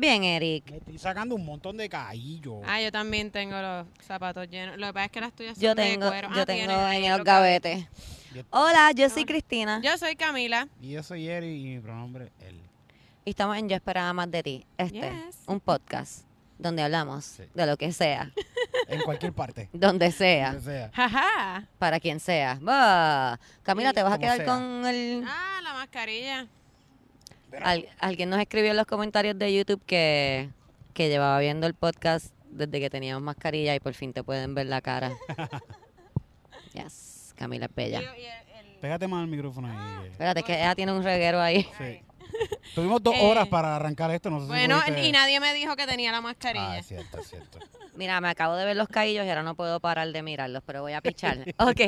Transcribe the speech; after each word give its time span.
¿Estás 0.00 0.12
bien, 0.18 0.24
Eric? 0.24 0.70
Me 0.70 0.76
estoy 0.78 0.98
sacando 0.98 1.34
un 1.34 1.44
montón 1.44 1.76
de 1.76 1.86
caillos. 1.86 2.62
Ah, 2.66 2.80
yo 2.80 2.90
también 2.90 3.30
tengo 3.30 3.60
los 3.60 3.86
zapatos 4.00 4.48
llenos. 4.48 4.78
Lo 4.78 4.86
que 4.86 4.92
pasa 4.94 5.04
es 5.04 5.10
que 5.12 5.20
las 5.20 5.32
tuyas 5.34 5.54
son 5.56 5.62
Yo 5.62 5.74
de 5.74 5.82
tengo, 5.82 6.08
cuero. 6.08 6.30
yo 6.34 6.40
Ah, 6.40 6.46
tengo 6.46 6.72
en 6.88 7.04
el 7.04 7.22
gavete. 7.22 7.86
Yo- 8.34 8.42
Hola, 8.48 8.92
yo 8.94 9.10
soy 9.10 9.26
Cristina. 9.26 9.78
Yo 9.84 9.98
soy 9.98 10.16
Camila. 10.16 10.68
Y 10.80 10.92
yo 10.92 11.02
soy 11.02 11.28
Eric 11.28 11.50
y 11.54 11.64
mi 11.74 11.80
pronombre 11.80 12.32
es 12.40 12.46
él. 12.48 12.60
Y 13.26 13.30
estamos 13.30 13.58
en 13.58 13.68
Yo 13.68 13.76
Esperaba 13.76 14.10
Más 14.14 14.30
de 14.30 14.42
Ti. 14.42 14.64
Este, 14.78 15.00
Yes. 15.00 15.36
un 15.46 15.60
podcast 15.60 16.22
donde 16.58 16.82
hablamos 16.82 17.22
Sí. 17.26 17.42
de 17.52 17.66
lo 17.66 17.76
que 17.76 17.92
sea, 17.92 18.32
En 18.88 19.02
cualquier 19.02 19.34
parte. 19.34 19.68
donde 19.74 20.12
sea, 20.12 20.54
Donde 20.54 20.72
sea. 20.72 20.90
Jaja. 20.94 21.66
para 21.78 22.00
quien 22.00 22.20
sea. 22.20 22.54
Camila, 23.62 23.90
Sí, 23.90 23.94
¿te 23.96 24.02
vas 24.02 24.14
a 24.14 24.18
quedar 24.18 24.36
sea. 24.38 24.46
con 24.46 24.86
el...? 24.86 25.24
Ah, 25.26 25.60
la 25.62 25.74
mascarilla. 25.74 26.46
Al- 27.62 27.88
alguien 27.98 28.30
nos 28.30 28.40
escribió 28.40 28.70
en 28.70 28.76
los 28.76 28.86
comentarios 28.86 29.38
de 29.38 29.54
YouTube 29.54 29.82
que, 29.86 30.50
que 30.94 31.08
llevaba 31.08 31.38
viendo 31.40 31.66
el 31.66 31.74
podcast 31.74 32.34
desde 32.50 32.80
que 32.80 32.90
teníamos 32.90 33.22
mascarilla 33.22 33.74
y 33.74 33.80
por 33.80 33.94
fin 33.94 34.12
te 34.12 34.22
pueden 34.22 34.54
ver 34.54 34.66
la 34.66 34.80
cara. 34.80 35.12
Yes, 36.72 37.32
Camila 37.36 37.66
es 37.66 37.74
bella. 37.74 38.00
Pégate 38.80 39.08
más 39.08 39.22
al 39.22 39.26
micrófono 39.28 39.68
ahí. 39.68 40.08
Espérate, 40.10 40.42
que 40.42 40.54
ella 40.54 40.74
tiene 40.74 40.92
un 40.92 41.02
reguero 41.02 41.40
ahí. 41.40 41.66
Sí. 41.78 42.00
Tuvimos 42.74 43.02
dos 43.02 43.14
Eh, 43.14 43.20
horas 43.22 43.48
para 43.48 43.76
arrancar 43.76 44.10
esto. 44.10 44.30
No 44.30 44.38
sé 44.40 44.46
si 44.46 44.48
Bueno, 44.48 44.80
pudiste- 44.80 45.08
y 45.08 45.12
nadie 45.12 45.40
me 45.40 45.52
dijo 45.54 45.76
que 45.76 45.86
tenía 45.86 46.12
la 46.12 46.20
mascarilla. 46.20 46.72
Ah, 46.72 46.78
es 46.78 46.86
cierto, 46.86 47.18
es 47.18 47.28
cierto. 47.28 47.58
Mira, 47.96 48.20
me 48.20 48.28
acabo 48.28 48.54
de 48.56 48.64
ver 48.64 48.76
los 48.76 48.88
caillos 48.88 49.26
y 49.26 49.28
ahora 49.28 49.42
no 49.42 49.54
puedo 49.56 49.80
parar 49.80 50.10
de 50.10 50.22
mirarlos, 50.22 50.62
pero 50.64 50.80
voy 50.82 50.92
a 50.92 51.00
pichar. 51.00 51.38
Ok. 51.58 51.80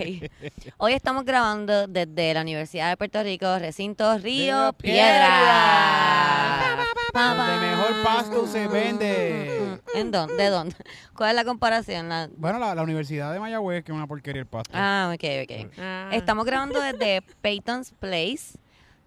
Hoy 0.78 0.92
estamos 0.92 1.24
grabando 1.24 1.86
desde 1.86 2.34
la 2.34 2.40
Universidad 2.42 2.90
de 2.90 2.96
Puerto 2.96 3.22
Rico, 3.22 3.58
recinto 3.58 4.18
Río 4.18 4.72
Río 4.72 4.74
Piedra. 4.74 6.76
Pa, 7.12 7.34
pa. 7.36 7.50
Donde 7.52 7.66
mejor 7.66 8.02
pasto 8.02 8.46
se 8.46 8.66
vende. 8.68 9.78
¿En 9.94 10.10
dónde? 10.10 10.34
¿De 10.36 10.48
dónde? 10.48 10.74
¿Cuál 11.14 11.30
es 11.30 11.36
la 11.36 11.44
comparación? 11.44 12.08
La- 12.08 12.28
Bueno, 12.36 12.58
la, 12.58 12.74
la 12.74 12.82
Universidad 12.82 13.32
de 13.32 13.40
Mayagüez, 13.40 13.84
que 13.84 13.92
es 13.92 13.96
una 13.96 14.06
porquería 14.06 14.40
el 14.40 14.46
pasto. 14.46 14.70
Ah, 14.74 15.12
ok, 15.14 15.24
ok. 15.44 15.70
Ah. 15.78 16.08
Estamos 16.12 16.44
grabando 16.46 16.80
desde 16.80 17.22
Peyton's 17.42 17.92
Place. 17.98 18.58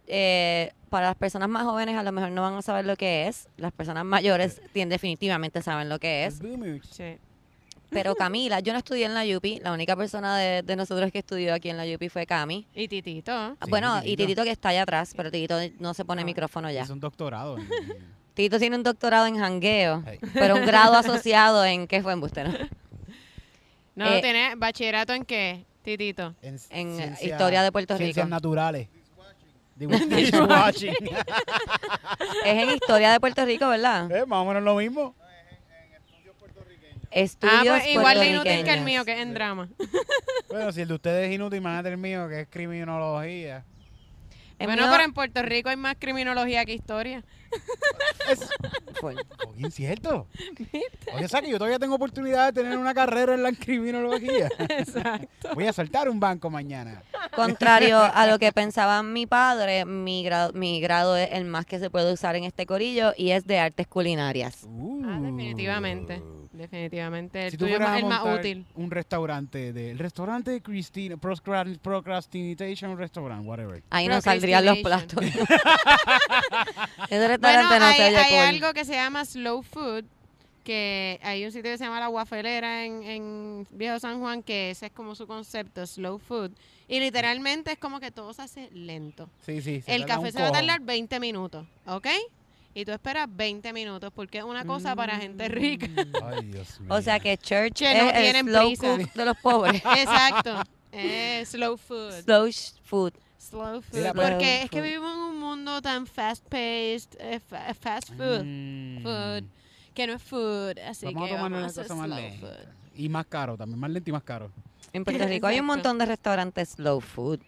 Eh, 0.08 0.72
para 0.96 1.08
las 1.08 1.18
personas 1.18 1.50
más 1.50 1.64
jóvenes 1.64 1.98
a 1.98 2.04
lo 2.04 2.14
mejor 2.14 2.32
no 2.32 2.42
van 2.42 2.54
a 2.54 2.62
saber 2.62 2.86
lo 2.86 2.96
que 2.96 3.28
es. 3.28 3.50
Las 3.58 3.74
personas 3.74 4.06
mayores 4.06 4.62
tien- 4.74 4.88
definitivamente 4.88 5.62
saben 5.62 5.90
lo 5.90 6.00
que 6.00 6.24
es. 6.24 6.40
Sí. 6.90 7.18
Pero 7.90 8.16
Camila, 8.16 8.62
yo 8.62 8.72
no 8.72 8.80
estudié 8.80 9.04
en 9.06 9.14
la 9.14 9.24
UPI. 9.38 9.60
La 9.60 9.74
única 9.74 9.98
persona 9.98 10.38
de, 10.38 10.62
de 10.64 10.76
nosotros 10.78 11.12
que 11.12 11.20
estudió 11.20 11.54
aquí 11.54 11.70
en 11.70 11.76
la 11.76 11.84
UPI 11.84 12.08
fue 12.08 12.26
Cami. 12.26 12.66
Y 12.74 12.88
Titito. 12.88 13.34
Ah, 13.34 13.56
Sí, 13.62 13.70
bueno, 13.70 13.98
y 13.98 14.02
Titito. 14.16 14.22
Titito 14.24 14.44
que 14.46 14.52
está 14.52 14.70
allá 14.70 14.84
atrás, 14.84 15.14
pero 15.18 15.30
Titito 15.32 15.58
no 15.80 15.94
se 15.94 16.06
pone 16.06 16.22
Ah. 16.22 16.26
micrófono 16.26 16.72
ya. 16.72 16.84
Es 16.84 16.90
un 16.90 17.02
doctorado. 17.02 17.58
en- 17.58 17.68
Titito 18.34 18.58
tiene 18.58 18.78
un 18.78 18.84
doctorado 18.84 19.26
en 19.28 19.38
jangueo, 19.38 20.02
Hey. 20.08 20.20
pero 20.34 20.56
un 20.56 20.66
grado 20.66 20.94
asociado 20.98 21.66
en 21.66 21.88
¿qué 21.88 22.02
fue 22.02 22.14
en 22.14 22.22
Bustero? 22.22 22.52
No, 23.96 24.06
Eh, 24.08 24.22
¿tiene 24.22 24.56
bachillerato 24.56 25.12
en 25.14 25.26
qué, 25.26 25.66
Titito? 25.84 26.36
en 26.42 26.54
En 26.54 26.60
ciencia- 26.96 27.28
historia 27.34 27.64
de 27.64 27.72
Puerto 27.74 27.98
Ciencias 27.98 28.26
Rico. 28.26 28.30
naturales. 28.34 28.88
Digo, 29.76 29.92
dishwashing. 30.10 30.94
Es 32.46 32.64
en 32.64 32.70
historia 32.70 33.12
de 33.12 33.20
Puerto 33.20 33.46
Rico, 33.46 33.68
¿verdad? 33.68 34.10
Eh, 34.12 34.26
Más 34.26 34.40
o 34.40 34.46
menos 34.46 34.64
lo 34.64 34.76
mismo. 34.76 35.16
Estudios 37.12 37.56
ah, 37.60 37.80
pues 37.80 37.88
igual 37.88 38.20
de 38.20 38.28
inútil 38.30 38.44
que 38.44 38.50
el 38.50 38.64
puertorriqueños. 38.66 38.86
mío, 38.86 39.06
que 39.06 39.14
es 39.14 39.20
en 39.20 39.34
drama. 39.34 39.70
Bueno, 40.50 40.72
si 40.74 40.82
el 40.82 40.88
de 40.90 40.94
ustedes 40.96 41.30
es 41.30 41.36
inútil, 41.36 41.60
imagínate 41.60 41.90
el 41.90 41.98
mío, 41.98 42.28
que 42.28 42.42
es 42.42 42.48
criminología. 42.50 43.64
El 44.58 44.68
bueno, 44.68 44.84
mío 44.84 44.92
pero 44.92 45.04
en 45.04 45.14
Puerto 45.14 45.42
Rico 45.42 45.70
hay 45.70 45.76
más 45.76 45.96
criminología 46.00 46.64
que 46.66 46.74
historia. 46.74 47.24
Es 48.30 48.50
fue- 49.00 49.16
bien 49.56 49.72
cierto. 49.72 50.28
Oye, 51.14 51.26
o 51.26 51.28
sea 51.28 51.42
que 51.42 51.50
yo 51.50 51.58
todavía 51.58 51.78
tengo 51.80 51.96
oportunidad 51.96 52.52
de 52.52 52.62
tener 52.64 52.78
una 52.78 52.94
carrera 52.94 53.36
en 53.36 53.44
la 53.44 53.52
criminología. 53.52 54.50
Exacto. 54.70 55.54
Voy 55.54 55.68
a 55.68 55.74
saltar 55.74 56.10
un 56.10 56.20
banco 56.20 56.50
mañana. 56.50 57.04
Contrario 57.36 58.00
a 58.00 58.26
lo 58.28 58.40
que 58.40 58.52
pensaba 58.54 59.04
mi 59.04 59.26
padre, 59.28 59.86
mi 59.86 60.24
grado, 60.24 60.54
mi 60.54 60.82
grado 60.82 61.16
es 61.16 61.30
el 61.34 61.46
más 61.46 61.66
que 61.66 61.80
se 61.80 61.90
puede 61.90 62.12
usar 62.12 62.36
en 62.36 62.46
este 62.46 62.66
corillo 62.66 63.14
y 63.16 63.32
es 63.32 63.46
de 63.46 63.60
artes 63.60 63.88
culinarias. 63.88 64.66
Ah, 65.06 65.20
definitivamente. 65.22 66.22
Definitivamente. 66.58 67.46
El 67.46 67.52
Si 67.52 67.58
tú 67.58 67.66
tuyo 67.66 67.76
es 67.78 67.84
fueras 67.84 67.90
más- 67.92 67.96
a 67.96 68.00
el 68.00 68.06
más 68.10 68.20
montar 68.24 68.40
útil. 68.40 68.66
un 68.76 68.92
restaurante, 68.92 69.74
de, 69.74 69.92
el 69.92 70.00
restaurante 70.00 70.52
de 70.52 70.62
Procrast- 70.62 71.80
Procrastination 71.80 72.98
Restaurant, 72.98 73.46
whatever. 73.46 73.84
Ahí 73.90 74.08
no 74.08 74.22
saldrían 74.22 74.66
los 74.66 74.78
platos. 74.80 75.24
Ese 77.10 77.28
restaurante 77.28 77.68
Bueno, 77.68 77.80
no 77.80 77.86
hay, 77.86 77.98
se 77.98 78.06
oye 78.08 78.18
hay 78.18 78.30
cool. 78.32 78.40
algo 78.40 78.74
que 78.74 78.86
se 78.86 78.94
llama 78.94 79.26
slow 79.26 79.62
food, 79.64 80.06
que 80.64 81.20
hay 81.24 81.46
un 81.46 81.52
sitio 81.52 81.72
que 81.72 81.78
se 81.78 81.84
llama 81.84 82.00
La 82.00 82.08
Guafelera 82.08 82.86
en, 82.86 83.04
en 83.04 83.68
Viejo 83.72 84.00
San 84.00 84.20
Juan, 84.20 84.42
que 84.44 84.72
ese 84.72 84.88
es 84.88 84.92
como 84.92 85.14
su 85.16 85.28
concepto, 85.28 85.86
slow 85.86 86.18
food. 86.18 86.52
Y 86.88 87.00
literalmente 87.00 87.72
es 87.74 87.78
como 87.80 88.00
que 88.00 88.12
todo 88.12 88.34
se 88.34 88.44
hace 88.44 88.70
lento. 88.72 89.30
Sí, 89.46 89.62
sí. 89.62 89.82
se 89.82 89.96
El 89.96 90.06
café 90.06 90.32
se 90.32 90.42
va 90.42 90.48
a 90.50 90.52
tardar 90.52 90.82
20 90.82 91.20
minutos, 91.20 91.66
¿ok? 91.88 92.08
Y 92.78 92.84
tú 92.86 92.92
esperas 92.92 93.28
20 93.34 93.72
minutos 93.74 94.12
porque 94.14 94.40
es 94.40 94.44
una 94.44 94.66
cosa 94.66 94.96
para 94.98 95.18
gente 95.18 95.48
rica. 95.48 95.88
Ay, 96.24 96.46
Dios 96.48 96.80
mío. 96.82 96.90
O 96.94 97.02
sea 97.02 97.20
que 97.22 97.38
church 97.38 97.80
Que 97.80 97.94
no 97.96 98.10
es 98.10 98.36
el 98.36 98.46
slow 98.46 98.68
prisa. 98.68 98.98
cook 98.98 99.14
de 99.14 99.26
los 99.26 99.38
pobres. 99.38 99.76
Exacto. 99.98 100.62
Slow 101.46 101.78
food. 101.78 102.12
slow 102.24 102.52
food. 102.84 103.14
Slow 103.38 103.82
food. 103.82 104.12
Porque 104.14 104.64
es 104.64 104.70
que 104.70 104.78
food. 104.80 104.84
vivimos 104.86 105.14
en 105.14 105.20
un 105.24 105.40
mundo 105.40 105.82
tan 105.82 106.06
eh, 106.22 107.40
fa- 107.48 107.74
fast 107.74 108.10
food, 108.10 108.44
Mm. 108.44 109.04
food, 109.04 109.44
que 109.94 110.08
no 110.08 110.14
es 110.14 110.22
food. 110.24 110.78
Así 110.80 111.06
Vamos 111.06 111.24
a 111.24 111.26
que 111.28 111.36
tomar 111.36 111.44
vamos 111.52 111.56
a 111.56 111.60
una 111.60 111.68
hacer 111.68 111.84
cosa 111.88 111.96
más 111.96 112.10
lenta. 112.10 112.48
food. 112.48 112.68
Y 112.98 113.10
más 113.10 113.26
caro, 113.28 113.56
también 113.58 113.80
más 113.80 113.90
lento 113.90 114.10
y 114.10 114.14
más 114.14 114.24
caro. 114.24 114.52
En 114.92 115.04
Puerto 115.06 115.26
Rico 115.26 115.48
hay 115.48 115.60
un 115.62 115.66
montón 115.66 115.98
de 115.98 116.06
restaurantes 116.06 116.70
slow 116.70 117.00
food. 117.00 117.40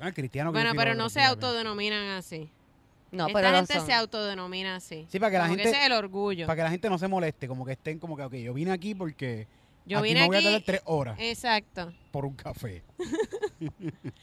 Ah, 0.00 0.10
cristiano 0.12 0.50
que 0.52 0.58
Bueno, 0.58 0.72
pero 0.76 0.94
no 0.94 1.08
se 1.10 1.22
autodenominan 1.22 2.16
así. 2.16 2.50
No, 3.12 3.26
Esta 3.26 3.40
pero 3.40 3.56
gente 3.56 3.74
son. 3.74 3.86
se 3.86 3.92
autodenomina 3.92 4.76
así. 4.76 5.06
Sí, 5.10 5.18
para 5.18 5.32
que 5.32 5.38
la 5.38 5.48
gente, 5.48 5.62
ese 5.64 5.78
es 5.80 5.86
el 5.86 5.92
orgullo. 5.92 6.46
para 6.46 6.56
que 6.56 6.62
la 6.62 6.70
gente 6.70 6.88
no 6.88 6.96
se 6.98 7.08
moleste, 7.08 7.48
como 7.48 7.64
que 7.64 7.72
estén 7.72 7.98
como 7.98 8.16
que, 8.16 8.22
ok, 8.22 8.34
yo 8.34 8.54
vine 8.54 8.70
aquí 8.70 8.94
porque 8.94 9.48
Yo 9.84 9.98
aquí 9.98 10.08
vine 10.08 10.20
me 10.20 10.26
voy 10.28 10.36
a 10.36 10.38
aquí- 10.38 10.46
quedar 10.48 10.62
tres 10.64 10.80
horas 10.84 11.16
Exacto. 11.18 11.92
por 12.12 12.24
un 12.24 12.34
café. 12.34 12.82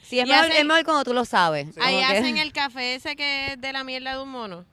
Sí, 0.02 0.18
es 0.18 0.26
mejor, 0.26 0.46
hacen- 0.46 0.56
es 0.56 0.64
mejor 0.64 0.84
cuando 0.84 1.04
tú 1.04 1.12
lo 1.12 1.24
sabes. 1.24 1.68
Ahí 1.80 1.98
que- 1.98 2.04
hacen 2.04 2.38
el 2.38 2.52
café 2.52 2.94
ese 2.94 3.14
que 3.14 3.52
es 3.52 3.60
de 3.60 3.72
la 3.72 3.84
mierda 3.84 4.16
de 4.16 4.22
un 4.22 4.30
mono. 4.30 4.64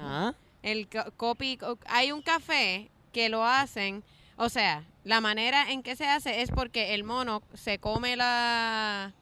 Ah, 0.00 0.32
El 0.62 0.88
co- 0.88 1.12
copy, 1.16 1.56
co- 1.58 1.78
hay 1.86 2.10
un 2.12 2.22
café 2.22 2.88
que 3.12 3.28
lo 3.28 3.44
hacen, 3.44 4.02
o 4.36 4.48
sea, 4.48 4.84
la 5.04 5.20
manera 5.20 5.70
en 5.70 5.82
que 5.82 5.94
se 5.96 6.06
hace 6.06 6.40
es 6.42 6.50
porque 6.50 6.94
el 6.94 7.04
mono 7.04 7.42
se 7.52 7.78
come 7.78 8.16
la 8.16 9.12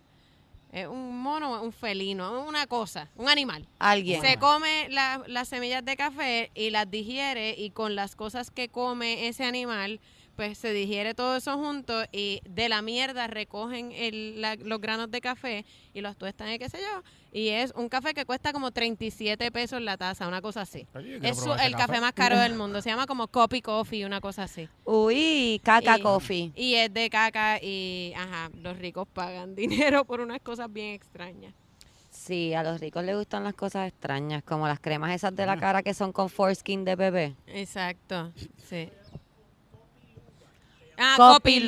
es 0.72 0.86
un 0.88 1.20
mono, 1.20 1.62
un 1.62 1.72
felino, 1.72 2.44
una 2.44 2.66
cosa, 2.66 3.08
un 3.16 3.28
animal. 3.28 3.66
alguien. 3.78 4.20
Se 4.22 4.38
come 4.38 4.88
la- 4.88 5.22
las 5.26 5.48
semillas 5.48 5.84
de 5.84 5.96
café 5.96 6.50
y 6.54 6.70
las 6.70 6.90
digiere 6.90 7.54
y 7.56 7.70
con 7.70 7.94
las 7.94 8.16
cosas 8.16 8.50
que 8.50 8.68
come 8.68 9.28
ese 9.28 9.44
animal, 9.44 10.00
pues 10.36 10.56
se 10.58 10.72
digiere 10.72 11.14
todo 11.14 11.36
eso 11.36 11.56
junto 11.58 11.94
y 12.10 12.40
de 12.48 12.68
la 12.68 12.80
mierda 12.82 13.26
recogen 13.26 13.92
el- 13.92 14.40
la- 14.40 14.56
los 14.56 14.80
granos 14.80 15.10
de 15.10 15.20
café 15.20 15.64
y 15.92 16.00
los 16.00 16.16
tuestan 16.16 16.50
y 16.52 16.58
qué 16.58 16.68
sé 16.68 16.78
yo. 16.78 17.02
Y 17.32 17.48
es 17.48 17.72
un 17.76 17.88
café 17.88 18.14
que 18.14 18.24
cuesta 18.24 18.52
como 18.52 18.70
37 18.72 19.50
pesos 19.50 19.80
la 19.80 19.96
taza, 19.96 20.26
una 20.28 20.40
cosa 20.42 20.62
así. 20.62 20.86
Oye, 20.94 21.18
Es 21.22 21.38
su- 21.38 21.52
el 21.52 21.74
café 21.76 22.00
más 22.00 22.12
caro 22.12 22.38
del 22.38 22.54
mundo. 22.56 22.80
Se 22.82 22.90
llama 22.90 23.06
como 23.06 23.28
Copy 23.28 23.62
Coffee, 23.62 24.04
una 24.04 24.20
cosa 24.20 24.44
así. 24.44 24.68
Uy, 24.84 25.60
caca 25.64 25.98
Y- 25.98 26.02
coffee. 26.02 26.52
Y 26.54 26.74
es 26.74 26.92
de 26.92 27.08
caca 27.10 27.58
y, 27.62 28.12
ajá, 28.16 28.50
los 28.62 28.78
ricos 28.78 29.06
pagan 29.12 29.54
dinero 29.94 30.04
por 30.04 30.20
unas 30.20 30.40
cosas 30.40 30.72
bien 30.72 30.94
extrañas. 30.94 31.54
Sí, 32.10 32.52
a 32.54 32.62
los 32.62 32.78
ricos 32.80 33.02
les 33.04 33.16
gustan 33.16 33.42
las 33.44 33.54
cosas 33.54 33.88
extrañas, 33.88 34.42
como 34.44 34.68
las 34.68 34.78
cremas 34.78 35.12
esas 35.14 35.34
de 35.34 35.46
la 35.46 35.52
Ah. 35.54 35.58
cara 35.60 35.82
que 35.82 35.94
son 35.94 36.12
con 36.12 36.28
foreskin 36.28 36.84
de 36.84 36.94
bebé. 36.94 37.34
Exacto, 37.46 38.32
sí. 38.68 38.90
Ah. 41.02 41.14
Kopi 41.16 41.60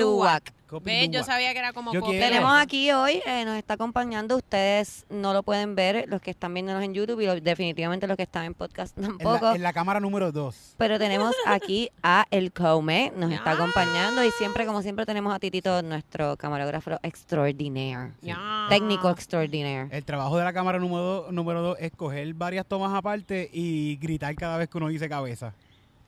¿Ves? 0.83 1.09
Yo 1.11 1.23
sabía 1.23 1.53
que 1.53 1.59
era 1.61 1.73
como 1.73 1.93
Yo 1.93 2.01
quiero- 2.01 2.27
Tenemos 2.27 2.53
aquí 2.59 2.91
hoy, 2.91 3.23
eh, 3.27 3.45
nos 3.45 3.57
está 3.57 3.75
acompañando, 3.75 4.35
ustedes 4.37 5.07
no 5.09 5.33
lo 5.33 5.45
pueden 5.45 5.77
ver, 5.77 6.07
los 6.09 6.21
que 6.21 6.33
están 6.33 6.53
viéndonos 6.53 6.83
en 6.83 6.95
YouTube 6.95 7.21
y 7.21 7.27
lo- 7.27 7.41
definitivamente 7.41 8.09
los 8.09 8.17
que 8.17 8.25
están 8.25 8.45
en 8.45 8.55
podcast 8.55 8.97
En 8.99 9.05
tampoco. 9.05 9.45
la, 9.51 9.55
en 9.55 9.63
la 9.63 9.73
cámara 9.73 10.01
número 10.01 10.33
dos. 10.33 10.75
Pero 10.77 10.99
tenemos 10.99 11.33
aquí 11.47 11.91
a 12.03 12.27
El 12.33 12.51
Come, 12.53 13.13
nos 13.15 13.31
está 13.31 13.51
Ah. 13.53 13.55
acompañando 13.55 14.25
y 14.25 14.33
siempre, 14.33 14.67
como 14.67 14.83
siempre, 14.83 15.07
tenemos 15.07 15.33
a 15.33 15.39
Titito, 15.39 15.81
nuestro 15.83 16.37
camarógrafo 16.37 16.99
extraordinaire. 17.05 18.11
Ya. 18.21 18.67
Técnico 18.69 19.11
extraordinaire. 19.11 19.87
El 19.97 20.05
trabajo 20.05 20.37
de 20.39 20.45
la 20.45 20.53
cámara 20.53 20.81
número 20.81 21.03
dos, 21.05 21.33
número 21.33 21.63
dos 21.63 21.77
es 21.79 21.93
coger 21.93 22.35
varias 22.35 22.67
tomas 22.67 22.93
aparte 22.93 23.49
y 23.53 23.95
gritar 23.99 24.35
cada 24.35 24.57
vez 24.59 24.69
que 24.69 24.77
uno 24.79 24.89
dice 24.89 25.09
cabeza. 25.09 25.53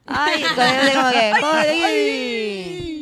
Ay, 0.06 0.42
entonces, 0.42 0.94
como 0.94 1.10
que, 1.10 1.32
¡ay! 1.44 2.92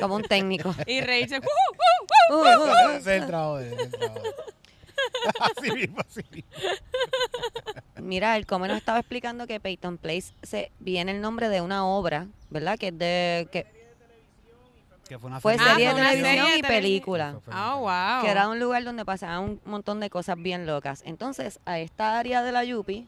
Como 0.00 0.16
un 0.16 0.22
técnico. 0.22 0.74
Y 0.86 1.00
reírse. 1.00 1.38
¡uh! 1.38 2.34
Uh, 2.34 2.36
uh, 2.36 2.40
uh. 2.42 2.90
Ese 2.96 3.16
es 3.16 3.22
el 3.22 3.26
trabajo 3.26 3.56
de 3.58 3.68
él. 3.72 3.78
el 3.80 3.90
trabajo 3.90 4.20
de 4.20 4.26
él. 4.28 4.34
Así 5.40 5.70
mismo, 5.72 5.98
así 6.00 6.20
mismo. 6.30 6.50
mira, 8.00 8.36
el 8.36 8.46
come 8.46 8.68
nos 8.68 8.78
estaba 8.78 8.98
explicando 9.00 9.46
que 9.46 9.60
Peyton 9.60 9.98
Place 9.98 10.32
se 10.42 10.70
viene 10.78 11.12
el 11.12 11.20
nombre 11.20 11.48
de 11.48 11.60
una 11.60 11.86
obra, 11.86 12.26
¿verdad? 12.50 12.78
Que 12.78 12.88
es 12.88 12.98
de 12.98 13.48
que 13.50 13.66
Que 15.08 15.18
fue 15.18 15.28
una 15.28 15.40
fue 15.40 15.56
Ah, 15.58 15.70
serie 15.74 15.86
de 15.88 15.92
fue 15.92 16.00
una 16.00 16.10
televisión 16.10 16.36
serie 16.36 16.52
de 16.52 16.58
y 16.58 16.62
televisión. 16.62 16.82
película. 16.82 17.40
Oh, 17.52 17.80
wow. 17.80 18.22
Que 18.24 18.30
era 18.30 18.48
un 18.48 18.58
lugar 18.60 18.84
donde 18.84 19.04
pasaban 19.04 19.40
un 19.42 19.60
montón 19.64 20.00
de 20.00 20.10
cosas 20.10 20.36
bien 20.38 20.66
locas. 20.66 21.02
Entonces, 21.04 21.58
a 21.66 21.78
esta 21.78 22.18
área 22.18 22.42
de 22.42 22.52
la 22.52 22.64
Yupi, 22.64 23.06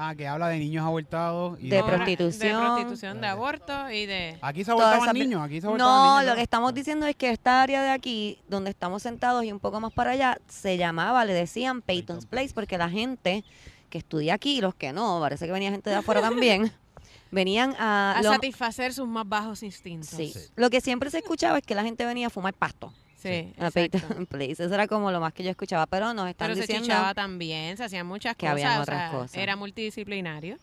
Ah, 0.00 0.14
que 0.14 0.28
habla 0.28 0.48
de 0.48 0.58
niños 0.60 0.86
abortados. 0.86 1.58
Y 1.60 1.68
De 1.70 1.82
prostitución. 1.82 2.62
De 2.62 2.66
prostitución, 2.68 3.20
de 3.20 3.26
aborto 3.26 3.90
y 3.90 4.06
de... 4.06 4.38
Aquí 4.40 4.62
se 4.64 4.70
abortaban 4.70 5.12
niños, 5.12 5.42
aquí 5.42 5.60
se 5.60 5.66
abortaban 5.66 5.92
No, 5.96 6.18
niños. 6.20 6.30
lo 6.30 6.36
que 6.36 6.42
estamos 6.42 6.72
diciendo 6.72 7.04
es 7.06 7.16
que 7.16 7.30
esta 7.30 7.62
área 7.62 7.82
de 7.82 7.90
aquí, 7.90 8.38
donde 8.48 8.70
estamos 8.70 9.02
sentados 9.02 9.44
y 9.44 9.50
un 9.50 9.58
poco 9.58 9.80
más 9.80 9.92
para 9.92 10.12
allá, 10.12 10.38
se 10.46 10.76
llamaba, 10.76 11.24
le 11.24 11.32
decían 11.34 11.82
Peyton's 11.82 12.26
Place, 12.26 12.50
porque 12.54 12.78
la 12.78 12.88
gente 12.88 13.42
que 13.90 13.98
estudia 13.98 14.34
aquí 14.34 14.60
los 14.60 14.74
que 14.76 14.92
no, 14.92 15.18
parece 15.20 15.46
que 15.46 15.52
venía 15.52 15.70
gente 15.72 15.90
de 15.90 15.96
afuera 15.96 16.20
también, 16.20 16.70
venían 17.32 17.74
a... 17.78 18.18
A 18.18 18.22
lo- 18.22 18.30
satisfacer 18.32 18.94
sus 18.94 19.08
más 19.08 19.28
bajos 19.28 19.62
instintos. 19.64 20.10
sí. 20.10 20.32
Sí. 20.32 20.40
Lo 20.54 20.70
que 20.70 20.80
siempre 20.80 21.10
se 21.10 21.18
escuchaba 21.18 21.58
es 21.58 21.64
que 21.64 21.74
la 21.74 21.82
gente 21.82 22.04
venía 22.06 22.28
a 22.28 22.30
fumar 22.30 22.54
pasto 22.54 22.92
Sí, 23.18 23.52
a 23.58 23.70
Place. 24.28 24.52
Eso 24.64 24.72
era 24.74 24.86
como 24.86 25.10
lo 25.10 25.20
más 25.20 25.32
que 25.32 25.42
yo 25.42 25.50
escuchaba, 25.50 25.86
pero 25.86 26.14
nos 26.14 26.28
están 26.28 26.46
Pero 26.46 26.54
se 26.54 26.60
diciendo... 26.62 26.84
chichaba 26.86 27.14
también, 27.14 27.76
se 27.76 27.82
hacían 27.84 28.06
muchas 28.06 28.36
que 28.36 28.46
cosas. 28.46 28.52
habían 28.52 28.78
o 28.78 28.82
otras 28.82 29.10
sea, 29.10 29.10
cosas. 29.18 29.36
Era 29.36 29.56
multidisciplinario. 29.56 30.56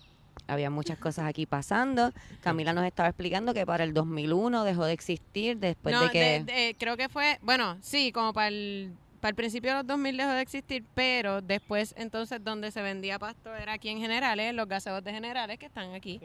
Había 0.47 0.69
muchas 0.69 0.97
cosas 0.97 1.25
aquí 1.27 1.45
pasando. 1.45 2.11
Camila 2.41 2.71
nos 2.71 2.85
estaba 2.85 3.09
explicando 3.09 3.53
que 3.53 3.65
para 3.65 3.83
el 3.83 3.93
2001 3.93 4.63
dejó 4.63 4.85
de 4.85 4.93
existir 4.93 5.57
después 5.57 5.93
no, 5.93 6.03
de 6.03 6.09
que... 6.11 6.19
de- 6.19 6.43
de- 6.43 6.75
creo 6.79 6.95
que 6.95 7.09
fue, 7.09 7.39
bueno, 7.41 7.77
sí, 7.81 8.11
como 8.13 8.31
para 8.31 8.47
el, 8.47 8.93
para 9.19 9.31
el 9.31 9.35
principio 9.35 9.71
de 9.71 9.77
los 9.79 9.87
2000 9.87 10.15
dejó 10.17 10.29
de 10.31 10.41
existir, 10.41 10.85
pero 10.93 11.41
después 11.41 11.93
entonces 11.97 12.41
donde 12.43 12.71
se 12.71 12.81
vendía 12.81 13.19
pasto 13.19 13.53
era 13.53 13.73
aquí 13.73 13.89
en 13.89 13.99
Generales, 13.99 14.53
los 14.53 14.67
gaseos 14.69 15.03
de 15.03 15.11
Generales 15.11 15.57
que 15.59 15.65
están 15.65 15.93
aquí 15.93 16.21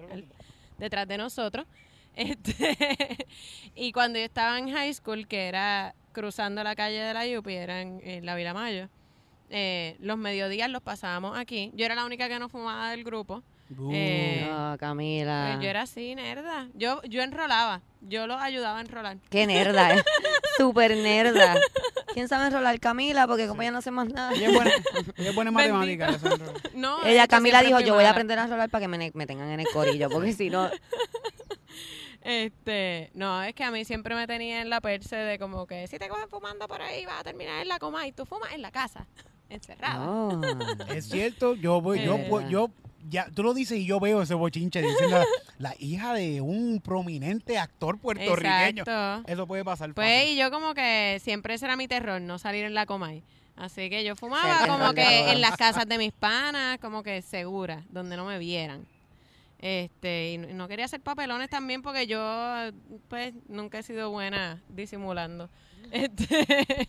detrás 0.79 1.09
de 1.09 1.19
nosotros. 1.19 1.67
Este, 2.17 3.27
y 3.75 3.93
cuando 3.93 4.19
yo 4.19 4.25
estaba 4.25 4.59
en 4.59 4.71
high 4.71 4.93
school, 4.93 5.27
que 5.27 5.47
era 5.49 5.95
cruzando 6.13 6.63
la 6.63 6.75
calle 6.75 6.99
de 7.01 7.15
la 7.15 7.27
Yupi, 7.27 7.55
era 7.55 7.81
en, 7.81 8.01
en 8.05 8.27
la 8.27 8.35
Vila 8.35 8.53
Mayo, 8.53 8.89
eh, 9.49 9.97
los 10.01 10.19
mediodías 10.19 10.69
los 10.71 10.83
pasábamos 10.83 11.39
aquí. 11.39 11.71
Yo 11.75 11.87
era 11.87 11.95
la 11.95 12.05
única 12.05 12.29
que 12.29 12.39
no 12.39 12.49
fumaba 12.49 12.91
del 12.91 13.05
grupo. 13.05 13.43
Uh, 13.79 13.91
eh, 13.95 14.47
No, 14.51 14.77
Camila. 14.79 15.53
Pues 15.53 15.65
yo 15.65 15.71
era 15.71 15.83
así, 15.83 16.15
nerda. 16.17 16.69
Yo, 16.75 17.01
yo 17.05 17.23
enrolaba. 17.23 17.83
Yo 18.01 18.27
los 18.27 18.41
ayudaba 18.41 18.79
a 18.79 18.81
enrolar. 18.81 19.19
Qué 19.31 19.47
nerda, 19.47 19.95
es. 19.95 20.05
Súper 20.57 20.97
nerda. 20.97 21.57
¿Quién 22.13 22.27
sabe 22.29 22.47
enrolar? 22.47 22.81
Camila, 22.81 23.29
porque 23.29 23.47
como 23.47 23.63
ella 23.63 23.71
no 23.71 23.79
hace 23.79 23.93
más 23.93 24.09
nada. 24.09 24.33
ella 24.33 24.49
es 24.49 24.55
buena, 24.55 24.71
ella 25.17 25.31
es 25.31 25.35
buena 25.35 25.51
en 25.51 25.55
matemáticas. 25.55 26.17
eso 26.17 26.35
es- 26.35 26.75
No, 26.75 27.05
Ella, 27.05 27.29
Camila 27.29 27.63
dijo, 27.63 27.79
yo 27.81 27.95
voy 27.95 28.05
a 28.05 28.11
aprender 28.11 28.39
a 28.41 28.45
enrolar 28.45 28.69
para 28.71 28.83
que 28.83 28.89
me, 28.89 29.13
me 29.15 29.27
tengan 29.27 29.51
en 29.51 29.61
el 29.61 29.69
corillo, 29.69 30.09
porque 30.11 30.33
si 30.33 30.51
no... 30.51 30.69
Este, 32.23 33.11
no, 33.15 33.43
es 33.43 33.55
que 33.55 33.65
a 33.65 33.71
mí 33.71 33.85
siempre 33.85 34.15
me 34.15 34.27
tenía 34.27 34.61
en 34.61 34.69
la 34.71 34.81
perse 34.81 35.17
de 35.17 35.39
como 35.39 35.67
que 35.67 35.87
si 35.87 35.99
te 35.99 36.09
cogen 36.09 36.29
fumando 36.29 36.69
por 36.69 36.83
ahí 36.83 37.07
vas 37.07 37.21
a 37.21 37.25
terminar 37.25 37.63
en 37.63 37.69
la 37.69 37.79
coma 37.79 38.07
y 38.07 38.13
tú 38.13 38.27
fumas 38.27 38.53
en 38.53 38.61
la 38.63 38.71
casa, 38.71 39.07
encerrada. 39.49 40.09
Oh. 40.11 40.41
Es 40.95 41.09
cierto, 41.09 41.55
yo 41.55 41.81
voy, 41.81 42.03
yo, 42.05 42.17
Eh. 42.17 42.27
voy- 42.29 42.45
yo, 42.51 42.71
ya, 43.09 43.27
tú 43.35 43.43
lo 43.43 43.55
dices 43.55 43.79
y 43.79 43.87
yo 43.87 43.99
veo 44.01 44.21
ese 44.23 44.35
bochinche 44.35 44.83
diciendo 44.83 45.19
la, 45.19 45.25
la 45.71 45.75
hija 45.79 46.13
de 46.13 46.43
un 46.43 46.81
prominente 46.85 47.59
actor 47.59 47.99
puertorriqueño. 47.99 48.83
Exacto. 48.83 49.33
Eso 49.33 49.47
puede 49.47 49.65
pasar. 49.65 49.95
Pues 49.95 50.07
fácil. 50.19 50.33
y 50.35 50.37
yo 50.39 50.51
como 50.51 50.75
que 50.75 51.19
siempre 51.25 51.55
ese 51.55 51.65
era 51.65 51.77
mi 51.77 51.89
terror, 51.89 52.21
no 52.21 52.39
salir 52.39 52.65
en 52.65 52.75
la 52.75 52.85
Comay. 52.85 53.23
Así 53.57 53.91
que 53.91 54.05
yo 54.05 54.15
fumaba 54.17 54.67
como 54.67 54.93
que 54.95 55.31
en 55.33 55.41
las 55.41 55.57
casas 55.57 55.87
de 55.87 55.99
mis 55.99 56.13
panas, 56.13 56.79
como 56.81 57.03
que 57.03 57.21
segura, 57.23 57.83
donde 57.91 58.17
no 58.17 58.25
me 58.25 58.39
vieran. 58.39 58.87
Este, 59.61 60.33
y 60.33 60.39
no- 60.39 60.69
quería 60.69 60.87
hacer 60.87 61.03
papelones 61.03 61.51
también 61.51 61.83
porque 61.83 62.07
yo, 62.07 62.19
pues, 63.09 63.35
nunca 63.49 63.79
he 63.79 63.83
sido 63.83 64.11
buena 64.11 64.63
disimulando. 64.69 65.51
Este, 65.93 66.89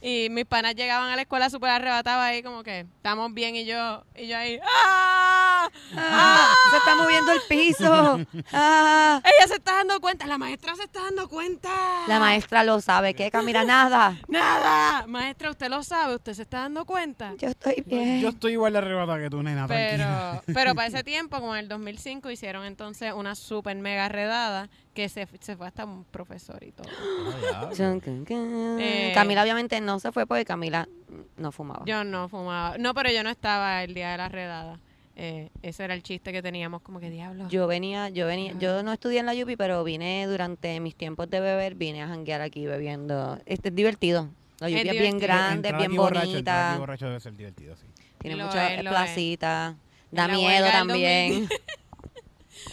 y 0.00 0.28
mis 0.30 0.46
panas 0.46 0.74
llegaban 0.74 1.10
a 1.10 1.16
la 1.16 1.22
escuela 1.22 1.48
súper 1.50 1.70
arrebatadas 1.70 2.24
ahí 2.24 2.42
como 2.42 2.62
que, 2.62 2.80
estamos 2.80 3.32
bien 3.34 3.54
y 3.54 3.64
yo, 3.64 4.04
y 4.16 4.26
yo 4.26 4.36
ahí, 4.36 4.58
¡ah! 4.64 5.68
Ah, 5.96 6.54
se 6.70 6.76
está 6.78 6.94
moviendo 6.96 7.32
el 7.32 7.40
piso. 7.48 8.20
Ah. 8.52 9.20
Ella 9.24 9.48
se 9.48 9.54
está 9.54 9.74
dando 9.76 10.00
cuenta, 10.00 10.26
la 10.26 10.36
maestra 10.36 10.74
se 10.74 10.84
está 10.84 11.02
dando 11.02 11.28
cuenta. 11.28 11.70
La 12.08 12.18
maestra 12.18 12.64
lo 12.64 12.80
sabe. 12.80 13.14
¿Qué, 13.14 13.30
Camila? 13.30 13.64
Nada. 13.72 14.18
Nada, 14.28 15.06
maestra, 15.06 15.50
usted 15.50 15.68
lo 15.68 15.82
sabe, 15.82 16.16
usted 16.16 16.34
se 16.34 16.42
está 16.42 16.60
dando 16.60 16.84
cuenta. 16.84 17.34
Yo 17.38 17.48
estoy 17.48 17.82
bien. 17.86 18.20
Yo 18.20 18.30
estoy 18.30 18.52
igual 18.52 18.72
de 18.72 18.78
arrebatada 18.78 19.18
que 19.18 19.30
tú, 19.30 19.42
nena, 19.42 19.66
tranquila. 19.66 20.42
Pero, 20.44 20.54
pero 20.58 20.74
para 20.74 20.88
ese 20.88 21.04
tiempo, 21.04 21.40
como 21.40 21.54
en 21.54 21.60
el 21.60 21.68
2005, 21.68 22.30
hicieron 22.30 22.64
entonces 22.64 23.12
una 23.14 23.34
super 23.34 23.76
mega 23.76 24.08
redada 24.08 24.68
que 24.94 25.08
se, 25.08 25.26
se 25.40 25.56
fue 25.56 25.66
hasta 25.66 25.84
un 25.84 26.04
profesor 26.04 26.62
y 26.62 26.72
todo. 26.72 26.88
Ah. 27.54 27.70
Eh. 27.74 29.12
Camila 29.14 29.42
obviamente 29.42 29.80
no 29.80 29.98
se 30.00 30.12
fue 30.12 30.26
porque 30.26 30.44
Camila 30.44 30.88
no 31.36 31.52
fumaba. 31.52 31.84
Yo 31.86 32.04
no 32.04 32.28
fumaba. 32.28 32.76
No, 32.78 32.94
pero 32.94 33.10
yo 33.10 33.22
no 33.22 33.30
estaba 33.30 33.82
el 33.84 33.94
día 33.94 34.10
de 34.12 34.16
la 34.18 34.28
redada. 34.28 34.78
Eh, 35.14 35.50
ese 35.62 35.84
era 35.84 35.94
el 35.94 36.02
chiste 36.02 36.32
que 36.32 36.40
teníamos, 36.42 36.80
como 36.82 36.98
que 36.98 37.10
diablo. 37.10 37.46
Yo 37.48 37.66
venía, 37.66 38.08
yo 38.08 38.26
venía, 38.26 38.54
yo 38.58 38.82
no 38.82 38.92
estudié 38.92 39.20
en 39.20 39.26
la 39.26 39.34
Yupi, 39.34 39.56
pero 39.56 39.84
vine 39.84 40.26
durante 40.26 40.80
mis 40.80 40.94
tiempos 40.96 41.28
de 41.28 41.40
beber, 41.40 41.74
vine 41.74 42.02
a 42.02 42.08
janguear 42.08 42.40
aquí 42.40 42.66
bebiendo. 42.66 43.38
Este 43.44 43.68
es 43.68 43.74
divertido. 43.74 44.28
La 44.58 44.68
Es 44.68 44.74
Yupi 44.74 44.88
es, 44.88 44.92
bien 44.92 45.18
divertido. 45.18 45.20
grande, 45.20 45.68
es 45.68 45.72
Entrar 45.74 45.88
bien 45.88 45.96
borracho, 46.00 46.26
bonita, 46.28 46.76
borracho 46.78 47.06
debe 47.06 47.20
ser 47.20 47.36
divertido, 47.36 47.76
sí. 47.76 47.84
tiene 48.20 48.36
Lo 48.36 48.46
muchas 48.46 48.70
es, 48.72 48.78
es. 48.78 48.84
placitas, 48.88 49.74
da 50.10 50.28
la 50.28 50.34
miedo 50.34 50.66
también. 50.70 51.48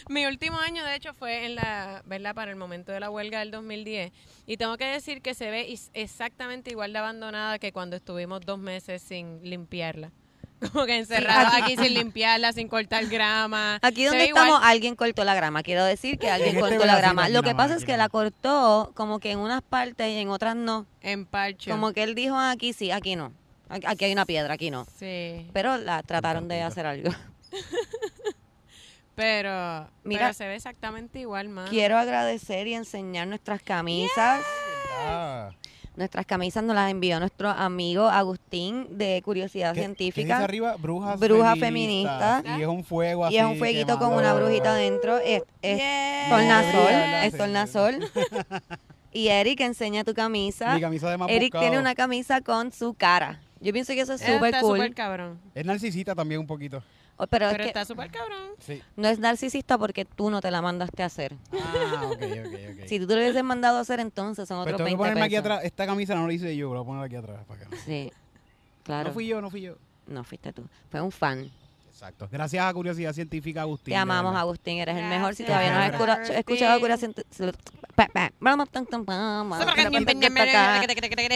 Mi 0.09 0.25
último 0.25 0.57
año, 0.59 0.83
de 0.83 0.95
hecho, 0.95 1.13
fue 1.13 1.45
en 1.45 1.53
la, 1.53 2.01
¿verdad? 2.07 2.33
Para 2.33 2.49
el 2.49 2.57
momento 2.57 2.91
de 2.91 2.99
la 2.99 3.11
huelga 3.11 3.39
del 3.39 3.51
2010. 3.51 4.11
Y 4.47 4.57
tengo 4.57 4.75
que 4.75 4.85
decir 4.85 5.21
que 5.21 5.35
se 5.35 5.51
ve 5.51 5.71
exactamente 5.93 6.71
igual 6.71 6.91
de 6.93 6.97
abandonada 6.97 7.59
que 7.59 7.71
cuando 7.71 7.95
estuvimos 7.95 8.41
dos 8.41 8.57
meses 8.57 9.03
sin 9.03 9.39
limpiarla. 9.47 10.11
Como 10.73 10.87
que 10.87 10.97
encerrados 10.97 11.53
aquí 11.53 11.77
sin 11.77 11.93
limpiarla, 11.93 12.53
sin 12.53 12.67
cortar 12.67 13.05
grama. 13.05 13.77
Aquí 13.83 14.03
donde 14.05 14.25
igual. 14.25 14.45
estamos, 14.45 14.67
alguien 14.67 14.95
cortó 14.95 15.23
la 15.23 15.35
grama. 15.35 15.61
Quiero 15.61 15.85
decir 15.85 16.17
que 16.17 16.31
alguien 16.31 16.55
este 16.55 16.59
cortó 16.59 16.85
la 16.85 16.97
grama. 16.97 17.29
Lo 17.29 17.43
que 17.43 17.53
pasa 17.53 17.75
es 17.75 17.85
que 17.85 17.95
la 17.95 18.09
cortó 18.09 18.91
como 18.95 19.19
que 19.19 19.29
en 19.29 19.37
unas 19.37 19.61
partes 19.61 20.09
y 20.09 20.17
en 20.17 20.29
otras 20.29 20.55
no. 20.55 20.87
En 21.01 21.27
parcho. 21.27 21.69
Como 21.69 21.93
que 21.93 22.01
él 22.01 22.15
dijo 22.15 22.35
aquí 22.35 22.73
sí, 22.73 22.89
aquí 22.89 23.15
no. 23.15 23.31
Aquí 23.69 24.05
hay 24.05 24.11
una 24.11 24.25
piedra, 24.25 24.55
aquí 24.55 24.71
no. 24.71 24.87
Sí. 24.97 25.45
Pero 25.53 25.77
la 25.77 26.01
trataron 26.01 26.47
de 26.47 26.63
hacer 26.63 26.87
algo. 26.87 27.11
Pero, 29.19 29.87
Mira. 30.05 30.21
pero 30.21 30.33
se 30.33 30.47
ve 30.47 30.55
exactamente 30.55 31.19
igual, 31.19 31.49
más. 31.49 31.69
Quiero 31.69 31.97
agradecer 31.97 32.67
y 32.67 32.73
enseñar 32.73 33.27
nuestras 33.27 33.61
camisas. 33.61 34.41
Ah. 34.97 35.49
Nuestras 35.97 36.25
camisas 36.25 36.63
nos 36.63 36.73
las 36.75 36.89
envió 36.89 37.19
nuestro 37.19 37.49
amigo 37.49 38.07
Agustín 38.07 38.97
de 38.97 39.21
Curiosidad 39.25 39.73
¿Qué- 39.73 39.81
qué 39.81 39.87
dice 39.89 39.95
Científica. 40.13 40.37
arriba? 40.43 40.75
Brujas 40.77 41.19
Bruja 41.19 41.55
feministas. 41.57 42.43
feminista. 42.43 42.57
Y 42.57 42.61
es 42.61 42.67
un 42.69 42.83
fuego 42.85 43.25
así. 43.25 43.35
Y 43.35 43.37
es 43.39 43.43
un 43.45 43.57
fueguito 43.57 43.99
con 43.99 44.13
una 44.13 44.33
brujita 44.33 44.71
adentro. 44.71 45.17
Es, 45.17 45.43
es 45.61 45.77
Yeah. 45.77 46.29
tornasol. 46.29 47.25
Es 47.25 47.37
tornasol. 47.37 48.11
Y 49.11 49.27
Eric 49.27 49.59
enseña 49.61 50.03
tu 50.05 50.13
camisa. 50.13 50.75
Mi 50.75 50.81
camisa 50.81 51.09
de 51.09 51.17
más 51.17 51.29
Eric 51.29 51.51
buscado. 51.53 51.63
tiene 51.63 51.79
una 51.79 51.95
camisa 51.95 52.39
con 52.41 52.71
su 52.71 52.93
cara. 52.93 53.41
Yo 53.59 53.73
pienso 53.73 53.91
que 53.93 54.01
eso 54.01 54.13
es 54.13 54.21
súper 54.21 54.53
cool. 54.61 54.77
súper 54.77 54.93
cabrón. 54.93 55.39
Es 55.53 55.65
narcisita 55.65 56.15
también 56.15 56.39
un 56.39 56.47
poquito. 56.47 56.81
Oh, 57.21 57.27
Pero, 57.27 57.47
es 57.47 57.51
Pero 57.51 57.63
que 57.65 57.67
está 57.67 57.83
súper 57.83 58.09
cabrón. 58.09 58.51
Sí. 58.59 58.81
no 58.95 59.09
es 59.09 59.19
narcisista 59.19 59.77
porque 59.77 60.05
tú 60.05 60.29
no 60.29 60.39
te 60.39 60.49
la 60.51 60.61
mandaste 60.61 61.03
a 61.03 61.07
hacer. 61.07 61.35
Ah, 61.51 62.03
ok, 62.11 62.13
ok, 62.13 62.53
ok. 62.79 62.79
Si 62.87 62.97
tú 62.97 63.07
te 63.07 63.15
lo 63.15 63.19
hubieses 63.21 63.43
mandado 63.43 63.77
a 63.77 63.81
hacer, 63.81 63.99
entonces 63.99 64.47
son 64.47 64.63
Pues 64.63 64.73
otros 64.73 64.87
tengo 64.87 64.97
que 64.97 65.03
20 65.03 65.15
ponerme 65.15 65.21
aquí 65.25 65.35
pesos. 65.35 65.45
atrás. 65.45 65.65
Esta 65.65 65.85
camisa 65.85 66.15
no 66.15 66.27
la 66.27 66.33
hice 66.33 66.55
yo, 66.55 66.73
la 66.73 66.79
voy 66.79 66.85
a 66.85 66.87
poner 66.87 67.03
aquí 67.03 67.15
atrás. 67.17 67.45
Para 67.45 67.61
acá. 67.65 67.75
Sí, 67.85 68.09
claro. 68.83 69.09
No 69.09 69.13
fui 69.13 69.27
yo, 69.27 69.41
no 69.41 69.49
fui 69.49 69.61
yo. 69.61 69.75
No 70.07 70.23
fuiste 70.23 70.53
tú. 70.53 70.63
Fue 70.89 71.01
un 71.01 71.11
fan. 71.11 71.51
Exacto. 71.99 72.29
Gracias 72.31 72.63
a 72.65 72.73
Curiosidad 72.73 73.11
Científica, 73.11 73.61
Agustín. 73.63 73.91
Te 73.91 73.97
amamos. 73.97 74.33
Agustín. 74.33 74.77
Eres 74.79 74.95
el 74.95 75.03
mejor. 75.09 75.35
Si 75.35 75.43
todavía 75.43 75.73
no 75.73 75.79
has 75.79 75.89
escuchado 75.89 76.79
Curiosidad 76.79 77.09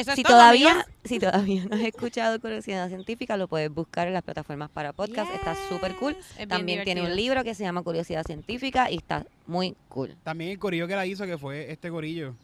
es 0.07 0.15
si 0.15 0.23
todavía, 0.23 0.85
si 1.03 1.19
todavía 1.19 1.65
no 1.65 1.75
has 1.75 1.81
escuchado 1.81 2.39
Curiosidad 2.39 2.87
Científica, 2.87 3.35
lo 3.35 3.49
puedes 3.49 3.69
buscar 3.69 4.07
en 4.07 4.13
las 4.13 4.23
plataformas 4.23 4.69
para 4.69 4.93
podcast. 4.93 5.33
Está 5.33 5.53
súper 5.67 5.95
cool. 5.95 6.15
Bien 6.37 6.47
También 6.47 6.83
tiene 6.85 7.01
un 7.01 7.07
divertido. 7.07 7.15
libro 7.27 7.43
que 7.43 7.55
se 7.55 7.63
llama 7.63 7.81
Curiosidad 7.81 8.23
Científica 8.23 8.89
y 8.89 8.95
está 8.95 9.25
muy 9.45 9.75
cool. 9.89 10.15
También 10.23 10.51
el 10.51 10.59
corillo 10.59 10.87
que 10.87 10.95
la 10.95 11.05
hizo, 11.05 11.25
que 11.25 11.37
fue 11.37 11.69
este 11.69 11.89
corillo. 11.89 12.35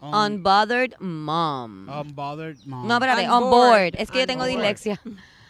Un- 0.00 0.14
Unbothered 0.14 0.92
Mom. 1.00 1.88
Unbothered 1.88 2.58
Mom. 2.64 2.86
No, 2.86 2.94
espérate, 2.94 3.28
On 3.28 3.42
on 3.42 3.50
board. 3.50 3.68
board. 3.70 3.94
Es 3.98 4.08
que 4.12 4.20
yo 4.20 4.26
tengo 4.28 4.44
On 4.44 4.48
board. 4.48 4.60
dislexia. 4.60 5.00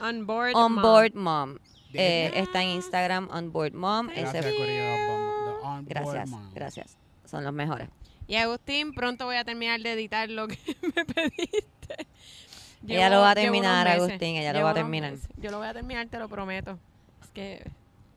On 0.00 0.26
board. 0.26 0.52
On 0.54 0.72
Mom. 0.72 0.82
board 0.82 1.14
Mom. 1.14 1.58
Eh, 1.94 2.30
está 2.34 2.62
en 2.62 2.68
Instagram, 2.70 3.28
On 3.32 3.52
Board 3.52 3.72
Mom. 3.74 4.08
Gracias, 4.08 4.44
Ese- 4.46 5.58
On- 5.62 5.84
gracias, 5.84 6.28
Mom. 6.30 6.50
gracias. 6.54 6.96
Son 7.24 7.44
los 7.44 7.52
mejores. 7.52 7.88
Y 8.26 8.36
Agustín, 8.36 8.92
pronto 8.94 9.24
voy 9.26 9.36
a 9.36 9.44
terminar 9.44 9.80
de 9.80 9.92
editar 9.92 10.28
lo 10.30 10.46
que 10.48 10.56
me 10.94 11.04
pediste. 11.04 12.06
Ella 12.86 13.10
lo 13.10 13.20
va 13.20 13.32
a 13.32 13.34
terminar. 13.34 13.88
Agustín, 13.88 14.36
ella 14.36 14.52
lo 14.52 14.62
va 14.64 14.70
a 14.70 14.74
terminar. 14.74 15.14
Yo 15.36 15.50
lo 15.50 15.58
voy 15.58 15.66
a 15.68 15.72
terminar, 15.74 16.06
te 16.08 16.18
lo 16.18 16.28
prometo. 16.28 16.78
Es 17.22 17.28
que, 17.30 17.54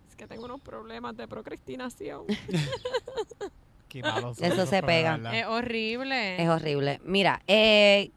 es 0.09 0.15
que 0.15 0.27
tengo 0.27 0.45
unos 0.45 0.61
problemas 0.61 1.17
de 1.17 1.27
procrastinación. 1.27 2.23
Qué 3.89 4.01
malos 4.01 4.39
Eso 4.41 4.65
se 4.65 4.81
pega. 4.81 5.19
es 5.33 5.45
horrible. 5.45 6.41
Es 6.41 6.49
horrible. 6.49 6.99
Mira, 7.03 7.41
eh, 7.47 8.09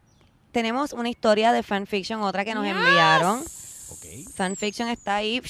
tenemos 0.51 0.93
una 0.93 1.09
historia 1.09 1.51
de 1.51 1.61
fanfiction, 1.63 2.21
otra 2.21 2.43
que 2.45 2.55
nos 2.55 2.63
Yes. 2.65 2.75
enviaron. 2.75 3.43
Ok. 3.89 4.05
Fanfiction 4.33 4.89
está 4.89 5.15
ahí. 5.17 5.41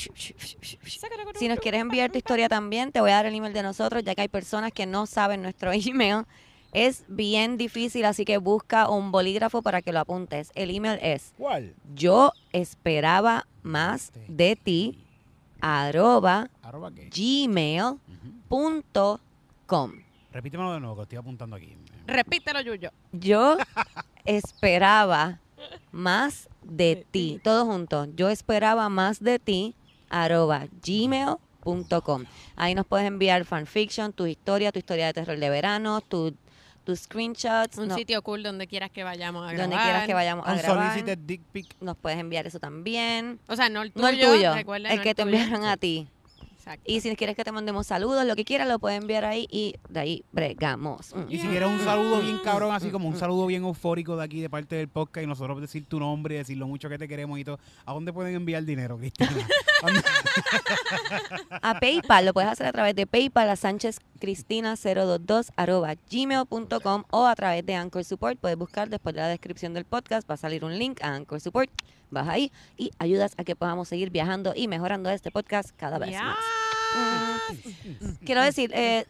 Si 1.35 1.47
nos 1.47 1.59
quieres 1.59 1.81
enviar 1.81 2.11
tu 2.11 2.17
historia 2.17 2.47
también, 2.49 2.91
te 2.91 3.01
voy 3.01 3.11
a 3.11 3.15
dar 3.15 3.25
el 3.25 3.35
email 3.35 3.53
de 3.53 3.63
nosotros, 3.63 4.03
ya 4.03 4.13
que 4.15 4.21
hay 4.21 4.27
personas 4.27 4.71
que 4.71 4.85
no 4.85 5.05
saben 5.05 5.41
nuestro 5.41 5.71
email. 5.73 6.25
Es 6.73 7.05
bien 7.07 7.57
difícil, 7.57 8.05
así 8.05 8.25
que 8.25 8.37
busca 8.37 8.89
un 8.89 9.11
bolígrafo 9.11 9.61
para 9.61 9.81
que 9.81 9.91
lo 9.93 9.99
apuntes. 10.01 10.51
El 10.53 10.69
email 10.75 10.99
es 11.01 11.33
¿Cuál? 11.37 11.73
yo 11.95 12.33
esperaba 12.51 13.47
más 13.63 14.11
de 14.27 14.55
ti, 14.57 14.99
arroba 15.61 16.49
¿Arroba 16.61 16.91
qué? 16.93 17.09
gmail.com. 18.49 19.91
Repítemelo 20.31 20.73
de 20.73 20.79
nuevo, 20.81 20.95
que 20.97 21.01
estoy 21.03 21.17
apuntando 21.17 21.55
aquí. 21.55 21.73
Repítelo, 22.05 22.61
Yuyo. 22.61 22.91
Yo 23.13 23.57
esperaba 24.25 25.39
más 25.91 26.49
de 26.63 27.05
ti. 27.11 27.39
Todo 27.43 27.65
junto. 27.65 28.05
Yo 28.15 28.29
esperaba 28.29 28.89
más 28.89 29.19
de 29.21 29.39
ti. 29.39 29.75
Arroba 30.09 30.67
gmail.com. 30.85 32.23
Ahí 32.55 32.75
nos 32.75 32.85
puedes 32.85 33.07
enviar 33.07 33.43
fanfiction, 33.45 34.13
tu 34.13 34.25
historia, 34.25 34.71
tu 34.71 34.79
historia 34.79 35.07
de 35.07 35.13
terror 35.13 35.37
de 35.37 35.49
verano, 35.49 35.99
tu, 36.01 36.33
tus 36.85 37.01
screenshots. 37.01 37.77
Un 37.77 37.89
no- 37.89 37.95
sitio 37.95 38.21
cool 38.21 38.43
donde 38.43 38.67
quieras 38.67 38.89
que 38.91 39.03
vayamos 39.03 39.43
a 39.43 39.51
grabar. 39.51 39.69
donde 39.69 39.83
quieras 39.83 40.05
que 40.07 40.13
vayamos 40.13 40.47
a 40.47 40.55
grabar. 40.55 40.77
Unsolicited 40.87 41.17
dick 41.19 41.41
pic. 41.51 41.67
Nos 41.81 41.97
puedes 41.97 42.19
enviar 42.19 42.47
eso 42.47 42.59
también. 42.59 43.39
O 43.47 43.55
sea, 43.55 43.67
no 43.69 43.81
el 43.81 43.91
tuyo. 43.91 44.03
No 44.03 44.09
el 44.09 44.19
tuyo, 44.19 44.53
el 44.53 44.97
no 44.97 45.03
que 45.03 45.13
te 45.15 45.23
tuyo. 45.23 45.35
enviaron 45.37 45.65
a 45.65 45.75
ti. 45.77 46.07
Exacto. 46.67 46.83
Y 46.91 47.01
si 47.01 47.15
quieres 47.15 47.35
que 47.35 47.43
te 47.43 47.51
mandemos 47.51 47.87
saludos, 47.87 48.25
lo 48.25 48.35
que 48.35 48.43
quieras, 48.45 48.67
lo 48.67 48.77
puedes 48.79 48.99
enviar 48.99 49.23
ahí 49.25 49.47
y 49.49 49.75
de 49.89 49.99
ahí 49.99 50.25
bregamos. 50.31 51.15
Mm. 51.15 51.23
Y 51.29 51.39
si 51.39 51.47
quieres 51.47 51.69
un 51.69 51.79
saludo 51.79 52.19
bien 52.21 52.39
cabrón, 52.43 52.73
así 52.75 52.89
como 52.89 53.07
un 53.07 53.17
saludo 53.17 53.45
bien 53.45 53.63
eufórico 53.63 54.17
de 54.17 54.23
aquí 54.23 54.41
de 54.41 54.49
parte 54.49 54.75
del 54.75 54.87
podcast 54.89 55.23
y 55.23 55.27
nosotros 55.27 55.61
decir 55.61 55.85
tu 55.85 55.99
nombre 55.99 56.35
y 56.35 56.37
decir 56.39 56.57
lo 56.57 56.67
mucho 56.67 56.89
que 56.89 56.97
te 56.97 57.07
queremos 57.07 57.39
y 57.39 57.43
todo, 57.43 57.59
¿a 57.85 57.93
dónde 57.93 58.11
pueden 58.11 58.35
enviar 58.35 58.63
dinero, 58.65 58.97
Cristina? 58.97 59.29
¿A 61.61 61.79
PayPal. 61.79 62.25
Lo 62.25 62.33
puedes 62.33 62.49
hacer 62.49 62.67
a 62.67 62.71
través 62.71 62.95
de 62.95 63.05
PayPal 63.07 63.49
a 63.49 63.55
sánchezcristina022 63.55 65.51
arroba 65.55 65.95
gmail.com 66.09 67.03
o 67.11 67.25
a 67.25 67.35
través 67.35 67.65
de 67.65 67.75
Anchor 67.75 68.03
Support. 68.03 68.39
Puedes 68.39 68.57
buscar 68.57 68.89
después 68.89 69.15
de 69.15 69.21
la 69.21 69.27
descripción 69.27 69.73
del 69.73 69.85
podcast. 69.85 70.29
Va 70.29 70.33
a 70.33 70.37
salir 70.37 70.63
un 70.65 70.77
link 70.77 71.01
a 71.01 71.13
Anchor 71.13 71.39
Support. 71.39 71.71
Vas 72.09 72.27
ahí 72.27 72.51
y 72.77 72.91
ayudas 72.99 73.33
a 73.37 73.43
que 73.43 73.55
podamos 73.55 73.87
seguir 73.89 74.09
viajando 74.11 74.53
y 74.55 74.67
mejorando 74.67 75.09
este 75.09 75.29
podcast 75.31 75.71
cada 75.75 75.97
vez 75.99 76.11
Ya. 76.11 76.23
más. 76.23 76.37
Quiero 78.25 78.41
decir, 78.41 78.71
eh, 78.73 79.05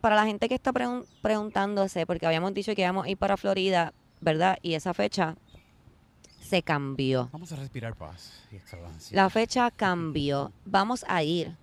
para 0.00 0.16
la 0.16 0.24
gente 0.24 0.48
que 0.48 0.54
está 0.54 0.72
pregun- 0.72 1.04
preguntándose, 1.22 2.06
porque 2.06 2.26
habíamos 2.26 2.54
dicho 2.54 2.74
que 2.74 2.82
íbamos 2.82 3.06
a 3.06 3.08
ir 3.10 3.16
para 3.16 3.36
Florida, 3.36 3.92
¿verdad? 4.20 4.58
Y 4.62 4.74
esa 4.74 4.94
fecha 4.94 5.36
se 6.42 6.62
cambió. 6.62 7.28
Vamos 7.32 7.52
a 7.52 7.56
respirar 7.56 7.94
paz 7.94 8.32
y 8.50 8.56
excelencia. 8.56 9.14
La 9.16 9.30
fecha 9.30 9.70
cambió. 9.70 10.52
Vamos 10.64 11.04
a 11.08 11.22
ir. 11.22 11.54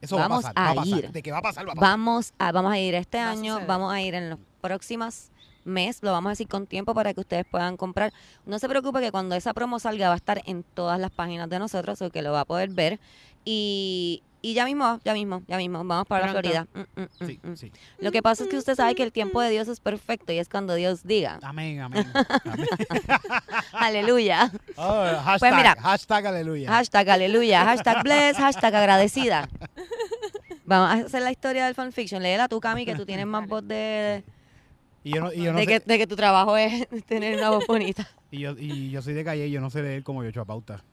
Eso 0.00 0.16
vamos 0.16 0.44
va 0.44 0.50
a 0.50 0.52
pasar, 0.54 0.68
a 0.70 0.74
va 0.74 0.82
a 0.82 0.84
pasar. 0.84 0.98
ir. 1.04 1.12
De 1.12 1.22
que 1.22 1.32
va 1.32 1.38
a 1.38 1.42
pasar, 1.42 1.68
va 1.68 1.72
a 1.72 1.74
pasar. 1.74 1.90
Vamos 1.90 2.32
a, 2.38 2.52
vamos 2.52 2.72
a 2.72 2.78
ir 2.78 2.94
este 2.94 3.18
Va 3.18 3.30
año, 3.30 3.60
vamos 3.66 3.92
a 3.92 4.00
ir 4.00 4.14
en 4.14 4.30
los 4.30 4.38
próximos 4.62 5.30
meses, 5.64 6.02
lo 6.02 6.12
vamos 6.12 6.30
a 6.30 6.32
decir 6.32 6.48
con 6.48 6.66
tiempo 6.66 6.94
para 6.94 7.12
que 7.12 7.20
ustedes 7.20 7.44
puedan 7.44 7.76
comprar. 7.76 8.12
No 8.46 8.58
se 8.58 8.66
preocupe 8.68 9.00
que 9.00 9.10
cuando 9.10 9.34
esa 9.34 9.52
promo 9.52 9.78
salga 9.78 10.08
va 10.08 10.14
a 10.14 10.16
estar 10.16 10.40
en 10.46 10.62
todas 10.62 10.98
las 10.98 11.10
páginas 11.10 11.50
de 11.50 11.58
nosotros, 11.58 12.00
o 12.00 12.10
que 12.10 12.22
lo 12.22 12.32
va 12.32 12.40
a 12.40 12.44
poder 12.46 12.70
ver. 12.70 12.98
Y, 13.44 14.22
y 14.42 14.54
ya 14.54 14.64
mismo, 14.64 15.00
ya 15.04 15.12
mismo, 15.12 15.42
ya 15.46 15.56
mismo, 15.58 15.84
vamos 15.84 16.06
para 16.06 16.26
la. 16.26 16.32
Florida. 16.32 16.66
Mm, 16.74 16.80
mm, 16.80 17.02
mm, 17.02 17.26
Sí, 17.26 17.40
mm. 17.42 17.54
sí. 17.54 17.72
Lo 17.98 18.10
que 18.12 18.22
pasa 18.22 18.44
es 18.44 18.50
que 18.50 18.56
usted 18.56 18.74
sabe 18.74 18.94
que 18.94 19.02
el 19.02 19.12
tiempo 19.12 19.40
de 19.40 19.50
Dios 19.50 19.68
es 19.68 19.80
perfecto 19.80 20.32
y 20.32 20.38
es 20.38 20.48
cuando 20.48 20.74
Dios 20.74 21.02
diga, 21.04 21.38
Amén, 21.42 21.80
amén. 21.80 22.06
amén. 22.44 22.66
aleluya, 23.72 24.50
Oh, 24.76 25.04
hashtag, 25.24 25.38
Pues 25.38 25.54
mira. 25.54 25.76
hashtag 25.80 26.26
aleluya. 26.26 26.68
hashtag 26.70 27.08
aleluya, 27.10 27.64
hashtag 27.64 28.02
bless, 28.02 28.36
hashtag 28.36 28.74
agradecida. 28.74 29.48
Vamos 30.64 30.90
a 30.90 31.06
hacer 31.06 31.22
la 31.22 31.32
historia 31.32 31.66
del 31.66 31.74
fanfiction. 31.74 32.22
Léela 32.22 32.48
tú, 32.48 32.60
Cami, 32.60 32.84
que 32.86 32.94
tú 32.94 33.04
tienes 33.04 33.26
más 33.26 33.46
voz 33.48 33.66
de... 33.66 34.22
y 35.02 35.14
yo 35.14 35.20
no, 35.22 35.32
y 35.32 35.42
yo 35.42 35.52
no 35.52 35.58
de, 35.58 35.64
sé, 35.64 35.68
que, 35.68 35.80
de 35.80 35.98
que 35.98 36.06
tu 36.06 36.14
trabajo 36.16 36.56
es 36.56 36.86
tener 37.06 37.36
una 37.38 37.50
voz 37.50 37.66
bonita. 37.66 38.08
y 38.30 38.38
yo, 38.40 38.54
y 38.56 38.90
yo 38.90 39.02
soy 39.02 39.14
de 39.14 39.24
calle 39.24 39.46
y 39.48 39.50
yo 39.50 39.60
no 39.60 39.70
sé 39.70 39.82
leer 39.82 40.02
como 40.04 40.22
yo 40.22 40.28
hecho 40.28 40.40
a 40.40 40.44
pauta. 40.44 40.84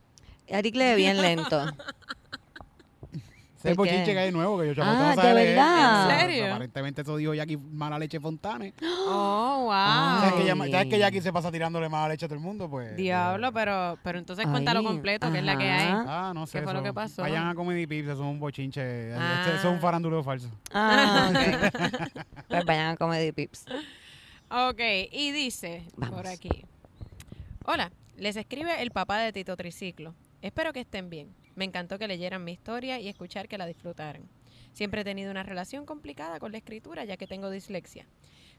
Eric 0.47 0.75
lee 0.75 0.95
bien 0.95 1.21
lento. 1.21 1.65
¿Por 3.61 3.71
qué? 3.71 3.73
bochinche 3.75 4.13
que 4.13 4.19
hay 4.19 4.31
nuevo 4.31 4.59
que 4.59 4.67
yo 4.67 4.75
pauta 4.75 5.11
Ah, 5.11 5.15
no 5.15 5.21
¿de 5.23 5.33
verdad? 5.33 6.11
¿En 6.11 6.19
serio? 6.19 6.45
Aparentemente 6.47 7.01
eso 7.01 7.17
dijo 7.17 7.33
Jackie 7.33 7.57
Mala 7.57 7.97
Leche 7.99 8.19
Fontane. 8.19 8.73
Oh, 9.09 9.63
wow. 9.65 9.71
¿Sabes 10.19 10.33
que, 10.33 10.43
ella- 10.43 10.55
¿Sabes 10.71 10.87
que 10.87 10.99
Jackie 10.99 11.21
se 11.21 11.31
pasa 11.31 11.49
tirándole 11.51 11.87
mala 11.87 12.09
leche 12.09 12.25
a 12.25 12.27
todo 12.27 12.35
el 12.37 12.43
mundo? 12.43 12.69
Pues. 12.69 12.95
Diablo, 12.97 13.53
pero, 13.53 13.97
pero 14.03 14.19
entonces 14.19 14.45
cuéntalo 14.45 14.83
completo, 14.83 15.31
que 15.31 15.37
es 15.39 15.43
la 15.45 15.57
que 15.57 15.69
hay. 15.69 15.87
Ah, 16.05 16.31
no 16.35 16.45
sé. 16.45 16.59
¿Qué 16.59 16.63
fue 16.65 16.73
lo 16.73 16.79
eso. 16.79 16.85
que 16.87 16.93
pasó? 16.93 17.21
Vayan 17.21 17.47
a 17.47 17.55
Comedy 17.55 17.87
Pips, 17.87 18.09
eso 18.09 18.13
es 18.15 18.19
un 18.19 18.39
bochinche. 18.39 19.13
Ah. 19.13 19.43
Este- 19.45 19.57
Eso 19.57 19.67
es 19.69 19.73
un 19.73 19.79
faranduleo 19.79 20.23
falso. 20.23 20.49
Ah, 20.73 21.29
ok. 21.31 21.37
Pues 22.49 22.65
vayan 22.65 22.87
a 22.91 22.97
Comedy 22.97 23.31
Pips. 23.31 23.65
Ok, 24.49 24.79
y 25.11 25.31
dice 25.31 25.83
Vamos. 25.95 26.15
por 26.17 26.27
aquí. 26.27 26.65
Hola, 27.65 27.91
les 28.17 28.35
escribe 28.35 28.81
el 28.81 28.91
papá 28.91 29.19
de 29.19 29.31
Tito 29.33 29.55
Triciclo. 29.57 30.13
Espero 30.41 30.73
que 30.73 30.81
estén 30.81 31.09
bien. 31.09 31.29
Me 31.57 31.65
encantó 31.65 31.97
que 31.97 32.07
leyeran 32.07 32.43
mi 32.43 32.51
historia 32.51 32.99
y 32.99 33.07
escuchar 33.07 33.47
que 33.47 33.57
la 33.57 33.65
disfrutaran. 33.65 34.29
Siempre 34.73 35.01
he 35.01 35.03
tenido 35.03 35.31
una 35.31 35.41
relación 35.41 35.87
complicada 35.87 36.39
con 36.39 36.51
la 36.51 36.59
escritura 36.59 37.03
ya 37.03 37.17
que 37.17 37.25
tengo 37.25 37.49
dislexia. 37.49 38.05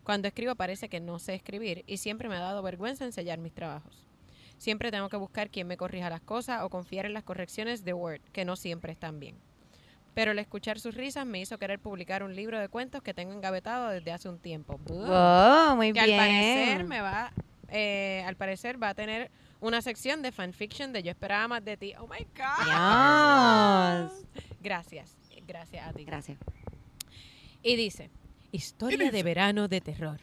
Cuando 0.02 0.26
escribo 0.26 0.56
parece 0.56 0.88
que 0.88 0.98
no 0.98 1.20
sé 1.20 1.34
escribir 1.34 1.84
y 1.86 1.98
siempre 1.98 2.28
me 2.28 2.34
ha 2.34 2.40
dado 2.40 2.60
vergüenza 2.60 3.04
enseñar 3.04 3.38
mis 3.38 3.54
trabajos. 3.54 4.04
Siempre 4.56 4.90
tengo 4.90 5.08
que 5.08 5.16
buscar 5.16 5.48
quien 5.48 5.68
me 5.68 5.76
corrija 5.76 6.10
las 6.10 6.22
cosas 6.22 6.62
o 6.64 6.70
confiar 6.70 7.06
en 7.06 7.14
las 7.14 7.22
correcciones 7.22 7.84
de 7.84 7.92
Word, 7.92 8.20
que 8.32 8.44
no 8.44 8.56
siempre 8.56 8.90
están 8.90 9.20
bien. 9.20 9.36
Pero 10.14 10.32
el 10.32 10.40
escuchar 10.40 10.80
sus 10.80 10.96
risas 10.96 11.24
me 11.24 11.40
hizo 11.40 11.56
querer 11.56 11.78
publicar 11.78 12.24
un 12.24 12.34
libro 12.34 12.58
de 12.58 12.68
cuentos 12.68 13.00
que 13.04 13.14
tengo 13.14 13.32
engavetado 13.32 13.90
desde 13.90 14.10
hace 14.10 14.28
un 14.28 14.40
tiempo. 14.40 14.80
Oh, 14.90 15.74
muy 15.76 15.92
que 15.92 16.02
bien. 16.04 16.18
al 16.18 16.26
parecer 16.26 16.84
me 16.84 17.00
va, 17.00 17.32
eh, 17.68 18.24
al 18.26 18.34
parecer 18.34 18.82
va 18.82 18.88
a 18.88 18.94
tener 18.94 19.30
una 19.60 19.82
sección 19.82 20.22
de 20.22 20.32
fanfiction 20.32 20.92
de 20.92 21.02
Yo 21.02 21.10
esperaba 21.10 21.48
más 21.48 21.64
de 21.64 21.76
ti. 21.76 21.94
Oh 21.98 22.06
my 22.06 22.26
God. 22.36 24.10
Dios. 24.10 24.26
Gracias, 24.60 25.16
gracias 25.46 25.86
a 25.86 25.92
ti. 25.92 26.04
Gracias. 26.04 26.38
Y 27.62 27.76
dice, 27.76 28.10
historia 28.52 29.10
de 29.10 29.22
verano 29.22 29.68
de 29.68 29.80
terror. 29.80 30.20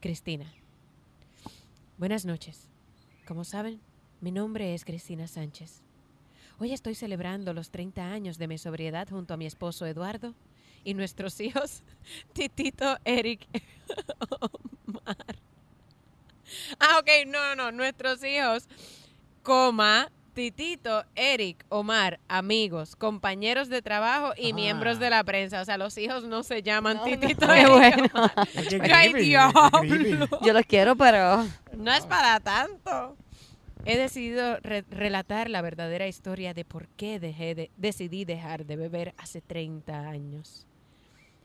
Cristina. 0.00 0.52
Buenas 1.98 2.24
noches. 2.24 2.68
Como 3.26 3.44
saben, 3.44 3.80
mi 4.20 4.32
nombre 4.32 4.74
es 4.74 4.84
Cristina 4.84 5.28
Sánchez. 5.28 5.82
Hoy 6.58 6.72
estoy 6.72 6.94
celebrando 6.94 7.54
los 7.54 7.70
30 7.70 8.10
años 8.10 8.38
de 8.38 8.48
mi 8.48 8.58
sobriedad 8.58 9.08
junto 9.08 9.34
a 9.34 9.36
mi 9.36 9.46
esposo 9.46 9.86
Eduardo 9.86 10.34
y 10.84 10.94
nuestros 10.94 11.40
hijos 11.40 11.82
Titito, 12.32 12.98
Eric, 13.04 13.46
Omar. 14.86 15.39
Ah, 16.80 16.98
ok, 17.00 17.08
no, 17.26 17.54
no, 17.54 17.56
no, 17.56 17.72
nuestros 17.72 18.22
hijos, 18.24 18.68
coma, 19.42 20.10
Titito, 20.34 21.04
Eric, 21.16 21.64
Omar, 21.70 22.20
amigos, 22.28 22.94
compañeros 22.96 23.68
de 23.68 23.82
trabajo 23.82 24.32
y 24.36 24.52
Ah. 24.52 24.54
miembros 24.54 24.98
de 25.00 25.10
la 25.10 25.24
prensa. 25.24 25.60
O 25.60 25.64
sea, 25.64 25.76
los 25.76 25.98
hijos 25.98 26.24
no 26.24 26.42
se 26.44 26.62
llaman 26.62 26.98
No, 26.98 27.04
Titito, 27.04 27.46
no. 27.46 27.54
Qué 27.54 27.66
bueno. 27.66 28.08
Qué. 28.68 29.38
Yo 30.42 30.52
los 30.52 30.66
quiero, 30.66 30.96
pero 30.96 31.44
No 31.76 31.92
es 31.92 32.06
para 32.06 32.38
tanto. 32.40 33.16
He 33.84 33.96
decidido 33.96 34.58
re- 34.60 34.84
relatar 34.90 35.48
la 35.50 35.62
verdadera 35.62 36.06
historia 36.06 36.52
de 36.54 36.64
por 36.64 36.86
qué 36.88 37.18
dejé 37.18 37.54
de, 37.54 37.70
decidí 37.76 38.24
dejar 38.24 38.66
de 38.66 38.76
beber 38.76 39.14
hace 39.16 39.40
30 39.40 40.00
años. 40.08 40.66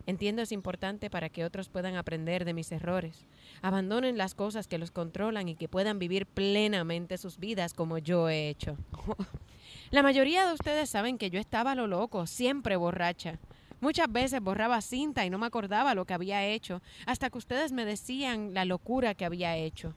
Entiendo 0.07 0.43
es 0.43 0.51
importante 0.51 1.09
para 1.09 1.29
que 1.29 1.45
otros 1.45 1.69
puedan 1.69 1.95
aprender 1.95 2.45
de 2.45 2.53
mis 2.53 2.71
errores, 2.71 3.25
abandonen 3.61 4.17
las 4.17 4.35
cosas 4.35 4.67
que 4.67 4.77
los 4.77 4.91
controlan 4.91 5.49
y 5.49 5.55
que 5.55 5.67
puedan 5.67 5.97
vivir 5.97 6.27
plenamente 6.27 7.17
sus 7.17 7.39
vidas 7.39 7.73
como 7.73 7.97
yo 7.97 8.29
he 8.29 8.49
hecho. 8.49 8.77
La 9.91 10.03
mayoría 10.03 10.45
de 10.45 10.53
ustedes 10.53 10.89
saben 10.89 11.17
que 11.17 11.29
yo 11.29 11.39
estaba 11.39 11.73
lo 11.73 11.87
loco, 11.87 12.27
siempre 12.27 12.75
borracha. 12.75 13.39
Muchas 13.81 14.11
veces 14.11 14.41
borraba 14.41 14.81
cinta 14.81 15.25
y 15.25 15.29
no 15.29 15.37
me 15.37 15.47
acordaba 15.47 15.95
lo 15.95 16.05
que 16.05 16.13
había 16.13 16.45
hecho, 16.45 16.81
hasta 17.05 17.29
que 17.29 17.37
ustedes 17.37 17.71
me 17.71 17.85
decían 17.85 18.53
la 18.53 18.65
locura 18.65 19.15
que 19.15 19.25
había 19.25 19.57
hecho 19.57 19.95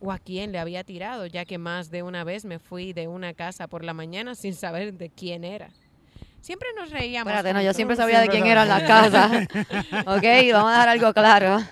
o 0.00 0.12
a 0.12 0.18
quién 0.18 0.52
le 0.52 0.58
había 0.58 0.84
tirado, 0.84 1.26
ya 1.26 1.44
que 1.44 1.58
más 1.58 1.90
de 1.90 2.02
una 2.02 2.24
vez 2.24 2.44
me 2.44 2.58
fui 2.58 2.92
de 2.92 3.06
una 3.06 3.34
casa 3.34 3.68
por 3.68 3.84
la 3.84 3.92
mañana 3.92 4.34
sin 4.34 4.54
saber 4.54 4.94
de 4.94 5.10
quién 5.10 5.44
era. 5.44 5.70
Siempre 6.40 6.68
nos 6.76 6.90
reíamos. 6.90 7.30
espérate, 7.30 7.52
no, 7.52 7.62
yo 7.62 7.74
siempre 7.74 7.96
sabía 7.96 8.20
de 8.20 8.28
quién 8.28 8.46
eran 8.46 8.66
las 8.66 8.82
casas. 8.82 9.46
ok, 10.06 10.24
vamos 10.52 10.72
a 10.72 10.76
dar 10.78 10.88
algo 10.88 11.12
claro. 11.12 11.62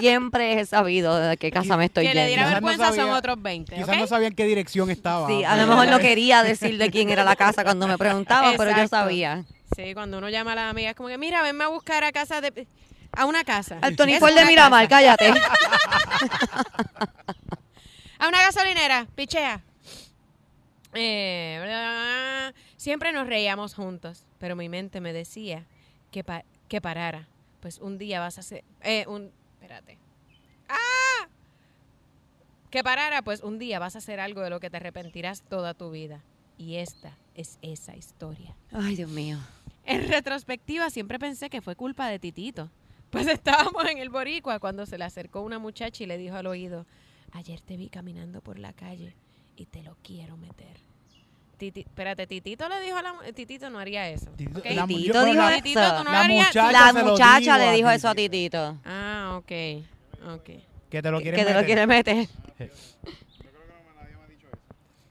siempre 0.00 0.58
he 0.58 0.64
sabido 0.64 1.16
de 1.18 1.36
qué 1.36 1.50
casa 1.50 1.76
me 1.76 1.84
estoy 1.86 2.06
que 2.06 2.14
le 2.14 2.26
diera 2.26 2.44
yendo. 2.44 2.60
no 2.60 2.66
vergüenza 2.68 2.94
son 2.94 3.10
otros 3.10 3.40
20, 3.40 3.74
Quizás 3.74 3.98
no 3.98 4.06
sabían 4.06 4.34
qué 4.34 4.44
dirección 4.46 4.90
estaba. 4.90 5.26
Sí, 5.28 5.44
a 5.44 5.56
lo 5.56 5.66
mejor 5.66 5.88
no 5.88 5.98
quería 5.98 6.42
decir 6.42 6.78
de 6.78 6.90
quién 6.90 7.10
era 7.10 7.24
la 7.24 7.36
casa 7.36 7.62
cuando 7.62 7.86
me 7.86 7.98
preguntaba, 7.98 8.54
pero 8.56 8.76
yo 8.76 8.88
sabía. 8.88 9.44
Sí, 9.76 9.92
cuando 9.92 10.18
uno 10.18 10.28
llama 10.28 10.52
a 10.52 10.56
las 10.56 10.70
amigas, 10.70 10.94
como 10.94 11.08
que, 11.08 11.18
mira, 11.18 11.42
venme 11.42 11.64
a 11.64 11.68
buscar 11.68 12.04
a 12.04 12.12
casa 12.12 12.40
de... 12.40 12.66
A 13.16 13.26
una 13.26 13.44
casa. 13.44 13.78
Al 13.80 13.94
Tony 13.96 14.18
Ford 14.18 14.34
de 14.34 14.44
Miramar, 14.44 14.88
casa. 14.88 15.16
cállate. 15.16 15.32
A 18.18 18.28
una 18.28 18.40
gasolinera, 18.40 19.06
pichea. 19.14 19.60
Eh, 20.94 21.60
bla, 21.62 22.54
siempre 22.76 23.12
nos 23.12 23.26
reíamos 23.26 23.74
juntos, 23.74 24.26
pero 24.38 24.56
mi 24.56 24.68
mente 24.68 25.00
me 25.00 25.12
decía 25.12 25.66
que, 26.10 26.24
pa- 26.24 26.44
que 26.68 26.80
parara. 26.80 27.28
Pues 27.60 27.78
un 27.78 27.98
día 27.98 28.20
vas 28.20 28.36
a 28.38 28.40
hacer... 28.40 28.64
Eh, 28.82 29.04
un... 29.08 29.30
Espérate. 29.54 29.98
¡Ah! 30.68 31.28
Que 32.70 32.82
parara, 32.84 33.22
pues 33.22 33.42
un 33.42 33.58
día 33.58 33.78
vas 33.78 33.94
a 33.94 33.98
hacer 33.98 34.20
algo 34.20 34.40
de 34.42 34.50
lo 34.50 34.60
que 34.60 34.70
te 34.70 34.76
arrepentirás 34.76 35.42
toda 35.42 35.74
tu 35.74 35.90
vida. 35.90 36.22
Y 36.58 36.76
esta 36.76 37.16
es 37.34 37.58
esa 37.62 37.96
historia. 37.96 38.54
Ay, 38.72 38.96
Dios 38.96 39.10
mío. 39.10 39.38
En 39.84 40.08
retrospectiva 40.08 40.90
siempre 40.90 41.18
pensé 41.18 41.50
que 41.50 41.60
fue 41.60 41.76
culpa 41.76 42.08
de 42.08 42.18
Titito. 42.18 42.70
Pues 43.10 43.26
estábamos 43.28 43.84
en 43.86 43.98
el 43.98 44.10
Boricua 44.10 44.58
cuando 44.60 44.86
se 44.86 44.98
le 44.98 45.04
acercó 45.04 45.40
una 45.42 45.58
muchacha 45.58 46.02
y 46.04 46.06
le 46.06 46.18
dijo 46.18 46.36
al 46.36 46.46
oído, 46.46 46.86
ayer 47.32 47.60
te 47.60 47.76
vi 47.76 47.88
caminando 47.88 48.40
por 48.40 48.58
la 48.58 48.72
calle 48.72 49.14
y 49.56 49.66
te 49.66 49.82
lo 49.82 49.96
quiero 50.02 50.36
meter. 50.36 50.74
Titi, 51.56 51.80
espérate, 51.80 52.26
Titito 52.26 52.68
le 52.68 52.80
dijo 52.80 52.96
a 52.96 53.02
la 53.02 53.14
Titito 53.34 53.70
no 53.70 53.78
haría 53.78 54.08
eso. 54.08 54.26
Titito- 54.36 54.60
la 54.74 54.86
mu- 54.86 54.96
Titito 54.96 55.12
yo- 55.14 55.24
dijo 55.24 55.34
la- 55.36 55.56
eso. 55.56 56.04
no 56.04 56.10
la 56.12 56.24
muchacha 57.04 57.56
La 57.58 57.70
le 57.70 57.76
dijo 57.76 57.90
eso 57.90 58.08
a 58.08 58.14
Titito. 58.14 58.76
Ah, 58.84 59.34
ok, 59.38 59.52
ok. 60.34 60.50
Que 60.90 61.02
te 61.02 61.10
lo 61.10 61.18
Que 61.18 61.22
quieren 61.24 61.46
te 61.46 61.52
lo 61.52 61.60
meter. 61.60 61.66
quiere 61.66 61.86
meter. 61.86 62.28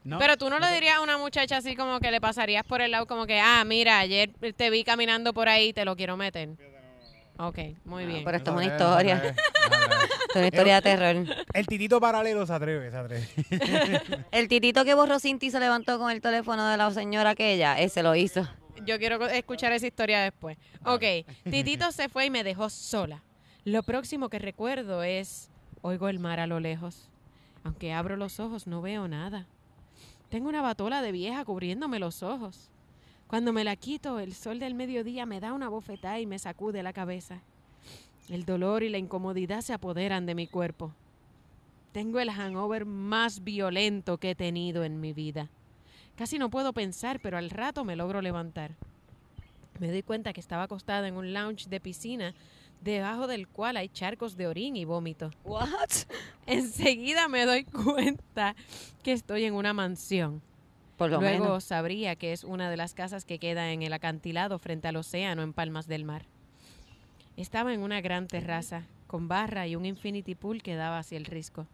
No, 0.04 0.18
Pero 0.18 0.36
tú 0.36 0.50
no 0.50 0.58
le 0.58 0.70
dirías 0.74 0.96
a 0.96 1.00
una 1.00 1.16
muchacha 1.16 1.56
así 1.56 1.74
como 1.76 1.98
que 1.98 2.10
le 2.10 2.20
pasarías 2.20 2.62
por 2.66 2.82
el 2.82 2.90
lado 2.90 3.06
como 3.06 3.26
que, 3.26 3.40
ah, 3.40 3.64
mira, 3.64 3.98
ayer 4.00 4.30
te 4.54 4.68
vi 4.68 4.84
caminando 4.84 5.32
por 5.32 5.48
ahí, 5.48 5.72
te 5.72 5.86
lo 5.86 5.96
quiero 5.96 6.18
meter. 6.18 6.50
Ok, 7.38 7.58
muy 7.86 8.04
Ah, 8.04 8.06
bien. 8.06 8.24
pero 8.24 8.36
esto 8.36 8.50
es 8.50 8.56
una 8.56 8.66
historia. 8.66 9.34
es 10.38 10.42
una 10.42 10.46
historia 10.48 10.74
de 10.76 10.82
terror. 10.82 11.46
El 11.52 11.66
titito 11.66 12.00
paralelo 12.00 12.46
se 12.46 12.52
atreve, 12.52 12.90
se 12.90 12.96
atreve. 12.96 13.28
El 14.32 14.48
titito 14.48 14.84
que 14.84 14.94
borró 14.94 15.18
Cinti 15.18 15.50
se 15.50 15.60
levantó 15.60 15.98
con 15.98 16.10
el 16.10 16.20
teléfono 16.20 16.66
de 16.66 16.76
la 16.76 16.90
señora 16.90 17.30
aquella, 17.30 17.78
ese 17.78 18.02
lo 18.02 18.14
hizo. 18.14 18.48
Yo 18.84 18.98
quiero 18.98 19.24
escuchar 19.28 19.72
esa 19.72 19.86
historia 19.86 20.20
después. 20.20 20.58
Ok, 20.84 21.02
Titito 21.44 21.90
se 21.92 22.08
fue 22.08 22.26
y 22.26 22.30
me 22.30 22.44
dejó 22.44 22.68
sola. 22.68 23.22
Lo 23.64 23.82
próximo 23.82 24.28
que 24.28 24.38
recuerdo 24.38 25.02
es, 25.02 25.50
oigo 25.80 26.08
el 26.08 26.18
mar 26.18 26.40
a 26.40 26.46
lo 26.46 26.60
lejos. 26.60 27.08
Aunque 27.62 27.92
abro 27.92 28.16
los 28.16 28.40
ojos 28.40 28.66
no 28.66 28.82
veo 28.82 29.08
nada. 29.08 29.46
Tengo 30.28 30.48
una 30.48 30.60
batola 30.60 31.00
de 31.00 31.12
vieja 31.12 31.44
cubriéndome 31.44 31.98
los 31.98 32.22
ojos. 32.22 32.70
Cuando 33.26 33.52
me 33.52 33.64
la 33.64 33.76
quito, 33.76 34.20
el 34.20 34.34
sol 34.34 34.58
del 34.58 34.74
mediodía 34.74 35.24
me 35.24 35.40
da 35.40 35.52
una 35.52 35.68
bofetada 35.68 36.20
y 36.20 36.26
me 36.26 36.38
sacude 36.38 36.82
la 36.82 36.92
cabeza. 36.92 37.40
El 38.28 38.44
dolor 38.44 38.82
y 38.82 38.88
la 38.88 38.98
incomodidad 38.98 39.60
se 39.60 39.72
apoderan 39.72 40.26
de 40.26 40.34
mi 40.34 40.46
cuerpo. 40.46 40.94
Tengo 41.92 42.20
el 42.20 42.30
hangover 42.30 42.86
más 42.86 43.44
violento 43.44 44.18
que 44.18 44.30
he 44.30 44.34
tenido 44.34 44.82
en 44.82 45.00
mi 45.00 45.12
vida. 45.12 45.50
Casi 46.16 46.38
no 46.38 46.50
puedo 46.50 46.72
pensar, 46.72 47.20
pero 47.20 47.36
al 47.36 47.50
rato 47.50 47.84
me 47.84 47.96
logro 47.96 48.22
levantar. 48.22 48.72
Me 49.78 49.90
doy 49.90 50.02
cuenta 50.02 50.32
que 50.32 50.40
estaba 50.40 50.64
acostada 50.64 51.06
en 51.06 51.16
un 51.16 51.32
lounge 51.32 51.68
de 51.68 51.80
piscina, 51.80 52.34
debajo 52.80 53.26
del 53.26 53.48
cual 53.48 53.76
hay 53.76 53.88
charcos 53.88 54.36
de 54.36 54.46
orín 54.46 54.76
y 54.76 54.84
vómito. 54.84 55.30
What? 55.44 55.90
Enseguida 56.46 57.28
me 57.28 57.44
doy 57.44 57.64
cuenta 57.64 58.54
que 59.02 59.12
estoy 59.12 59.44
en 59.44 59.54
una 59.54 59.72
mansión. 59.72 60.42
Por 60.96 61.10
lo 61.10 61.20
Luego 61.20 61.44
menos. 61.44 61.64
sabría 61.64 62.14
que 62.14 62.32
es 62.32 62.44
una 62.44 62.70
de 62.70 62.76
las 62.76 62.94
casas 62.94 63.24
que 63.24 63.40
queda 63.40 63.72
en 63.72 63.82
el 63.82 63.92
acantilado 63.92 64.58
frente 64.58 64.88
al 64.88 64.96
océano 64.96 65.42
en 65.42 65.52
Palmas 65.52 65.88
del 65.88 66.04
Mar. 66.04 66.26
Estaba 67.36 67.72
en 67.74 67.82
una 67.82 68.00
gran 68.00 68.26
terraza, 68.28 68.84
con 69.06 69.28
barra 69.28 69.66
y 69.66 69.76
un 69.76 69.86
infinity 69.86 70.34
pool 70.34 70.62
que 70.62 70.76
daba 70.76 70.98
hacia 70.98 71.18
el 71.18 71.24
risco. 71.24 71.66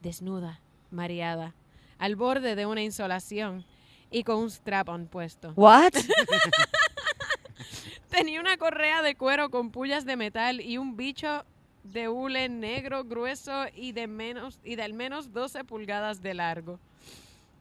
Desnuda, 0.00 0.60
mareada, 0.90 1.54
al 1.98 2.16
borde 2.16 2.54
de 2.56 2.66
una 2.66 2.82
insolación 2.82 3.64
y 4.10 4.24
con 4.24 4.38
un 4.38 4.50
strap-on 4.50 5.06
puesto. 5.06 5.52
What? 5.56 5.92
Tenía 8.10 8.40
una 8.40 8.56
correa 8.56 9.02
de 9.02 9.14
cuero 9.14 9.50
con 9.50 9.70
pullas 9.70 10.04
de 10.04 10.16
metal 10.16 10.60
y 10.60 10.78
un 10.78 10.96
bicho 10.96 11.44
de 11.84 12.08
hule 12.08 12.48
negro 12.48 13.04
grueso 13.04 13.66
y 13.74 13.92
de 13.92 14.06
menos 14.06 14.58
y 14.64 14.76
de 14.76 14.82
al 14.82 14.92
menos 14.92 15.32
12 15.32 15.64
pulgadas 15.64 16.20
de 16.22 16.34
largo. 16.34 16.78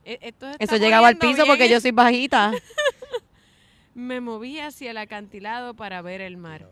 E- 0.03 0.19
esto 0.21 0.47
Eso 0.59 0.77
llegaba 0.77 1.07
al 1.07 1.17
piso 1.17 1.45
porque 1.45 1.69
yo 1.69 1.79
soy 1.79 1.91
bajita. 1.91 2.51
Me 3.93 4.19
moví 4.21 4.59
hacia 4.59 4.91
el 4.91 4.97
acantilado 4.97 5.73
para 5.73 6.01
ver 6.01 6.21
el 6.21 6.37
mar. 6.37 6.67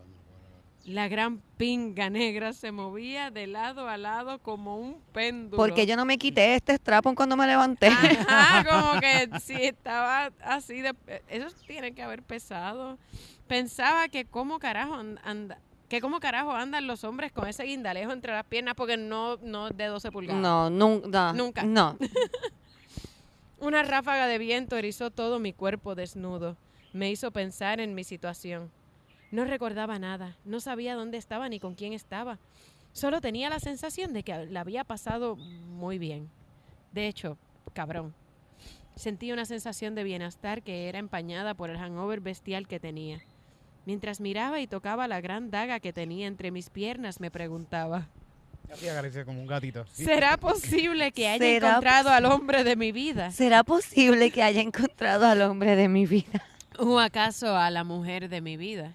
La 0.86 1.08
gran 1.08 1.40
pinga 1.58 2.10
negra 2.10 2.54
se 2.54 2.72
movía 2.72 3.30
de 3.32 3.46
lado 3.48 3.88
a 3.88 3.98
lado 3.98 4.40
como 4.40 4.78
un 4.78 5.00
péndulo. 5.14 5.58
Porque 5.58 5.86
yo 5.86 5.96
no 5.96 6.06
me 6.06 6.18
quité 6.18 6.56
este 6.56 6.74
strapon 6.76 7.14
cuando 7.16 7.36
me 7.38 7.46
levanté. 7.46 7.88
Ajá, 7.88 8.64
como 8.70 9.00
que 9.00 9.30
sí 9.40 9.56
estaba 9.56 10.32
así 10.42 10.82
de... 10.82 10.96
Eso 11.28 11.48
tiene 11.68 11.94
que 11.94 12.02
haber 12.02 12.24
pesado. 12.24 12.98
Pensaba 13.48 14.08
que 14.08 14.26
cómo 14.26 14.58
carajo 14.60 14.96
an- 14.96 15.20
anda... 15.24 15.60
Que 15.90 16.02
cómo 16.02 16.20
carajo 16.20 16.52
andan 16.54 16.86
los 16.88 17.04
hombres 17.04 17.32
con 17.32 17.48
ese 17.48 17.64
guindalejo 17.64 18.12
entre 18.12 18.32
las 18.32 18.46
piernas 18.46 18.76
porque 18.76 18.96
no, 18.96 19.38
no 19.38 19.70
de 19.72 19.86
12 19.86 20.12
pulgadas. 20.12 20.42
No, 20.42 20.70
nunca. 20.70 21.34
Nunca. 21.34 21.64
No. 21.64 21.98
Una 23.60 23.84
ráfaga 23.84 24.28
de 24.28 24.38
viento 24.38 24.78
erizó 24.78 25.12
todo 25.12 25.40
mi 25.40 25.52
cuerpo 25.54 25.96
desnudo. 25.96 26.56
Me 26.94 27.12
hizo 27.12 27.32
pensar 27.32 27.80
en 27.80 27.94
mi 27.96 28.04
situación. 28.04 28.72
No 29.32 29.46
recordaba 29.46 30.00
nada, 30.00 30.36
no 30.44 30.60
sabía 30.60 30.96
dónde 30.96 31.18
estaba 31.18 31.50
ni 31.50 31.60
con 31.60 31.76
quién 31.76 31.94
estaba. 31.94 32.40
Solo 32.94 33.22
tenía 33.22 33.50
la 33.50 33.60
sensación 33.60 34.14
de 34.14 34.24
que 34.24 34.46
la 34.46 34.62
había 34.62 34.84
pasado 34.84 35.36
muy 35.36 36.00
bien. 36.00 36.30
De 36.92 37.08
hecho, 37.08 37.38
cabrón. 37.74 38.14
Sentí 38.96 39.32
una 39.32 39.46
sensación 39.46 39.96
de 39.96 40.04
bienestar 40.04 40.62
que 40.62 40.90
era 40.90 41.00
empañada 41.00 41.54
por 41.54 41.70
el 41.70 41.78
hangover 41.78 42.20
bestial 42.20 42.68
que 42.68 42.80
tenía. 42.80 43.22
Mientras 43.86 44.20
miraba 44.20 44.60
y 44.60 44.68
tocaba 44.68 45.08
la 45.08 45.22
gran 45.22 45.52
daga 45.52 45.80
que 45.80 45.94
tenía 45.94 46.28
entre 46.28 46.52
mis 46.52 46.70
piernas, 46.70 47.20
me 47.20 47.32
preguntaba, 47.32 48.08
Así 48.72 48.88
acaricia 48.88 49.26
como 49.26 49.42
un 49.42 49.48
gatito. 49.48 49.86
¿será 49.94 50.38
posible 50.38 51.12
que 51.12 51.28
haya 51.28 51.44
¿Será 51.44 51.70
encontrado 51.70 52.10
al 52.10 52.26
hombre 52.26 52.64
de 52.64 52.76
mi 52.76 52.92
vida? 52.92 53.32
¿Será 53.32 53.64
posible 53.64 54.32
que 54.32 54.44
haya 54.44 54.62
encontrado 54.62 55.26
al 55.26 55.42
hombre 55.42 55.76
de 55.76 55.88
mi 55.88 56.06
vida? 56.06 56.44
¿O 56.78 57.00
acaso 57.00 57.56
a 57.56 57.70
la 57.72 57.84
mujer 57.84 58.30
de 58.30 58.42
mi 58.42 58.58
vida? 58.58 58.94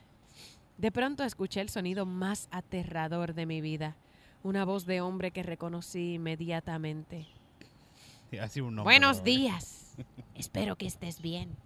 De 0.77 0.91
pronto 0.91 1.23
escuché 1.23 1.61
el 1.61 1.69
sonido 1.69 2.05
más 2.05 2.49
aterrador 2.51 3.35
de 3.35 3.47
mi 3.47 3.61
vida, 3.61 3.97
una 4.43 4.65
voz 4.65 4.87
de 4.87 5.01
hombre 5.01 5.31
que 5.31 5.43
reconocí 5.43 6.15
inmediatamente. 6.15 7.29
Sí, 8.31 8.39
así 8.39 8.61
un 8.61 8.75
nombre, 8.75 8.93
Buenos 8.93 9.23
días, 9.23 9.97
espero 10.35 10.77
que 10.77 10.87
estés 10.87 11.23
bien. 11.23 11.57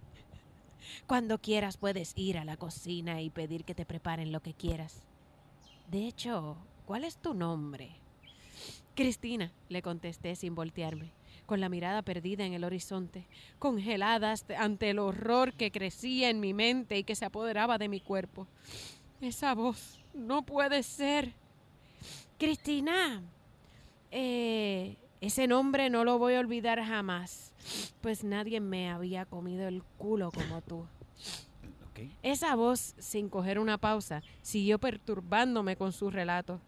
Cuando 1.07 1.39
quieras 1.39 1.79
puedes 1.79 2.13
ir 2.17 2.37
a 2.37 2.45
la 2.45 2.59
cocina 2.59 3.23
y 3.23 3.31
pedir 3.31 3.65
que 3.65 3.75
te 3.75 3.87
preparen 3.87 4.31
lo 4.31 4.41
que 4.41 4.53
quieras. 4.53 5.03
De 5.91 6.07
hecho, 6.07 6.59
¿cuál 6.85 7.05
es 7.05 7.17
tu 7.17 7.33
nombre? 7.33 7.97
Cristina, 8.95 9.53
le 9.69 9.81
contesté 9.81 10.37
sin 10.37 10.55
voltearme, 10.55 11.13
con 11.47 11.61
la 11.61 11.69
mirada 11.69 12.03
perdida 12.03 12.45
en 12.45 12.53
el 12.53 12.65
horizonte, 12.65 13.27
congelada 13.59 14.35
ante 14.59 14.91
el 14.91 14.99
horror 14.99 15.55
que 15.55 15.71
crecía 15.71 16.29
en 16.29 16.41
mi 16.41 16.53
mente 16.53 16.99
y 16.99 17.05
que 17.05 17.15
se 17.15 17.25
apoderaba 17.25 17.79
de 17.79 17.89
mi 17.89 18.01
cuerpo. 18.01 18.47
Esa 19.21 19.55
voz, 19.55 20.01
no 20.15 20.43
puede 20.43 20.83
ser. 20.83 21.33
Cristina, 22.39 23.21
eh, 24.11 24.97
ese 25.21 25.49
nombre 25.49 25.91
no 25.91 26.05
lo 26.05 26.19
voy 26.19 26.35
a 26.35 26.41
olvidar 26.41 26.81
jamás, 26.83 27.53
pues 28.01 28.23
nadie 28.23 28.61
me 28.61 28.91
había 28.91 29.25
comido 29.25 29.67
el 29.67 29.83
culo 29.99 30.31
como 30.31 30.61
tú. 30.63 30.87
Esa 32.23 32.55
voz, 32.55 32.95
sin 32.99 33.29
coger 33.29 33.59
una 33.59 33.77
pausa, 33.77 34.23
siguió 34.43 34.79
perturbándome 34.79 35.75
con 35.77 35.93
su 35.93 36.11
relato. 36.11 36.61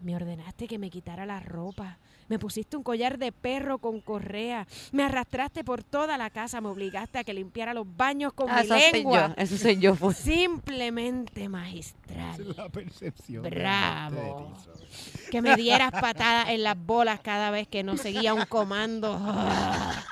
Me 0.00 0.16
ordenaste 0.16 0.66
que 0.66 0.78
me 0.78 0.90
quitara 0.90 1.26
la 1.26 1.38
ropa. 1.38 1.98
Me 2.28 2.38
pusiste 2.38 2.76
un 2.76 2.82
collar 2.82 3.18
de 3.18 3.32
perro 3.32 3.78
con 3.78 4.00
correa. 4.00 4.66
Me 4.92 5.02
arrastraste 5.02 5.64
por 5.64 5.82
toda 5.82 6.18
la 6.18 6.28
casa. 6.30 6.60
Me 6.60 6.68
obligaste 6.68 7.18
a 7.18 7.24
que 7.24 7.32
limpiara 7.34 7.72
los 7.74 7.86
baños 7.96 8.32
con 8.34 8.50
Ah, 8.50 8.56
mi 8.56 8.66
eso 8.66 8.74
soy 8.78 8.92
lengua. 8.92 9.28
yo. 9.28 9.34
Eso 9.42 9.56
soy 9.58 9.76
yo. 9.78 9.94
pues. 9.94 10.16
Simplemente 10.18 11.48
magistral. 11.48 12.54
La 12.56 12.68
percepción. 12.68 13.42
Bravo. 13.42 14.52
Que 15.30 15.40
me 15.42 15.56
dieras 15.56 15.90
patadas 15.92 16.50
en 16.50 16.62
las 16.62 16.76
bolas 16.78 17.20
cada 17.20 17.50
vez 17.50 17.66
que 17.68 17.82
no 17.82 17.96
seguía 17.96 18.34
un 18.34 18.44
comando. 18.46 19.16
Ah, 19.20 20.04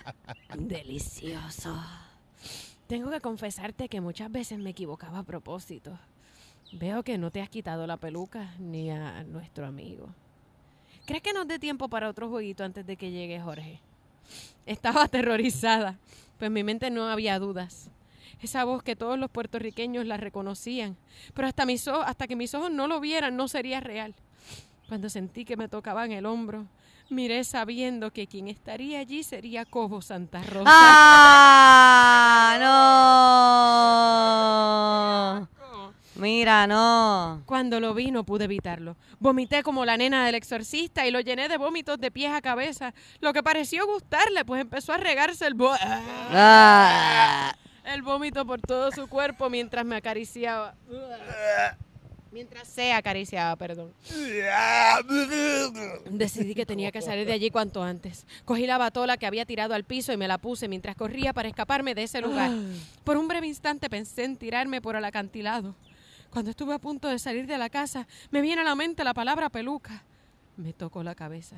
Delicioso. 0.58 1.76
Tengo 2.86 3.10
que 3.10 3.20
confesarte 3.20 3.88
que 3.88 4.00
muchas 4.00 4.30
veces 4.32 4.58
me 4.58 4.70
equivocaba 4.70 5.20
a 5.20 5.22
propósito. 5.22 5.96
Veo 6.72 7.02
que 7.02 7.18
no 7.18 7.30
te 7.30 7.40
has 7.40 7.48
quitado 7.48 7.86
la 7.86 7.96
peluca 7.96 8.54
ni 8.58 8.90
a 8.90 9.22
nuestro 9.24 9.66
amigo. 9.66 10.08
¿Crees 11.10 11.24
que 11.24 11.32
nos 11.32 11.48
dé 11.48 11.58
tiempo 11.58 11.88
para 11.88 12.08
otro 12.08 12.28
jueguito 12.28 12.62
antes 12.62 12.86
de 12.86 12.96
que 12.96 13.10
llegue 13.10 13.40
Jorge? 13.40 13.80
Estaba 14.64 15.02
aterrorizada, 15.06 15.98
pues 16.38 16.46
en 16.46 16.52
mi 16.52 16.62
mente 16.62 16.88
no 16.88 17.08
había 17.08 17.40
dudas. 17.40 17.90
Esa 18.40 18.62
voz 18.62 18.84
que 18.84 18.94
todos 18.94 19.18
los 19.18 19.28
puertorriqueños 19.28 20.06
la 20.06 20.18
reconocían, 20.18 20.96
pero 21.34 21.48
hasta, 21.48 21.66
mis 21.66 21.88
ojos, 21.88 22.04
hasta 22.06 22.28
que 22.28 22.36
mis 22.36 22.54
ojos 22.54 22.70
no 22.70 22.86
lo 22.86 23.00
vieran 23.00 23.34
no 23.34 23.48
sería 23.48 23.80
real. 23.80 24.14
Cuando 24.86 25.10
sentí 25.10 25.44
que 25.44 25.56
me 25.56 25.66
tocaban 25.66 26.12
el 26.12 26.26
hombro, 26.26 26.66
miré 27.08 27.42
sabiendo 27.42 28.12
que 28.12 28.28
quien 28.28 28.46
estaría 28.46 29.00
allí 29.00 29.24
sería 29.24 29.64
Cobo 29.64 30.02
Santa 30.02 30.44
Rosa. 30.44 30.70
¡Ah! 30.72 32.56
¡No! 35.50 35.59
Mira, 36.16 36.66
no. 36.66 37.42
Cuando 37.46 37.80
lo 37.80 37.94
vi 37.94 38.10
no 38.10 38.24
pude 38.24 38.44
evitarlo. 38.44 38.96
Vomité 39.18 39.62
como 39.62 39.84
la 39.84 39.96
nena 39.96 40.26
del 40.26 40.34
exorcista 40.34 41.06
y 41.06 41.10
lo 41.10 41.20
llené 41.20 41.48
de 41.48 41.56
vómitos 41.56 41.98
de 41.98 42.10
pies 42.10 42.32
a 42.32 42.42
cabeza, 42.42 42.92
lo 43.20 43.32
que 43.32 43.42
pareció 43.42 43.86
gustarle, 43.86 44.44
pues 44.44 44.60
empezó 44.60 44.92
a 44.92 44.96
regarse 44.98 45.46
el, 45.46 45.54
Ah. 46.32 47.54
el 47.84 48.02
vómito 48.02 48.44
por 48.44 48.60
todo 48.60 48.90
su 48.92 49.06
cuerpo 49.08 49.48
mientras 49.48 49.84
me 49.84 49.96
acariciaba. 49.96 50.74
Mientras 52.32 52.68
se 52.68 52.92
acariciaba, 52.92 53.56
perdón. 53.56 53.92
Decidí 56.10 56.54
que 56.54 56.64
tenía 56.64 56.92
que 56.92 57.02
salir 57.02 57.26
de 57.26 57.32
allí 57.32 57.50
cuanto 57.50 57.82
antes. 57.82 58.24
Cogí 58.44 58.66
la 58.66 58.78
batola 58.78 59.16
que 59.16 59.26
había 59.26 59.44
tirado 59.44 59.74
al 59.74 59.82
piso 59.84 60.12
y 60.12 60.16
me 60.16 60.28
la 60.28 60.38
puse 60.38 60.68
mientras 60.68 60.94
corría 60.96 61.32
para 61.32 61.48
escaparme 61.48 61.94
de 61.94 62.04
ese 62.04 62.20
lugar. 62.20 62.50
Por 63.04 63.16
un 63.16 63.26
breve 63.26 63.46
instante 63.48 63.90
pensé 63.90 64.24
en 64.24 64.36
tirarme 64.36 64.80
por 64.80 64.94
el 64.94 65.04
acantilado. 65.04 65.74
Cuando 66.30 66.50
estuve 66.50 66.74
a 66.74 66.78
punto 66.78 67.08
de 67.08 67.18
salir 67.18 67.46
de 67.46 67.58
la 67.58 67.68
casa, 67.68 68.06
me 68.30 68.40
viene 68.40 68.60
a 68.62 68.64
la 68.64 68.74
mente 68.76 69.02
la 69.04 69.14
palabra 69.14 69.48
peluca. 69.50 70.02
Me 70.56 70.72
tocó 70.72 71.02
la 71.02 71.14
cabeza. 71.14 71.56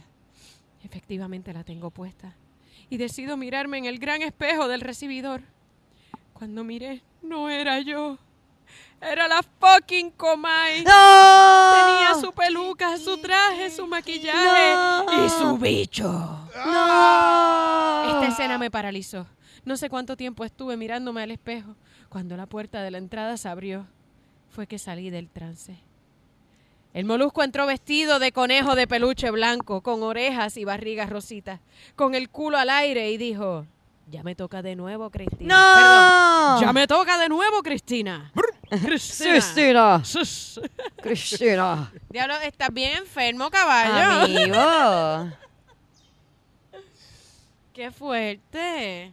Efectivamente 0.83 1.53
la 1.53 1.63
tengo 1.65 1.91
puesta. 1.91 2.35
Y 2.89 2.97
decido 2.97 3.37
mirarme 3.37 3.79
en 3.79 3.85
el 3.85 3.99
gran 3.99 4.23
espejo 4.23 4.69
del 4.69 4.81
recibidor. 4.81 5.43
Cuando 6.33 6.65
miré, 6.65 7.03
no 7.23 7.49
era 7.51 7.81
yo. 7.81 8.19
Era 9.01 9.29
la 9.29 9.43
fucking 9.43 10.11
Comay. 10.13 10.85
¡No! 10.85 10.91
Tenía 11.75 12.15
su 12.21 12.33
peluca, 12.33 12.97
su 12.97 13.19
traje, 13.19 13.71
su 13.71 13.87
maquillaje 13.87 14.75
No. 15.07 15.27
y 15.27 15.29
su 15.29 15.59
bicho. 15.59 16.09
¡No! 16.11 18.05
Esta 18.15 18.29
escena 18.29 18.59
me 18.59 18.71
paralizó. 18.71 19.27
No 19.65 19.77
sé 19.77 19.91
cuánto 19.91 20.17
tiempo 20.17 20.45
estuve 20.45 20.77
mirándome 20.77 21.23
al 21.23 21.31
espejo. 21.31 21.75
Cuando 22.09 22.37
la 22.37 22.47
puerta 22.47 22.83
de 22.83 22.91
la 22.91 22.99
entrada 22.99 23.37
se 23.37 23.49
abrió, 23.49 23.87
fue 24.53 24.67
que 24.67 24.79
salí 24.79 25.11
del 25.11 25.29
trance. 25.29 25.77
El 26.93 27.07
molusco 27.07 27.43
entró 27.43 27.67
vestido 27.67 28.19
de 28.19 28.33
conejo 28.33 28.75
de 28.75 28.87
peluche 28.87 29.31
blanco, 29.31 29.81
con 29.81 30.03
orejas 30.03 30.59
y 30.59 30.65
barrigas 30.65 31.09
rositas, 31.09 31.61
con 31.97 32.15
el 32.15 32.29
culo 32.29 32.59
al 32.59 32.69
aire 32.69 33.11
y 33.11 33.17
dijo, 33.17 33.67
ya 34.11 34.23
me 34.23 34.35
toca 34.35 34.61
de 34.61 34.77
nuevo, 34.77 35.09
Cristina. 35.09 35.55
¡No! 35.55 35.75
Perdón, 35.75 36.61
ya 36.61 36.73
me 36.75 36.87
toca 36.87 37.17
de 37.17 37.31
nuevo, 37.31 37.63
Cristina. 37.63 38.31
Cristina. 38.69 39.33
Cristina. 39.33 40.03
Cristina. 41.03 41.93
Diablo, 42.11 42.35
estás 42.41 42.73
bien 42.73 42.99
enfermo, 42.99 43.51
caballo. 43.51 44.25
Amigo. 44.25 45.33
Qué 47.73 47.91
fuerte. 47.91 49.13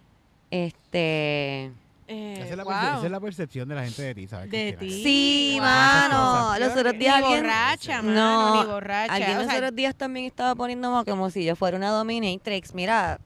Este. 0.52 1.72
Eh, 2.12 2.34
Esa, 2.42 2.46
es 2.50 2.58
la 2.58 2.64
wow. 2.64 2.74
perce- 2.74 2.98
esa 2.98 3.06
es 3.06 3.12
la 3.12 3.20
percepción 3.20 3.70
de 3.70 3.76
la 3.76 3.84
gente 3.84 4.02
de 4.02 4.16
ti, 4.16 4.28
¿sabes? 4.28 4.50
De 4.50 4.76
Cristina? 4.76 4.80
ti. 4.80 5.04
Sí, 5.04 5.52
Wow. 5.60 5.62
mano. 5.68 6.60
Los 6.60 6.70
otros 6.76 6.94
días 6.98 7.18
Ni 7.20 7.24
alguien. 7.24 7.44
borracha, 7.44 8.02
mano, 8.02 8.14
No, 8.16 8.64
ni 8.64 8.72
borracha. 8.72 9.14
Alguien 9.14 9.38
O 9.38 9.40
los 9.42 9.48
sea, 9.48 9.58
otros 9.58 9.76
días 9.76 9.96
también 9.96 10.26
estaba 10.26 10.56
poniendo 10.56 11.06
como 11.06 11.30
si 11.30 11.46
yo 11.46 11.56
fuera 11.56 11.78
una 11.78 11.92
dominatrix. 11.92 12.74
Mira, 12.74 13.20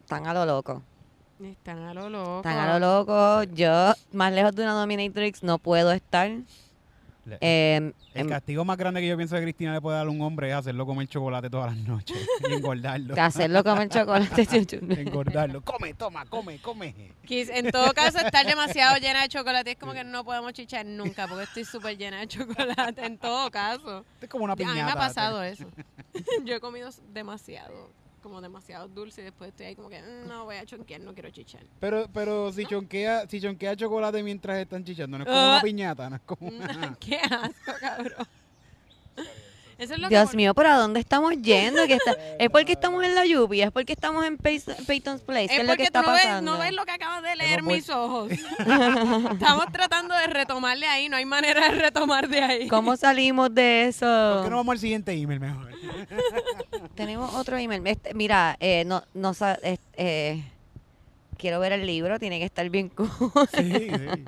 están 0.00 0.26
a 0.26 0.34
lo 0.34 0.44
loco. 0.44 0.82
Están 1.42 1.78
a 1.84 1.94
lo 1.94 2.10
loco. 2.10 2.36
Están 2.38 2.58
a 2.58 2.78
lo 2.78 2.80
loco. 2.80 3.44
Yo, 3.54 3.94
más 4.12 4.32
lejos 4.32 4.54
de 4.54 4.62
una 4.64 4.72
dominatrix, 4.74 5.42
no 5.42 5.58
puedo 5.58 5.90
estar. 5.92 6.30
Le- 7.28 7.38
Eh, 7.40 7.92
El 8.14 8.20
em, 8.22 8.28
castigo 8.28 8.64
más 8.64 8.76
grande 8.76 9.00
que 9.00 9.06
yo 9.08 9.16
pienso 9.16 9.36
que 9.36 9.42
Cristina 9.42 9.72
le 9.72 9.80
puede 9.80 9.96
dar 9.98 10.06
a 10.06 10.10
un 10.10 10.20
hombre 10.22 10.48
es 10.50 10.54
hacerlo 10.56 10.86
comer 10.86 11.06
chocolate 11.08 11.50
todas 11.50 11.74
las 11.76 11.86
noches 11.86 12.16
y 12.48 12.52
engordarlo. 12.52 13.14
de 13.14 13.20
hacerlo 13.20 13.62
comer 13.62 13.88
chocolate. 13.88 14.46
engordarlo. 15.00 15.60
Come, 15.62 15.94
toma, 15.94 16.24
come, 16.26 16.60
come. 16.60 16.94
Quis- 17.26 17.50
En 17.52 17.70
todo 17.70 17.92
caso, 17.92 18.18
estar 18.18 18.46
demasiado 18.56 18.96
llena 18.96 19.22
de 19.22 19.28
chocolate 19.28 19.72
es 19.72 19.76
como 19.78 19.92
que 19.92 20.04
no 20.04 20.24
podemos 20.24 20.52
chichar 20.52 20.84
nunca 20.86 21.28
porque 21.28 21.44
estoy 21.44 21.64
súper 21.64 21.96
llena 21.98 22.20
de 22.20 22.28
chocolate. 22.28 23.04
En 23.04 23.18
todo 23.18 23.50
caso. 23.50 24.04
Es 24.20 24.28
como 24.28 24.44
una 24.44 24.54
A 24.54 24.56
mí 24.56 24.64
piñata. 24.64 24.84
me 24.84 24.90
ha 24.90 24.94
pasado 24.94 25.42
eso. 25.42 25.66
Yo 26.44 26.54
he 26.56 26.60
comido 26.60 26.90
demasiado, 27.12 27.90
como 28.18 28.40
demasiado 28.40 28.88
dulce 28.88 29.20
y 29.20 29.24
después 29.24 29.48
estoy 29.50 29.66
ahí 29.66 29.74
como 29.76 29.88
que 29.88 30.00
"Mm, 30.02 30.28
no 30.28 30.44
voy 30.44 30.56
a 30.56 30.66
chonquear, 30.66 31.00
no 31.00 31.14
quiero 31.14 31.30
chichar. 31.30 31.64
Pero, 31.80 32.06
pero 32.12 32.52
si 32.52 32.64
chonquea, 32.66 33.26
si 33.28 33.40
chonquea 33.40 33.76
chocolate 33.76 34.22
mientras 34.22 34.58
están 34.58 34.84
chichando, 34.84 35.18
no 35.18 35.24
es 35.24 35.28
como 35.28 35.38
Ah. 35.40 35.52
una 35.54 35.62
piñata, 35.62 36.10
no 36.10 36.16
es 36.16 36.22
como 36.22 36.48
una... 36.92 36.96
Qué 37.00 37.16
asco, 37.18 37.72
cabrón. 37.80 38.26
Eso 39.78 39.94
es 39.94 40.00
lo 40.00 40.08
Dios 40.08 40.30
que 40.30 40.36
mío, 40.36 40.54
¿para 40.54 40.74
dónde 40.76 40.98
estamos 40.98 41.32
yendo? 41.40 41.86
¿Qué 41.86 41.94
está- 41.94 42.16
¿Es 42.40 42.50
porque 42.50 42.72
estamos 42.72 43.04
en 43.04 43.14
la 43.14 43.24
lluvia? 43.24 43.66
¿Es 43.66 43.70
porque 43.70 43.92
estamos 43.92 44.24
en 44.26 44.36
Pay- 44.36 44.60
Peyton's 44.86 45.22
Place? 45.22 45.46
¿Qué 45.48 45.54
Es 45.54 45.60
es, 45.60 45.66
lo 45.66 45.72
que 45.72 45.76
porque 45.76 45.82
está 45.84 46.00
tú 46.02 46.06
no 46.08 46.12
ves, 46.14 46.22
pasando? 46.24 46.52
no 46.52 46.58
ves 46.58 46.72
lo 46.72 46.84
que 46.84 46.90
acabas 46.90 47.22
de 47.22 47.36
leer 47.36 47.60
Hemos 47.60 47.72
mis 47.74 47.88
ojos. 47.90 48.32
Estamos 49.32 49.66
tratando 49.72 50.16
de 50.16 50.26
retomarle 50.26 50.86
ahí, 50.86 51.08
no 51.08 51.16
hay 51.16 51.24
manera 51.24 51.68
de 51.70 51.78
retomar 51.80 52.28
de 52.28 52.40
ahí. 52.42 52.68
¿Cómo 52.68 52.96
salimos 52.96 53.54
de 53.54 53.86
eso? 53.86 54.04
¿Por 54.34 54.44
qué 54.44 54.50
no 54.50 54.56
vamos 54.56 54.72
al 54.72 54.78
siguiente 54.80 55.12
email 55.12 55.38
mejor? 55.38 55.68
Tenemos 56.96 57.32
otro 57.34 57.56
email. 57.56 57.86
Este, 57.86 58.14
mira, 58.14 58.56
eh, 58.58 58.82
no, 58.84 59.04
no 59.14 59.32
sa- 59.32 59.54
es- 59.62 59.78
eh, 59.94 60.42
quiero 61.36 61.60
ver 61.60 61.70
el 61.72 61.86
libro, 61.86 62.18
tiene 62.18 62.40
que 62.40 62.44
estar 62.46 62.68
bien 62.68 62.88
cool. 62.88 63.08
Sí, 63.56 63.72
sí. 63.72 64.24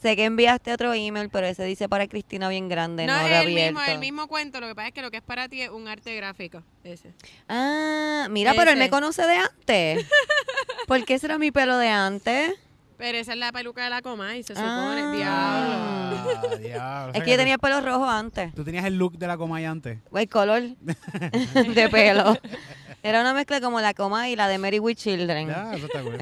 Sé 0.00 0.16
que 0.16 0.24
enviaste 0.24 0.72
otro 0.72 0.92
email, 0.94 1.28
pero 1.30 1.46
ese 1.46 1.64
dice 1.64 1.88
para 1.88 2.06
Cristina 2.06 2.48
bien 2.48 2.68
grande, 2.68 3.06
no, 3.06 3.14
No, 3.14 3.26
es 3.26 3.44
el 3.46 3.54
mismo, 3.54 3.80
el 3.82 3.98
mismo 3.98 4.28
cuento, 4.28 4.60
lo 4.60 4.68
que 4.68 4.74
pasa 4.74 4.88
es 4.88 4.94
que 4.94 5.02
lo 5.02 5.10
que 5.10 5.16
es 5.18 5.22
para 5.22 5.48
ti 5.48 5.62
es 5.62 5.70
un 5.70 5.88
arte 5.88 6.14
gráfico. 6.16 6.62
Ese. 6.84 7.12
Ah, 7.48 8.28
mira, 8.30 8.54
pero 8.54 8.70
él 8.70 8.76
me 8.78 8.90
conoce 8.90 9.22
de 9.26 9.36
antes. 9.36 10.06
¿Por 10.86 11.04
qué 11.04 11.18
será 11.18 11.38
mi 11.38 11.50
pelo 11.50 11.76
de 11.78 11.88
antes? 11.88 12.52
Pero 12.96 13.16
esa 13.18 13.32
es 13.32 13.38
la 13.38 13.52
peluca 13.52 13.84
de 13.84 13.90
la 13.90 14.02
coma 14.02 14.36
y 14.36 14.42
se 14.42 14.54
Ah. 14.56 14.56
supone, 14.56 15.16
diablo. 15.16 15.30
Ah, 15.30 16.56
diablo. 16.58 17.10
O 17.10 17.12
sea 17.12 17.12
Es 17.14 17.22
que 17.22 17.30
yo 17.30 17.36
tenía 17.36 17.54
el 17.54 17.60
pelo 17.60 17.80
rojo 17.80 18.04
antes. 18.08 18.52
Tú 18.54 18.64
tenías 18.64 18.84
el 18.86 18.96
look 18.98 19.18
de 19.18 19.26
la 19.28 19.36
Comay 19.36 19.64
antes. 19.66 19.98
El 20.12 20.28
color 20.28 20.62
de 21.74 21.88
pelo. 21.90 22.36
Era 23.04 23.20
una 23.20 23.34
mezcla 23.34 23.60
como 23.60 23.80
la 23.80 23.94
coma 23.94 24.28
y 24.28 24.34
la 24.34 24.48
de 24.48 24.58
Mary 24.58 24.80
with 24.80 24.96
Children. 24.96 25.46
Ya, 25.48 25.74
eso 25.74 25.86
está 25.86 26.02
cool. 26.02 26.16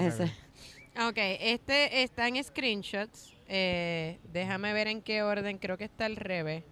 Ok, 1.09 1.17
este 1.17 2.03
está 2.03 2.29
en 2.29 2.43
screenshots. 2.45 3.33
Eh, 3.48 4.18
déjame 4.32 4.72
ver 4.72 4.88
en 4.88 5.02
qué 5.02 5.22
orden, 5.22 5.59
creo 5.59 5.78
que 5.78 5.85
está 5.85 6.06
al 6.06 6.16
revés. 6.16 6.64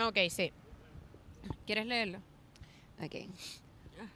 Ok, 0.00 0.16
sí. 0.30 0.52
¿Quieres 1.66 1.86
leerlo? 1.86 2.18
Ok. 3.02 3.14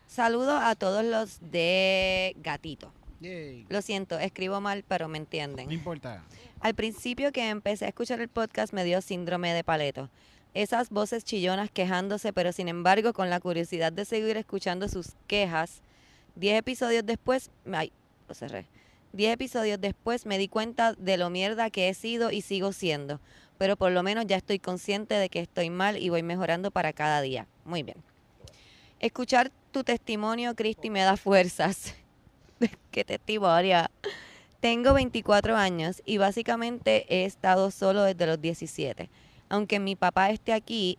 Saludos 0.07 0.61
a 0.63 0.75
todos 0.75 1.05
los 1.05 1.39
de 1.51 2.37
Gatito. 2.43 2.93
Yay. 3.21 3.67
Lo 3.69 3.83
siento, 3.83 4.19
escribo 4.19 4.61
mal, 4.61 4.85
pero 4.87 5.09
me 5.09 5.19
entienden. 5.19 5.67
No 5.67 5.73
importa. 5.73 6.25
Al 6.61 6.75
principio 6.75 7.33
que 7.33 7.49
empecé 7.49 7.87
a 7.87 7.89
escuchar 7.89 8.21
el 8.21 8.29
podcast 8.29 8.73
me 8.73 8.85
dio 8.85 9.01
síndrome 9.01 9.53
de 9.53 9.65
paleto. 9.65 10.11
Esas 10.55 10.91
voces 10.91 11.25
chillonas 11.25 11.71
quejándose, 11.71 12.33
pero 12.33 12.53
sin 12.53 12.69
embargo 12.69 13.13
con 13.13 13.31
la 13.31 13.41
curiosidad 13.41 13.93
de 13.93 14.05
seguir 14.05 14.37
escuchando 14.37 14.89
sus 14.89 15.13
quejas. 15.27 15.81
Diez 16.35 16.59
episodios 16.59 17.07
después, 17.07 17.51
ay, 17.73 17.91
lo 18.29 18.35
cerré. 18.35 18.67
Diez 19.13 19.35
episodios 19.35 19.79
después 19.79 20.25
me 20.25 20.39
di 20.39 20.49
cuenta 20.49 20.95
de 20.95 21.19
lo 21.19 21.29
mierda 21.29 21.69
que 21.69 21.91
he 21.91 21.95
sido 21.95 22.31
y 22.31 22.41
sigo 22.41 22.73
siendo. 22.73 23.21
Pero 23.59 23.77
por 23.77 23.93
lo 23.93 24.03
menos 24.03 24.27
ya 24.27 24.37
estoy 24.37 24.59
consciente 24.59 25.15
de 25.15 25.29
que 25.29 25.41
estoy 25.41 25.69
mal 25.69 25.99
y 25.99 26.09
voy 26.09 26.23
mejorando 26.23 26.71
para 26.71 26.95
cada 26.95 27.21
día. 27.21 27.47
Muy 27.65 27.83
bien. 27.83 27.99
Escuchar 29.01 29.53
tu 29.71 29.85
testimonio, 29.85 30.55
Cristi, 30.55 30.89
me 30.89 31.03
da 31.03 31.19
fuerzas. 31.19 31.95
Qué 32.91 33.05
testimonio. 33.05 33.87
Tengo 34.61 34.95
24 34.95 35.57
años 35.57 36.01
y 36.07 36.17
básicamente 36.17 37.05
he 37.09 37.27
estado 37.27 37.71
solo 37.71 38.05
desde 38.05 38.27
los 38.27 38.41
17. 38.41 39.11
Aunque 39.51 39.79
mi 39.79 39.95
papá 39.95 40.31
esté 40.31 40.55
aquí 40.55 40.99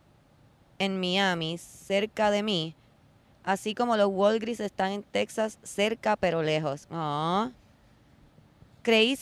en 0.78 0.99
Miami, 0.99 1.58
cerca 1.58 2.30
de 2.30 2.43
mí, 2.43 2.76
así 3.43 3.73
como 3.73 3.97
los 3.97 4.10
Walgreens 4.10 4.60
están 4.60 4.91
en 4.91 5.04
Texas, 5.04 5.58
cerca 5.63 6.15
pero 6.15 6.43
lejos. 6.43 6.88
Ah. 6.91 7.52
Creí, 8.84 9.17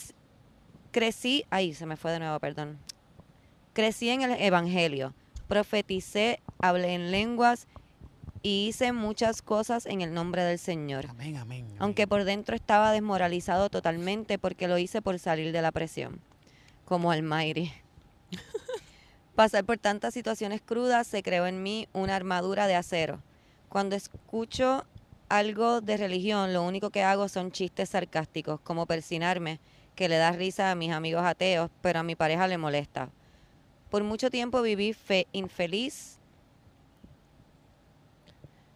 crecí, 0.92 1.46
ay, 1.52 1.74
se 1.76 1.86
me 1.86 1.96
fue 1.96 2.12
de 2.12 2.20
nuevo, 2.20 2.40
perdón. 2.40 2.80
Crecí 3.74 4.10
en 4.10 4.24
el 4.24 4.42
Evangelio, 4.42 5.14
profeticé, 5.48 6.42
hablé 6.60 6.96
en 6.96 7.12
lenguas 7.12 7.68
y 8.42 8.68
hice 8.68 8.92
muchas 8.92 9.44
cosas 9.44 9.86
en 9.86 10.02
el 10.02 10.16
nombre 10.16 10.44
del 10.44 10.58
Señor 10.58 11.06
Amén, 11.08 11.38
amén. 11.38 11.66
amén. 11.66 11.78
aunque 11.78 12.08
por 12.08 12.24
dentro 12.24 12.56
estaba 12.56 12.92
desmoralizado 12.92 13.70
totalmente 13.70 14.40
porque 14.40 14.68
lo 14.68 14.80
hice 14.80 15.02
por 15.04 15.20
salir 15.20 15.52
de 15.52 15.62
la 15.62 15.72
presión, 15.72 16.20
como 16.84 17.12
Almighty. 17.12 17.72
Pasar 19.36 19.64
por 19.64 19.78
tantas 19.78 20.16
situaciones 20.16 20.62
crudas 20.62 21.06
se 21.06 21.22
creó 21.22 21.46
en 21.46 21.62
mí 21.62 21.88
una 21.94 22.16
armadura 22.16 22.66
de 22.66 22.76
acero. 22.76 23.22
Cuando 23.70 23.96
escucho 23.96 24.86
algo 25.32 25.82
de 25.82 25.98
religión, 25.98 26.54
lo 26.54 26.64
único 26.64 26.90
que 26.90 27.04
hago 27.04 27.30
son 27.30 27.52
chistes 27.52 27.90
sarcásticos, 27.90 28.60
como 28.62 28.86
persinarme, 28.86 29.60
que 29.96 30.10
le 30.10 30.18
da 30.18 30.32
risa 30.32 30.72
a 30.72 30.76
mis 30.76 30.92
amigos 30.92 31.24
ateos, 31.24 31.72
pero 31.82 32.00
a 32.00 32.04
mi 32.04 32.16
pareja 32.16 32.48
le 32.48 32.58
molesta. 32.58 33.10
Por 33.90 34.04
mucho 34.04 34.30
tiempo 34.30 34.62
viví 34.62 34.94
fe 34.94 35.28
infeliz 35.32 36.20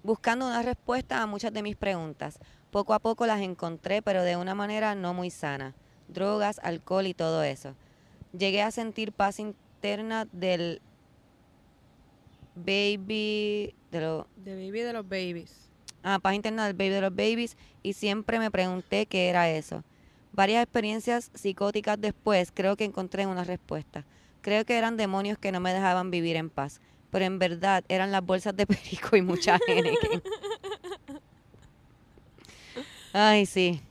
buscando 0.03 0.45
una 0.45 0.61
respuesta 0.61 1.21
a 1.21 1.25
muchas 1.25 1.51
de 1.51 1.63
mis 1.63 1.75
preguntas. 1.75 2.39
Poco 2.71 2.93
a 2.93 2.99
poco 2.99 3.25
las 3.25 3.41
encontré, 3.41 4.01
pero 4.01 4.23
de 4.23 4.37
una 4.37 4.55
manera 4.55 4.95
no 4.95 5.13
muy 5.13 5.31
sana. 5.31 5.73
Drogas, 6.07 6.59
alcohol 6.63 7.07
y 7.07 7.13
todo 7.13 7.43
eso. 7.43 7.75
Llegué 8.37 8.61
a 8.61 8.71
sentir 8.71 9.11
paz 9.11 9.39
interna 9.39 10.25
del 10.31 10.81
baby, 12.55 13.75
de 13.91 14.01
lo, 14.01 14.27
The 14.43 14.55
baby 14.55 14.81
de 14.81 14.93
los 14.93 15.03
babies. 15.07 15.64
Ah, 16.05 16.19
paz 16.19 16.35
interna 16.35 16.65
del 16.65 16.75
baby 16.75 16.89
de 16.89 17.01
los 17.01 17.09
babies 17.09 17.57
y 17.83 17.93
siempre 17.93 18.39
me 18.39 18.51
pregunté 18.51 19.05
qué 19.07 19.27
era 19.27 19.49
eso. 19.49 19.83
Varias 20.31 20.63
experiencias 20.63 21.31
psicóticas 21.33 21.99
después 21.99 22.51
creo 22.53 22.77
que 22.77 22.85
encontré 22.85 23.25
una 23.25 23.43
respuesta. 23.43 24.05
Creo 24.41 24.63
que 24.65 24.77
eran 24.77 24.95
demonios 24.95 25.37
que 25.37 25.51
no 25.51 25.59
me 25.59 25.73
dejaban 25.73 26.11
vivir 26.11 26.35
en 26.35 26.49
paz, 26.49 26.79
pero 27.09 27.25
en 27.25 27.39
verdad 27.39 27.83
eran 27.89 28.11
las 28.11 28.23
bolsas 28.23 28.55
de 28.55 28.67
perico 28.67 29.17
y 29.17 29.21
mucha 29.21 29.59
gente. 29.65 30.21
Ay, 33.11 33.45
sí. 33.45 33.81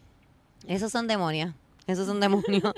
Esos 0.66 0.92
son 0.92 1.06
demonios. 1.06 1.54
Esos 1.86 2.06
son 2.06 2.20
demonios. 2.20 2.72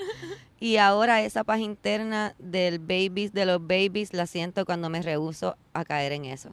Y 0.59 0.77
ahora 0.77 1.21
esa 1.21 1.43
paz 1.43 1.59
interna 1.59 2.33
del 2.39 2.79
babies, 2.79 3.31
de 3.31 3.45
los 3.45 3.61
babies, 3.61 4.13
la 4.13 4.25
siento 4.25 4.65
cuando 4.65 4.89
me 4.89 5.01
rehuso 5.01 5.55
a 5.73 5.85
caer 5.85 6.13
en 6.13 6.25
eso. 6.25 6.49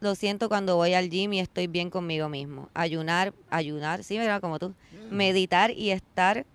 Lo 0.00 0.14
siento 0.14 0.48
cuando 0.48 0.76
voy 0.76 0.94
al 0.94 1.10
gym 1.10 1.32
y 1.32 1.40
estoy 1.40 1.66
bien 1.66 1.90
conmigo 1.90 2.28
mismo. 2.28 2.68
Ayunar, 2.74 3.34
ayunar, 3.50 4.04
sí, 4.04 4.16
¿verdad? 4.16 4.40
Como 4.40 4.58
tú. 4.58 4.74
Meditar 5.10 5.72
y 5.72 5.90
estar, 5.90 6.46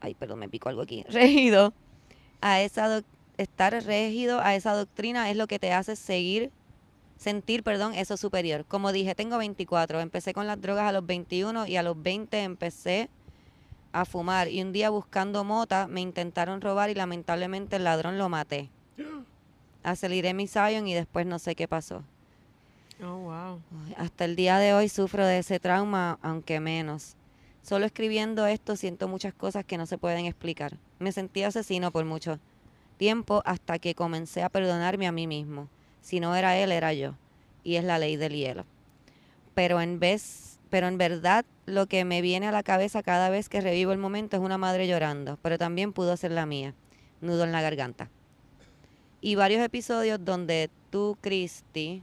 ay, 0.00 0.14
perdón, 0.14 0.40
me 0.40 0.48
pico 0.48 0.68
algo 0.68 0.82
aquí, 0.82 1.04
regido 1.08 1.72
a 2.40 2.60
esa 2.60 3.02
estar 3.38 3.72
regido 3.84 4.40
a 4.40 4.56
esa 4.56 4.74
doctrina 4.74 5.30
es 5.30 5.36
lo 5.36 5.46
que 5.46 5.60
te 5.60 5.72
hace 5.72 5.96
seguir, 5.96 6.50
sentir, 7.16 7.62
perdón, 7.62 7.94
eso 7.94 8.16
superior. 8.16 8.64
Como 8.66 8.92
dije, 8.92 9.14
tengo 9.14 9.38
24, 9.38 10.00
empecé 10.00 10.34
con 10.34 10.46
las 10.46 10.60
drogas 10.60 10.88
a 10.88 10.92
los 10.92 11.06
21 11.06 11.66
y 11.66 11.76
a 11.76 11.82
los 11.82 12.00
20 12.02 12.42
empecé 12.42 13.08
a 13.92 14.04
fumar 14.04 14.48
y 14.48 14.60
un 14.60 14.72
día 14.72 14.90
buscando 14.90 15.44
mota 15.44 15.86
me 15.86 16.00
intentaron 16.00 16.60
robar 16.60 16.90
y 16.90 16.94
lamentablemente 16.94 17.76
el 17.76 17.84
ladrón 17.84 18.18
lo 18.18 18.28
maté. 18.28 18.68
Aceleré 19.82 20.34
mi 20.34 20.46
Zion 20.46 20.86
y 20.88 20.94
después 20.94 21.24
no 21.24 21.38
sé 21.38 21.54
qué 21.54 21.68
pasó. 21.68 22.02
Oh, 23.02 23.16
wow. 23.16 23.60
Hasta 23.96 24.24
el 24.24 24.34
día 24.34 24.58
de 24.58 24.74
hoy 24.74 24.88
sufro 24.88 25.24
de 25.24 25.38
ese 25.38 25.60
trauma, 25.60 26.18
aunque 26.20 26.58
menos. 26.58 27.16
Solo 27.62 27.86
escribiendo 27.86 28.46
esto 28.46 28.74
siento 28.74 29.06
muchas 29.06 29.34
cosas 29.34 29.64
que 29.64 29.78
no 29.78 29.86
se 29.86 29.98
pueden 29.98 30.26
explicar. 30.26 30.78
Me 30.98 31.12
sentí 31.12 31.44
asesino 31.44 31.92
por 31.92 32.04
mucho 32.04 32.40
tiempo 32.96 33.42
hasta 33.44 33.78
que 33.78 33.94
comencé 33.94 34.42
a 34.42 34.48
perdonarme 34.48 35.06
a 35.06 35.12
mí 35.12 35.26
mismo. 35.26 35.68
Si 36.00 36.18
no 36.18 36.34
era 36.34 36.56
él, 36.56 36.72
era 36.72 36.92
yo. 36.92 37.14
Y 37.62 37.76
es 37.76 37.84
la 37.84 37.98
ley 37.98 38.16
del 38.16 38.32
hielo. 38.32 38.64
Pero 39.54 39.80
en 39.80 40.00
vez, 40.00 40.58
pero 40.68 40.88
en 40.88 40.98
verdad 40.98 41.44
lo 41.66 41.86
que 41.86 42.04
me 42.04 42.20
viene 42.20 42.48
a 42.48 42.52
la 42.52 42.62
cabeza 42.64 43.02
cada 43.02 43.30
vez 43.30 43.48
que 43.48 43.60
revivo 43.60 43.92
el 43.92 43.98
momento 43.98 44.36
es 44.36 44.42
una 44.42 44.58
madre 44.58 44.88
llorando, 44.88 45.38
pero 45.42 45.58
también 45.58 45.92
pudo 45.92 46.16
ser 46.16 46.32
la 46.32 46.46
mía. 46.46 46.74
Nudo 47.20 47.44
en 47.44 47.52
la 47.52 47.62
garganta. 47.62 48.10
Y 49.20 49.34
varios 49.34 49.62
episodios 49.62 50.24
donde 50.24 50.70
tú, 50.90 51.16
Christy, 51.20 52.02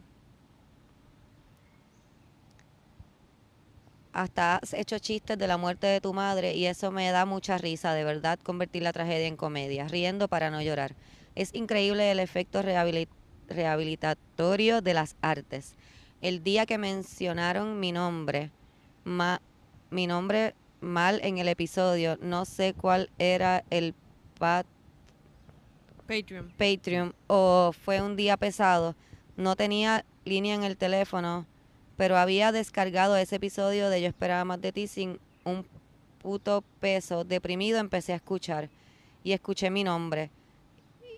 hasta 4.15 4.55
has 4.55 4.73
hecho 4.73 4.97
chistes 4.97 5.37
de 5.37 5.45
la 5.45 5.57
muerte 5.57 5.87
de 5.87 5.99
tu 5.99 6.13
madre 6.13 6.53
y 6.55 6.67
eso 6.67 6.89
me 6.89 7.11
da 7.11 7.25
mucha 7.25 7.57
risa, 7.57 7.93
de 7.93 8.05
verdad, 8.05 8.39
convertir 8.41 8.81
la 8.81 8.93
tragedia 8.93 9.27
en 9.27 9.35
comedia, 9.35 9.89
riendo 9.89 10.29
para 10.29 10.49
no 10.49 10.61
llorar. 10.61 10.95
Es 11.35 11.53
increíble 11.53 12.09
el 12.09 12.19
efecto 12.21 12.63
rehabilit- 12.63 13.09
rehabilitatorio 13.49 14.81
de 14.81 14.93
las 14.93 15.17
artes. 15.21 15.75
El 16.21 16.43
día 16.43 16.65
que 16.65 16.77
mencionaron 16.77 17.77
mi 17.81 17.91
nombre, 17.91 18.51
ma- 19.03 19.41
mi 19.89 20.07
nombre 20.07 20.55
mal 20.79 21.19
en 21.21 21.37
el 21.37 21.49
episodio, 21.49 22.17
no 22.21 22.45
sé 22.45 22.73
cuál 22.73 23.09
era 23.19 23.65
el 23.69 23.93
pat 24.39 24.65
Patreon. 26.07 26.53
Patreon 26.57 27.15
o 27.27 27.73
fue 27.73 28.01
un 28.01 28.15
día 28.15 28.37
pesado, 28.37 28.95
no 29.35 29.57
tenía 29.57 30.05
línea 30.23 30.55
en 30.55 30.63
el 30.63 30.77
teléfono, 30.77 31.45
pero 31.97 32.17
había 32.17 32.51
descargado 32.51 33.15
ese 33.17 33.37
episodio 33.37 33.89
de 33.89 34.01
Yo 34.01 34.07
esperaba 34.07 34.45
más 34.45 34.61
de 34.61 34.71
ti 34.71 34.87
sin 34.87 35.19
un 35.43 35.65
puto 36.21 36.63
peso. 36.79 37.23
Deprimido 37.23 37.79
empecé 37.79 38.13
a 38.13 38.17
escuchar 38.17 38.69
y 39.23 39.31
escuché 39.33 39.69
mi 39.69 39.83
nombre 39.83 40.29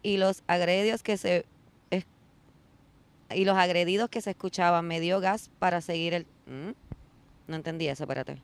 y 0.03 0.17
los 0.17 0.43
agredidos 0.47 1.01
que 1.03 1.17
se 1.17 1.45
es- 1.89 2.05
y 3.33 3.45
los 3.45 3.57
agredidos 3.57 4.09
que 4.09 4.21
se 4.21 4.31
escuchaban 4.31 4.85
me 4.87 4.99
dio 4.99 5.19
gas 5.19 5.49
para 5.59 5.81
seguir 5.81 6.13
el 6.13 6.25
¿Mm? 6.45 6.71
no 7.47 7.55
entendí 7.55 7.87
eso, 7.87 8.03
espérate. 8.03 8.41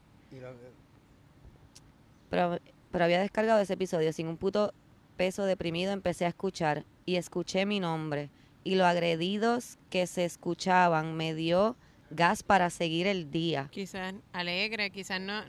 Pero, 2.29 2.59
pero 2.91 3.05
había 3.05 3.19
descargado 3.21 3.59
ese 3.59 3.73
episodio 3.73 4.11
sin 4.13 4.27
un 4.27 4.37
puto 4.37 4.73
peso 5.17 5.45
deprimido 5.45 5.91
empecé 5.91 6.25
a 6.25 6.29
escuchar 6.29 6.83
y 7.05 7.17
escuché 7.17 7.65
mi 7.65 7.79
nombre 7.79 8.29
y 8.63 8.75
los 8.75 8.87
agredidos 8.87 9.77
que 9.89 10.07
se 10.07 10.25
escuchaban 10.25 11.15
me 11.15 11.33
dio 11.35 11.75
gas 12.13 12.43
para 12.43 12.69
seguir 12.69 13.07
el 13.07 13.31
día. 13.31 13.69
Quizás 13.71 14.13
alegre, 14.33 14.89
quizás 14.91 15.19
no. 15.21 15.41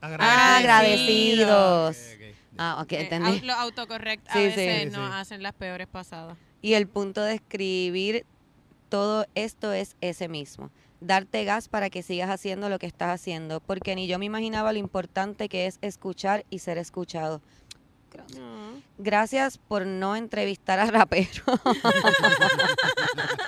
Agradecidos. 0.00 1.98
Ah, 2.56 2.78
ok, 2.82 2.92
eh, 2.92 3.00
entendí. 3.02 3.40
los 3.40 3.56
autocorrect 3.56 4.28
a 4.28 4.32
Sí, 4.34 4.38
veces 4.40 4.82
Sí, 4.82 4.86
nos 4.96 5.08
sí. 5.08 5.12
hacen 5.16 5.42
las 5.42 5.54
peores 5.54 5.86
pasadas. 5.88 6.36
Y 6.62 6.74
el 6.74 6.86
punto 6.86 7.22
de 7.22 7.34
escribir 7.34 8.24
todo 8.88 9.26
esto 9.34 9.72
es 9.72 9.96
ese 10.00 10.28
mismo. 10.28 10.70
Darte 11.00 11.44
gas 11.44 11.68
para 11.68 11.90
que 11.90 12.02
sigas 12.02 12.30
haciendo 12.30 12.68
lo 12.68 12.78
que 12.78 12.86
estás 12.86 13.10
haciendo, 13.20 13.60
porque 13.60 13.94
ni 13.96 14.06
yo 14.06 14.18
me 14.18 14.24
imaginaba 14.26 14.72
lo 14.72 14.78
importante 14.78 15.48
que 15.48 15.66
es 15.66 15.78
escuchar 15.82 16.44
y 16.48 16.60
ser 16.60 16.78
escuchado. 16.78 17.42
Gracias. 18.98 19.58
Por 19.58 19.86
no 19.86 20.14
entrevistar 20.14 20.78
a 20.78 20.86
raperos 20.86 21.42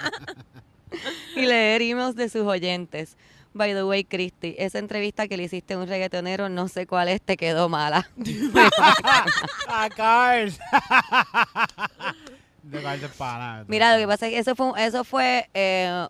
y 1.36 1.46
leer 1.46 1.82
emails 1.82 2.16
de 2.16 2.28
sus 2.28 2.42
oyentes. 2.42 3.16
By 3.54 3.72
the 3.72 3.84
way, 3.84 4.04
Christy, 4.04 4.54
esa 4.58 4.78
entrevista 4.78 5.28
que 5.28 5.36
le 5.36 5.44
hiciste 5.44 5.74
a 5.74 5.78
un 5.78 5.86
reggaetonero, 5.86 6.48
no 6.50 6.68
sé 6.68 6.86
cuál 6.86 7.08
es, 7.08 7.22
te 7.22 7.36
quedó 7.38 7.68
mala. 7.70 8.10
A 9.68 9.88
Cars. 9.88 10.58
De 12.62 12.82
Cars 12.82 13.02
es 13.02 13.10
pana. 13.12 13.64
Mira, 13.68 13.94
lo 13.94 14.00
que 14.00 14.06
pasa 14.08 14.26
es 14.26 14.32
que 14.32 14.38
eso 14.40 14.54
fue, 14.56 14.84
eso 14.84 15.04
fue 15.04 15.48
eh, 15.54 16.06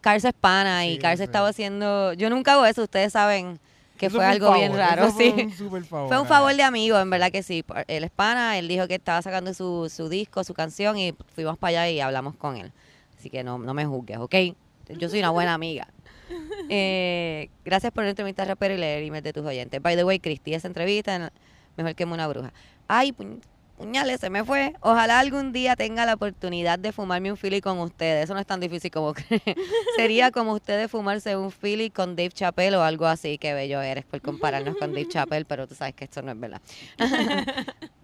Cars 0.00 0.24
es 0.24 0.32
pana 0.34 0.86
y 0.86 0.94
Sí, 0.94 0.98
Cars 1.00 1.18
sí. 1.18 1.24
estaba 1.24 1.48
haciendo, 1.48 2.12
yo 2.12 2.30
nunca 2.30 2.52
hago 2.52 2.66
eso, 2.66 2.82
ustedes 2.82 3.12
saben 3.14 3.58
que 3.96 4.06
Eso 4.06 4.16
fue 4.16 4.24
algo 4.26 4.52
bien 4.54 4.76
raro, 4.76 5.10
fue 5.10 5.24
sí. 5.24 5.64
un 5.64 5.84
favor. 5.84 6.08
Fue 6.08 6.20
un 6.20 6.26
favor 6.26 6.54
de 6.54 6.62
amigo, 6.62 6.98
en 6.98 7.10
verdad 7.10 7.30
que 7.32 7.42
sí. 7.42 7.64
Él 7.88 8.04
es 8.04 8.10
pana, 8.10 8.58
él 8.58 8.68
dijo 8.68 8.86
que 8.88 8.94
estaba 8.94 9.20
sacando 9.22 9.52
su, 9.54 9.90
su 9.94 10.08
disco, 10.08 10.44
su 10.44 10.54
canción 10.54 10.96
y 10.98 11.14
fuimos 11.34 11.58
para 11.58 11.82
allá 11.82 11.90
y 11.90 12.00
hablamos 12.00 12.36
con 12.36 12.56
él. 12.56 12.72
Así 13.20 13.28
que 13.28 13.44
no, 13.44 13.58
no 13.58 13.74
me 13.74 13.84
juzgues, 13.84 14.16
¿ok? 14.16 14.34
Yo 14.98 15.10
soy 15.10 15.18
una 15.18 15.28
buena 15.28 15.52
amiga. 15.52 15.86
Eh, 16.70 17.50
gracias 17.66 17.92
por 17.92 18.02
la 18.04 18.10
entrevista 18.10 18.46
rapero 18.46 18.72
y 18.74 18.78
leer 18.78 19.02
emails 19.02 19.22
de 19.24 19.34
tus 19.34 19.44
oyentes. 19.44 19.82
By 19.82 19.94
the 19.94 20.04
way, 20.04 20.18
Cristi, 20.20 20.54
esa 20.54 20.68
entrevista, 20.68 21.14
en- 21.16 21.30
mejor 21.76 21.94
que 21.94 22.04
una 22.04 22.26
bruja. 22.28 22.52
Ay, 22.88 23.12
puñ- 23.12 23.40
puñales, 23.76 24.20
se 24.20 24.30
me 24.30 24.42
fue. 24.42 24.72
Ojalá 24.80 25.18
algún 25.20 25.52
día 25.52 25.76
tenga 25.76 26.06
la 26.06 26.14
oportunidad 26.14 26.78
de 26.78 26.92
fumarme 26.92 27.30
un 27.30 27.36
Philly 27.36 27.60
con 27.60 27.78
ustedes. 27.80 28.24
Eso 28.24 28.32
no 28.34 28.40
es 28.40 28.46
tan 28.46 28.58
difícil 28.60 28.90
como 28.90 29.12
creen. 29.12 29.42
Sería 29.96 30.30
como 30.30 30.54
ustedes 30.54 30.90
fumarse 30.90 31.36
un 31.36 31.50
Philly 31.52 31.90
con 31.90 32.16
Dave 32.16 32.30
Chappelle 32.30 32.76
o 32.76 32.82
algo 32.82 33.04
así. 33.06 33.36
Qué 33.36 33.52
bello 33.52 33.82
eres 33.82 34.06
por 34.06 34.22
compararnos 34.22 34.76
con 34.76 34.92
Dave 34.94 35.08
Chappelle, 35.08 35.44
pero 35.44 35.68
tú 35.68 35.74
sabes 35.74 35.94
que 35.94 36.04
esto 36.04 36.22
no 36.22 36.32
es 36.32 36.40
verdad. 36.40 36.62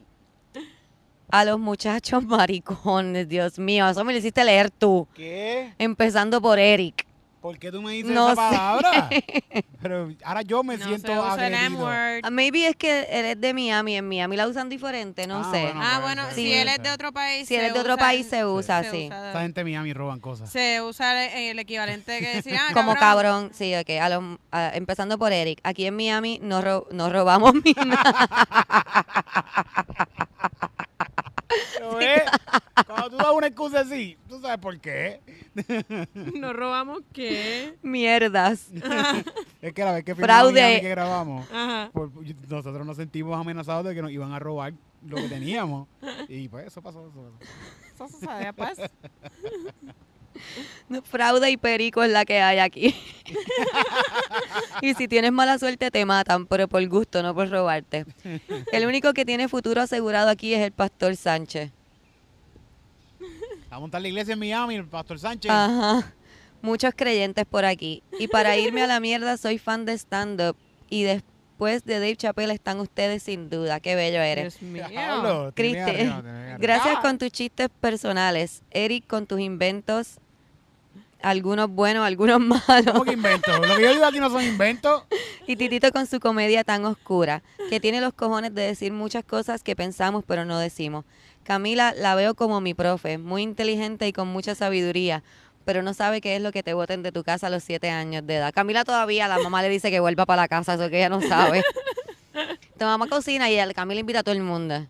A 1.31 1.45
los 1.45 1.59
muchachos 1.59 2.25
maricones, 2.27 3.29
Dios 3.29 3.59
mío, 3.59 3.89
eso 3.89 4.05
me 4.05 4.13
lo 4.13 4.19
hiciste 4.19 4.45
leer 4.45 4.71
tú. 4.71 5.07
¿Qué? 5.15 5.73
Empezando 5.79 6.41
por 6.41 6.59
Eric. 6.59 7.05
¿Por 7.41 7.59
qué 7.61 7.71
tú 7.71 7.81
me 7.81 7.93
dices 7.93 8.11
No 8.11 8.33
esa 8.33 8.51
sé. 8.51 8.57
palabra? 8.57 9.09
Pero 9.81 10.11
ahora 10.25 10.43
yo 10.43 10.65
me 10.65 10.77
no 10.77 10.85
siento 10.85 11.13
agredido. 11.23 11.87
Ah, 11.89 12.29
Maybe 12.29 12.67
es 12.67 12.75
que 12.75 13.03
él 13.09 13.25
es 13.27 13.41
de 13.41 13.55
Miami, 13.55 13.95
en 13.97 14.09
Miami 14.09 14.37
la 14.37 14.49
usan 14.49 14.69
diferente, 14.69 15.29
no 15.29 15.43
Ah, 15.45 15.51
sé. 15.53 15.63
bueno. 15.63 15.81
Ah, 15.81 16.01
bueno, 16.03 16.23
si 16.35 16.53
él 16.53 16.67
es 16.67 16.83
de 16.83 16.91
otro 16.91 17.13
país. 17.13 17.47
Si 17.47 17.55
él 17.55 17.67
es 17.67 17.73
de 17.75 17.79
otro 17.79 17.95
usa- 17.95 18.05
país, 18.05 18.27
se 18.27 18.45
usa 18.45 18.83
se 18.83 18.89
así. 18.89 19.07
usa- 19.07 19.31
Esa 19.31 19.43
gente 19.43 19.61
en 19.61 19.67
Miami 19.69 19.93
roban 19.93 20.19
cosas. 20.19 20.51
Se 20.51 20.83
usa 20.83 21.25
el, 21.27 21.51
el 21.51 21.59
equivalente 21.61 22.19
que 22.19 22.35
decir, 22.35 22.57
ah, 22.59 22.71
Como 22.75 22.97
cabrón, 22.97 23.51
sí, 23.55 23.77
ok. 23.77 23.91
a 24.01 24.09
los- 24.09 24.39
a- 24.51 24.73
empezando 24.75 25.17
por 25.17 25.33
Eric. 25.33 25.61
Aquí 25.63 25.87
en 25.87 25.95
Miami 25.95 26.41
no, 26.43 26.63
ro- 26.63 26.89
no 26.91 27.11
robamos 27.11 27.55
mina. 27.55 28.03
¿Lo 31.81 31.97
ves? 31.97 32.23
Cuando 32.87 33.11
tú 33.11 33.17
das 33.17 33.31
una 33.33 33.47
excusa 33.47 33.81
así, 33.81 34.17
¿tú 34.29 34.41
sabes 34.41 34.59
por 34.59 34.79
qué? 34.81 35.21
¿Nos 36.35 36.55
robamos 36.55 37.01
qué? 37.13 37.77
Mierdas. 37.83 38.69
Es 39.63 39.73
que 39.73 39.83
la 39.85 39.93
vez 39.95 40.05
que 40.05 40.15
fuimos 40.15 40.53
Miami 40.53 40.81
que 40.81 40.89
grabamos, 40.91 41.47
Ajá. 41.53 41.91
por- 41.93 42.11
nosotros 42.49 42.87
nos 42.87 42.97
sentimos 42.97 43.37
amenazados 43.41 43.85
de 43.87 43.95
que 43.95 44.03
nos 44.03 44.13
iban 44.13 44.33
a 44.33 44.39
robar 44.39 44.75
lo 45.05 45.17
que 45.17 45.29
teníamos. 45.29 45.89
Y 46.29 46.49
pues 46.49 46.67
eso 46.69 46.81
pasó. 46.83 47.09
Eso 47.09 47.13
pasó. 47.99 48.07
Eso 48.07 48.19
sabe, 48.21 48.53
pues. 48.53 48.79
Fraude 51.05 51.51
y 51.51 51.57
perico 51.57 52.03
es 52.03 52.11
la 52.11 52.25
que 52.25 52.41
hay 52.41 52.59
aquí. 52.59 52.95
y 54.83 54.95
si 54.95 55.09
tienes 55.09 55.33
mala 55.33 55.59
suerte 55.59 55.91
te 55.91 56.05
matan, 56.05 56.47
pero 56.47 56.69
por 56.69 56.87
gusto, 56.89 57.23
no 57.23 57.35
por 57.35 57.51
robarte. 57.51 58.07
El 58.73 58.87
único 58.87 59.13
que 59.13 59.25
tiene 59.25 59.49
futuro 59.49 59.83
asegurado 59.83 60.29
aquí 60.29 60.55
es 60.55 60.61
el 60.61 60.73
pastor 60.73 61.17
Sánchez. 61.17 61.73
A 63.71 63.79
montar 63.79 64.01
la 64.01 64.09
iglesia 64.09 64.33
en 64.35 64.39
Miami, 64.39 64.77
el 64.77 64.87
pastor 64.87 65.19
Sánchez. 65.19 65.51
Ajá. 65.51 66.15
Muchos 66.63 66.95
creyentes 66.97 67.45
por 67.45 67.65
aquí. 67.65 68.03
Y 68.19 68.29
para 68.29 68.57
irme 68.57 68.83
a 68.83 68.87
la 68.87 69.01
mierda, 69.01 69.37
soy 69.37 69.59
fan 69.59 69.85
de 69.85 69.93
stand-up. 69.95 70.57
Y 70.89 71.03
después 71.03 71.85
de 71.85 71.95
Dave 71.95 72.17
Chappelle 72.17 72.53
están 72.55 72.81
ustedes 72.81 73.23
sin 73.23 73.51
duda. 73.51 73.81
Qué 73.81 73.95
bello 73.95 74.21
eres. 74.21 74.59
Dios 74.59 74.91
mío. 74.91 75.53
Cristi. 75.55 76.11
Gracias 76.59 76.99
con 77.01 77.19
tus 77.19 77.31
chistes 77.31 77.69
personales. 77.81 78.63
Eric 78.71 79.07
con 79.07 79.27
tus 79.27 79.41
inventos. 79.41 80.19
Algunos 81.23 81.69
buenos, 81.71 82.05
algunos 82.07 82.41
malos. 82.69 82.93
¿Cómo 82.93 83.05
que 83.05 83.13
invento? 83.13 83.51
Lo 83.59 83.77
que 83.77 83.83
yo 83.83 83.93
digo 83.93 84.05
aquí 84.05 84.21
no 84.21 84.31
son 84.31 84.43
inventos. 84.45 85.05
Y 85.47 85.57
Titito 85.57 85.91
con 85.93 86.07
su 86.07 86.21
comedia 86.21 86.63
tan 86.65 86.85
oscura, 86.85 87.43
que 87.71 87.81
tiene 87.81 88.01
los 88.01 88.13
cojones 88.13 88.55
de 88.55 88.63
decir 88.63 88.93
muchas 88.93 89.25
cosas 89.25 89.63
que 89.63 89.75
pensamos 89.77 90.25
pero 90.27 90.45
no 90.45 90.59
decimos. 90.59 91.05
Camila 91.45 91.95
la 91.97 92.15
veo 92.17 92.35
como 92.35 92.61
mi 92.61 92.75
profe, 92.75 93.19
muy 93.19 93.43
inteligente 93.43 94.09
y 94.09 94.13
con 94.13 94.27
mucha 94.29 94.55
sabiduría, 94.57 95.23
pero 95.65 95.83
no 95.83 95.95
sabe 95.95 96.21
qué 96.21 96.37
es 96.37 96.43
lo 96.43 96.51
que 96.53 96.63
te 96.65 96.75
voten 96.75 97.03
de 97.03 97.13
tu 97.13 97.23
casa 97.25 97.47
a 97.47 97.51
los 97.51 97.63
siete 97.63 97.89
años 97.91 98.27
de 98.27 98.37
edad. 98.37 98.53
Camila 98.53 98.85
todavía, 98.85 99.29
la 99.29 99.39
mamá 99.39 99.63
le 99.63 99.69
dice 99.69 99.91
que 99.91 100.01
vuelva 100.01 100.27
para 100.27 100.43
la 100.43 100.49
casa, 100.49 100.75
eso 100.75 100.91
que 100.91 100.99
ella 100.99 101.09
no 101.09 101.21
sabe. 101.23 101.63
Tu 102.79 102.85
mamá 102.85 103.07
cocina 103.09 103.51
y 103.51 103.57
Camila 103.73 104.01
invita 104.01 104.19
a 104.19 104.23
todo 104.23 104.35
el 104.35 104.43
mundo. 104.43 104.87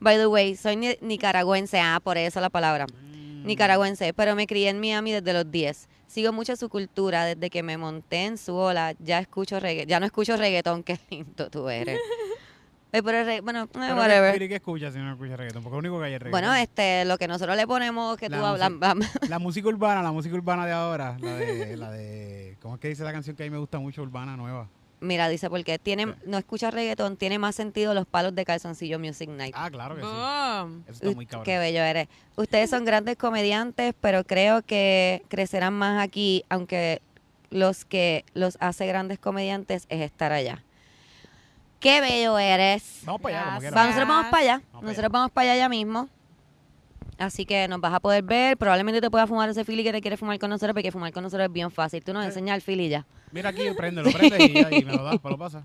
By 0.00 0.18
the 0.18 0.26
way, 0.26 0.54
soy 0.54 0.76
ni- 0.76 0.98
nicaragüense, 1.00 1.80
ah, 1.80 1.98
por 2.04 2.18
eso 2.18 2.38
la 2.42 2.50
palabra. 2.50 2.84
Nicaragüense, 3.46 4.12
pero 4.14 4.34
me 4.34 4.46
crié 4.46 4.68
en 4.68 4.80
Miami 4.80 5.12
desde 5.12 5.32
los 5.32 5.50
10. 5.50 5.88
Sigo 6.06 6.32
mucho 6.32 6.56
su 6.56 6.68
cultura 6.68 7.24
desde 7.24 7.50
que 7.50 7.62
me 7.62 7.76
monté 7.76 8.24
en 8.26 8.38
su 8.38 8.54
ola. 8.54 8.94
Ya 8.98 9.18
escucho 9.20 9.58
regga- 9.60 9.84
ya 9.86 10.00
no 10.00 10.06
escucho 10.06 10.36
reggaetón, 10.36 10.82
qué 10.84 10.98
lindo 11.10 11.48
tú 11.50 11.68
eres. 11.68 11.98
Eh, 12.92 13.02
pero 13.02 13.24
re- 13.24 13.40
bueno, 13.42 13.64
eh, 13.64 13.68
Pero 13.72 13.96
whatever. 13.96 14.38
¿qué, 14.38 14.48
qué 14.48 14.54
escuchas 14.54 14.94
si 14.94 15.00
no 15.00 15.12
escuchas 15.12 15.36
reggaetón? 15.36 15.62
Porque 15.62 15.74
lo 15.74 15.78
único 15.80 15.98
que 15.98 16.06
hay 16.06 16.14
es 16.14 16.20
reggaetón. 16.22 16.40
Bueno, 16.48 16.54
este, 16.54 17.04
lo 17.04 17.18
que 17.18 17.28
nosotros 17.28 17.54
le 17.56 17.66
ponemos 17.66 18.16
que 18.16 18.30
tú 18.30 18.36
La 18.36 18.48
hablas, 18.50 18.70
La 19.28 19.38
música 19.38 19.68
urbana, 19.68 20.02
la 20.02 20.12
música 20.12 20.34
urbana 20.34 20.64
de 20.64 20.72
ahora, 20.72 21.16
la 21.20 21.34
de, 21.34 21.76
la 21.76 21.90
de, 21.90 22.56
¿cómo 22.62 22.76
es 22.76 22.80
que 22.80 22.88
dice 22.88 23.02
la 23.02 23.12
canción 23.12 23.36
que 23.36 23.42
a 23.42 23.46
mí 23.46 23.50
me 23.50 23.58
gusta 23.58 23.80
mucho, 23.80 24.00
urbana, 24.02 24.36
nueva? 24.36 24.70
Mira, 25.00 25.28
dice 25.28 25.50
porque 25.50 25.78
tiene, 25.78 26.14
no 26.24 26.38
escucha 26.38 26.70
reggaetón, 26.70 27.16
tiene 27.16 27.38
más 27.38 27.54
sentido 27.54 27.94
los 27.94 28.06
palos 28.06 28.34
de 28.34 28.44
calzoncillo 28.44 28.98
Music 28.98 29.28
Night. 29.28 29.54
Ah, 29.56 29.70
claro 29.70 29.96
que 29.96 30.02
sí. 30.02 30.08
Eso 30.88 30.92
está 30.92 31.14
muy 31.14 31.26
cabrón. 31.26 31.44
Qué 31.44 31.58
bello 31.58 31.80
eres. 31.82 32.08
Ustedes 32.36 32.70
son 32.70 32.84
grandes 32.84 33.16
comediantes, 33.16 33.94
pero 34.00 34.24
creo 34.24 34.62
que 34.62 35.22
crecerán 35.28 35.74
más 35.74 36.02
aquí, 36.02 36.44
aunque 36.48 37.02
los 37.50 37.84
que 37.84 38.24
los 38.34 38.56
hace 38.60 38.86
grandes 38.86 39.18
comediantes 39.18 39.86
es 39.88 40.00
estar 40.00 40.32
allá. 40.32 40.62
Qué 41.80 42.00
bello 42.00 42.38
eres. 42.38 43.00
Vamos 43.04 43.20
para 43.20 43.36
allá, 43.36 43.44
como 43.44 43.60
Gracias. 43.60 43.72
quieras. 43.72 43.76
Va, 43.76 43.86
nosotros 43.86 44.08
vamos 44.08 44.30
para 44.30 44.42
allá. 44.42 44.52
Vamos 44.52 44.70
para 44.72 44.86
nosotros 44.86 45.12
vamos 45.12 45.30
para 45.30 45.50
allá 45.52 45.58
ya 45.58 45.68
mismo. 45.68 46.08
Así 47.18 47.46
que 47.46 47.66
nos 47.68 47.80
vas 47.80 47.94
a 47.94 48.00
poder 48.00 48.22
ver. 48.22 48.56
Probablemente 48.58 49.00
te 49.00 49.10
puedas 49.10 49.28
fumar 49.28 49.48
ese 49.48 49.64
fili 49.64 49.82
que 49.82 49.92
te 49.92 50.00
quieres 50.00 50.20
fumar 50.20 50.38
con 50.38 50.50
nosotros, 50.50 50.74
porque 50.74 50.92
fumar 50.92 51.12
con 51.12 51.22
nosotros 51.22 51.46
es 51.46 51.52
bien 51.52 51.70
fácil. 51.70 52.04
Tú 52.04 52.12
nos 52.12 52.24
enseñas 52.26 52.56
el 52.56 52.62
fili 52.62 52.88
ya. 52.88 53.06
Mira 53.32 53.50
aquí, 53.50 53.62
préndelo, 53.76 54.10
prende 54.12 54.44
y, 54.44 54.52
ya, 54.54 54.68
y 54.70 54.84
me 54.84 54.92
lo 54.92 55.02
das, 55.02 55.22
me 55.24 55.30
lo 55.30 55.38
pasa. 55.38 55.64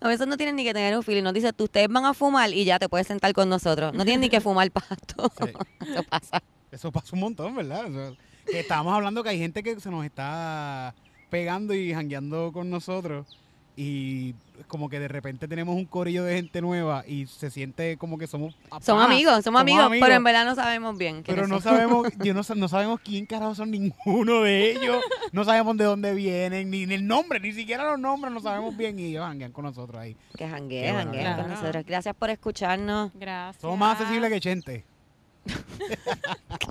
A 0.00 0.08
veces 0.08 0.26
no 0.26 0.36
tienes 0.36 0.54
ni 0.54 0.64
que 0.64 0.74
tener 0.74 0.96
un 0.96 1.02
fili. 1.02 1.22
Nos 1.22 1.32
dice, 1.32 1.52
tú 1.52 1.64
ustedes 1.64 1.88
van 1.88 2.04
a 2.04 2.12
fumar 2.14 2.50
y 2.52 2.64
ya 2.64 2.78
te 2.78 2.88
puedes 2.88 3.06
sentar 3.06 3.32
con 3.32 3.48
nosotros. 3.48 3.94
No 3.94 4.04
tienes 4.04 4.20
ni 4.20 4.28
que 4.28 4.40
fumar 4.40 4.70
pasto. 4.70 5.30
Sí. 5.46 5.52
Eso 5.92 6.02
pasa. 6.04 6.42
Eso 6.70 6.92
pasa 6.92 7.08
un 7.14 7.20
montón, 7.20 7.54
¿verdad? 7.56 7.86
Eso- 7.86 8.16
que 8.46 8.60
estábamos 8.60 8.92
hablando 8.94 9.22
que 9.22 9.28
hay 9.30 9.38
gente 9.38 9.62
que 9.62 9.78
se 9.80 9.88
nos 9.90 10.04
está 10.04 10.94
pegando 11.30 11.74
y 11.74 11.94
jangueando 11.94 12.50
con 12.52 12.68
nosotros 12.70 13.38
y 13.76 14.34
como 14.68 14.88
que 14.88 15.00
de 15.00 15.08
repente 15.08 15.48
tenemos 15.48 15.74
un 15.76 15.86
corillo 15.86 16.24
de 16.24 16.36
gente 16.36 16.60
nueva 16.60 17.04
y 17.06 17.26
se 17.26 17.50
siente 17.50 17.96
como 17.96 18.18
que 18.18 18.26
somos 18.26 18.54
Somos 18.70 18.84
panas, 18.84 19.06
amigos, 19.06 19.44
somos, 19.44 19.60
amigos, 19.60 19.88
pero 20.00 20.14
en 20.14 20.24
verdad 20.24 20.44
no 20.44 20.54
sabemos 20.54 20.96
bien. 20.98 21.22
pero 21.26 21.46
no 21.46 21.60
son. 21.60 21.72
sabemos, 21.74 22.08
yo 22.22 22.34
no, 22.34 22.42
no 22.56 22.68
sabemos 22.68 23.00
quién 23.02 23.26
carajo 23.26 23.54
son 23.54 23.70
ninguno 23.70 24.42
de 24.42 24.72
ellos, 24.72 25.02
no 25.32 25.44
sabemos 25.44 25.76
de 25.76 25.84
dónde 25.84 26.14
vienen, 26.14 26.70
ni, 26.70 26.86
ni 26.86 26.94
el 26.94 27.06
nombre, 27.06 27.40
ni 27.40 27.52
siquiera 27.52 27.84
los 27.90 27.98
nombres 27.98 28.32
no 28.32 28.40
sabemos 28.40 28.76
bien 28.76 28.98
y 28.98 29.06
ellos 29.06 29.24
janguean 29.24 29.52
con 29.52 29.64
nosotros 29.64 30.00
ahí. 30.00 30.14
Que 30.32 30.44
Qué 30.44 30.48
jangueen, 30.48 30.94
bueno, 30.94 31.10
jangueen 31.12 31.36
con 31.36 31.48
nosotros. 31.48 31.84
Gracias 31.86 32.14
por 32.14 32.30
escucharnos. 32.30 33.10
Gracias. 33.14 33.60
Somos 33.62 33.78
más 33.78 33.98
accesibles 33.98 34.30
que 34.30 34.40
Chente. 34.40 34.91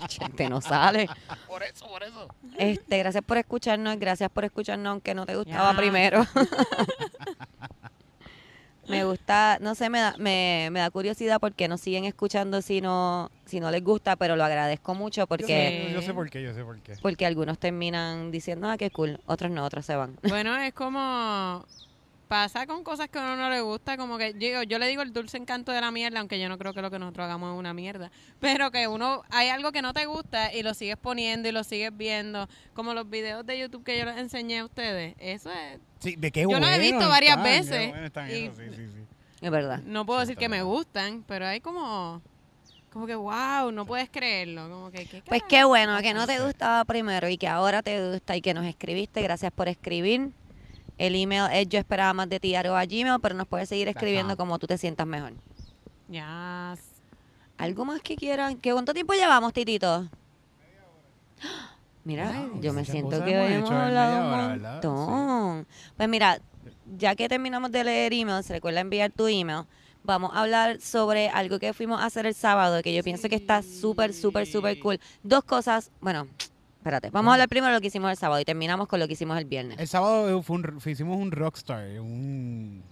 Gente, 0.10 0.50
no 0.50 0.62
sale. 0.62 1.10
Por 1.48 1.64
eso, 1.64 1.88
por 1.88 2.04
eso. 2.04 2.28
Este, 2.58 2.98
gracias 3.00 3.24
por 3.24 3.38
escucharnos, 3.38 3.98
gracias 4.00 4.30
por 4.30 4.46
escucharnos 4.46 4.92
aunque 4.92 5.14
no 5.14 5.26
te 5.26 5.36
gustaba 5.36 5.72
Ya. 5.72 5.78
primero. 5.78 6.26
me 8.88 9.06
gusta, 9.06 9.58
no 9.62 9.76
sé, 9.76 9.90
me 9.90 10.00
da, 10.00 10.16
me, 10.18 10.70
me 10.72 10.80
da 10.80 10.90
curiosidad 10.90 11.40
porque 11.40 11.68
nos 11.68 11.82
siguen 11.82 12.06
escuchando 12.06 12.62
si 12.62 12.82
no, 12.82 13.32
si 13.46 13.60
no 13.60 13.72
les 13.72 13.84
gusta, 13.84 14.16
pero 14.18 14.36
lo 14.36 14.44
agradezco 14.44 14.96
mucho 14.96 15.22
Yo 15.22 15.28
porque, 15.28 15.46
sé, 15.88 15.94
yo 15.94 16.02
sé 16.02 16.14
por 16.14 16.30
qué, 16.30 16.44
yo 16.44 16.54
sé 16.54 16.64
por 16.64 16.80
qué. 16.82 16.96
porque 17.02 17.26
algunos 17.26 17.58
terminan 17.60 18.32
diciendo, 18.32 18.70
ah, 18.70 18.78
qué 18.78 18.90
cool, 18.92 19.20
otros 19.28 19.52
no, 19.52 19.64
otros 19.66 19.86
se 19.86 19.96
van. 19.96 20.18
Bueno, 20.28 20.58
es 20.58 20.74
como 20.74 21.66
pasa 22.32 22.66
con 22.66 22.82
cosas 22.86 23.10
que 23.10 23.20
a 23.20 23.24
uno 23.24 23.36
no 23.36 23.50
le 23.50 23.60
gusta, 23.60 23.98
como 23.98 24.18
que 24.18 24.34
yo, 24.40 24.64
yo 24.64 24.80
le 24.80 24.88
digo 24.88 25.02
el 25.02 25.12
dulce 25.12 25.36
encanto 25.36 25.74
de 25.74 25.82
la 25.82 25.92
mierda, 25.92 26.22
aunque 26.22 26.40
yo 26.40 26.48
no 26.48 26.58
creo 26.58 26.74
que 26.74 26.82
lo 26.82 26.90
que 26.90 26.98
nosotros 26.98 27.26
hagamos 27.26 27.52
es 27.54 27.60
una 27.60 27.74
mierda, 27.74 28.10
pero 28.40 28.72
que 28.72 28.88
uno, 28.88 29.22
hay 29.32 29.50
algo 29.50 29.74
que 29.74 29.82
no 29.82 29.92
te 29.92 30.06
gusta 30.06 30.54
y 30.54 30.64
lo 30.64 30.74
sigues 30.74 30.96
poniendo 30.96 31.50
y 31.50 31.52
lo 31.52 31.66
sigues 31.66 31.92
viendo, 31.98 32.48
como 32.74 32.94
los 32.94 33.10
videos 33.10 33.46
de 33.46 33.60
YouTube 33.60 33.84
que 33.84 34.00
yo 34.00 34.06
les 34.06 34.16
enseñé 34.18 34.60
a 34.60 34.64
ustedes, 34.64 35.14
eso 35.18 35.52
es, 35.52 35.82
Sí, 36.00 36.16
de 36.16 36.32
qué 36.32 36.44
Yo 36.44 36.48
bueno 36.48 36.68
los 36.68 36.78
he 36.78 36.80
visto 36.80 37.00
varias 37.10 37.36
están, 37.36 37.44
veces, 37.44 37.90
bueno 37.90 38.06
están 38.06 38.30
y- 38.30 38.34
esos, 38.46 38.56
sí, 38.56 38.64
sí, 38.78 38.88
sí. 38.96 39.04
Es 39.42 39.52
verdad. 39.52 39.80
no 39.84 40.06
puedo 40.06 40.22
Sí, 40.22 40.28
decir 40.28 40.38
que 40.38 40.48
me 40.48 40.64
gustan, 40.64 41.26
pero 41.28 41.46
hay 41.46 41.60
como, 41.60 42.22
como 42.94 43.08
que 43.08 43.16
wow, 43.16 43.74
no 43.74 43.86
puedes 43.86 44.10
creerlo, 44.10 44.70
como 44.70 44.90
que, 44.90 45.06
¿qué 45.06 45.22
Pues 45.28 45.44
qué 45.50 45.66
bueno 45.66 46.02
que 46.02 46.14
no 46.14 46.26
te 46.26 46.40
gustaba 46.40 46.86
primero 46.86 47.28
y 47.28 47.38
que 47.38 47.50
ahora 47.50 47.82
te 47.84 48.14
gusta 48.14 48.38
y 48.38 48.42
que 48.42 48.54
nos 48.54 48.66
escribiste. 48.66 49.22
Gracias 49.22 49.52
por 49.52 49.68
escribir. 49.68 50.32
El 50.98 51.16
email 51.16 51.46
es 51.52 51.68
yo 51.68 51.80
esperaba 51.80 52.14
más 52.14 52.30
de 52.30 52.40
ti 52.40 52.56
arroba 52.56 52.86
gmail, 52.86 53.20
pero 53.22 53.36
nos 53.36 53.48
puedes 53.48 53.70
seguir 53.70 53.88
escribiendo 53.88 54.34
Ajá. 54.34 54.38
como 54.38 54.60
tú 54.60 54.68
te 54.68 54.78
sientas 54.78 55.08
mejor. 55.08 55.34
Ya, 56.08 56.76
¿Algo 57.62 57.86
más 57.86 58.02
que 58.02 58.16
quieran? 58.16 58.58
¿Qué 58.58 58.74
cuánto 58.74 58.92
tiempo 58.92 59.14
llevamos, 59.14 59.54
Titito? 59.54 60.10
Mira, 62.04 62.32
Wow, 62.32 62.60
yo 62.60 62.74
me 62.74 62.84
siento 62.84 63.24
que 63.24 63.32
hemos 63.32 63.70
hemos 63.70 63.72
hablado 63.72 64.90
un. 64.90 65.68
Pues 65.96 66.10
mira, 66.10 66.40
ya 66.98 67.14
que 67.16 67.30
terminamos 67.30 67.72
de 67.72 67.84
leer 67.84 68.14
emails, 68.14 68.50
recuerda 68.50 68.80
enviar 68.80 69.12
tu 69.12 69.28
email. 69.28 69.66
Vamos 70.04 70.32
a 70.34 70.42
hablar 70.42 70.82
sobre 70.82 71.30
algo 71.30 71.60
que 71.60 71.74
fuimos 71.74 72.02
a 72.02 72.06
hacer 72.06 72.26
el 72.26 72.34
sábado, 72.34 72.82
que 72.82 72.96
yo 72.96 73.04
pienso 73.04 73.30
que 73.30 73.36
está 73.36 73.62
súper, 73.62 74.16
súper, 74.16 74.48
súper 74.48 74.80
cool. 74.80 75.00
Dos 75.22 75.44
cosas, 75.44 75.92
bueno, 76.02 76.28
espérate, 76.82 77.12
vamos 77.12 77.30
a 77.32 77.34
hablar 77.36 77.48
primero 77.48 77.68
de 77.72 77.78
lo 77.78 77.82
que 77.82 77.88
hicimos 77.88 78.10
el 78.10 78.18
sábado 78.18 78.42
y 78.42 78.46
terminamos 78.46 78.88
con 78.88 79.00
lo 79.00 79.06
que 79.08 79.14
hicimos 79.14 79.38
el 79.38 79.46
viernes. 79.46 79.78
El 79.80 79.88
sábado 79.88 80.42
fue 80.42 80.56
un- 80.58 80.82
fue- 80.82 80.92
hicimos 80.94 81.16
un 81.18 81.32
rockstar, 81.32 82.00
un... 82.00 82.84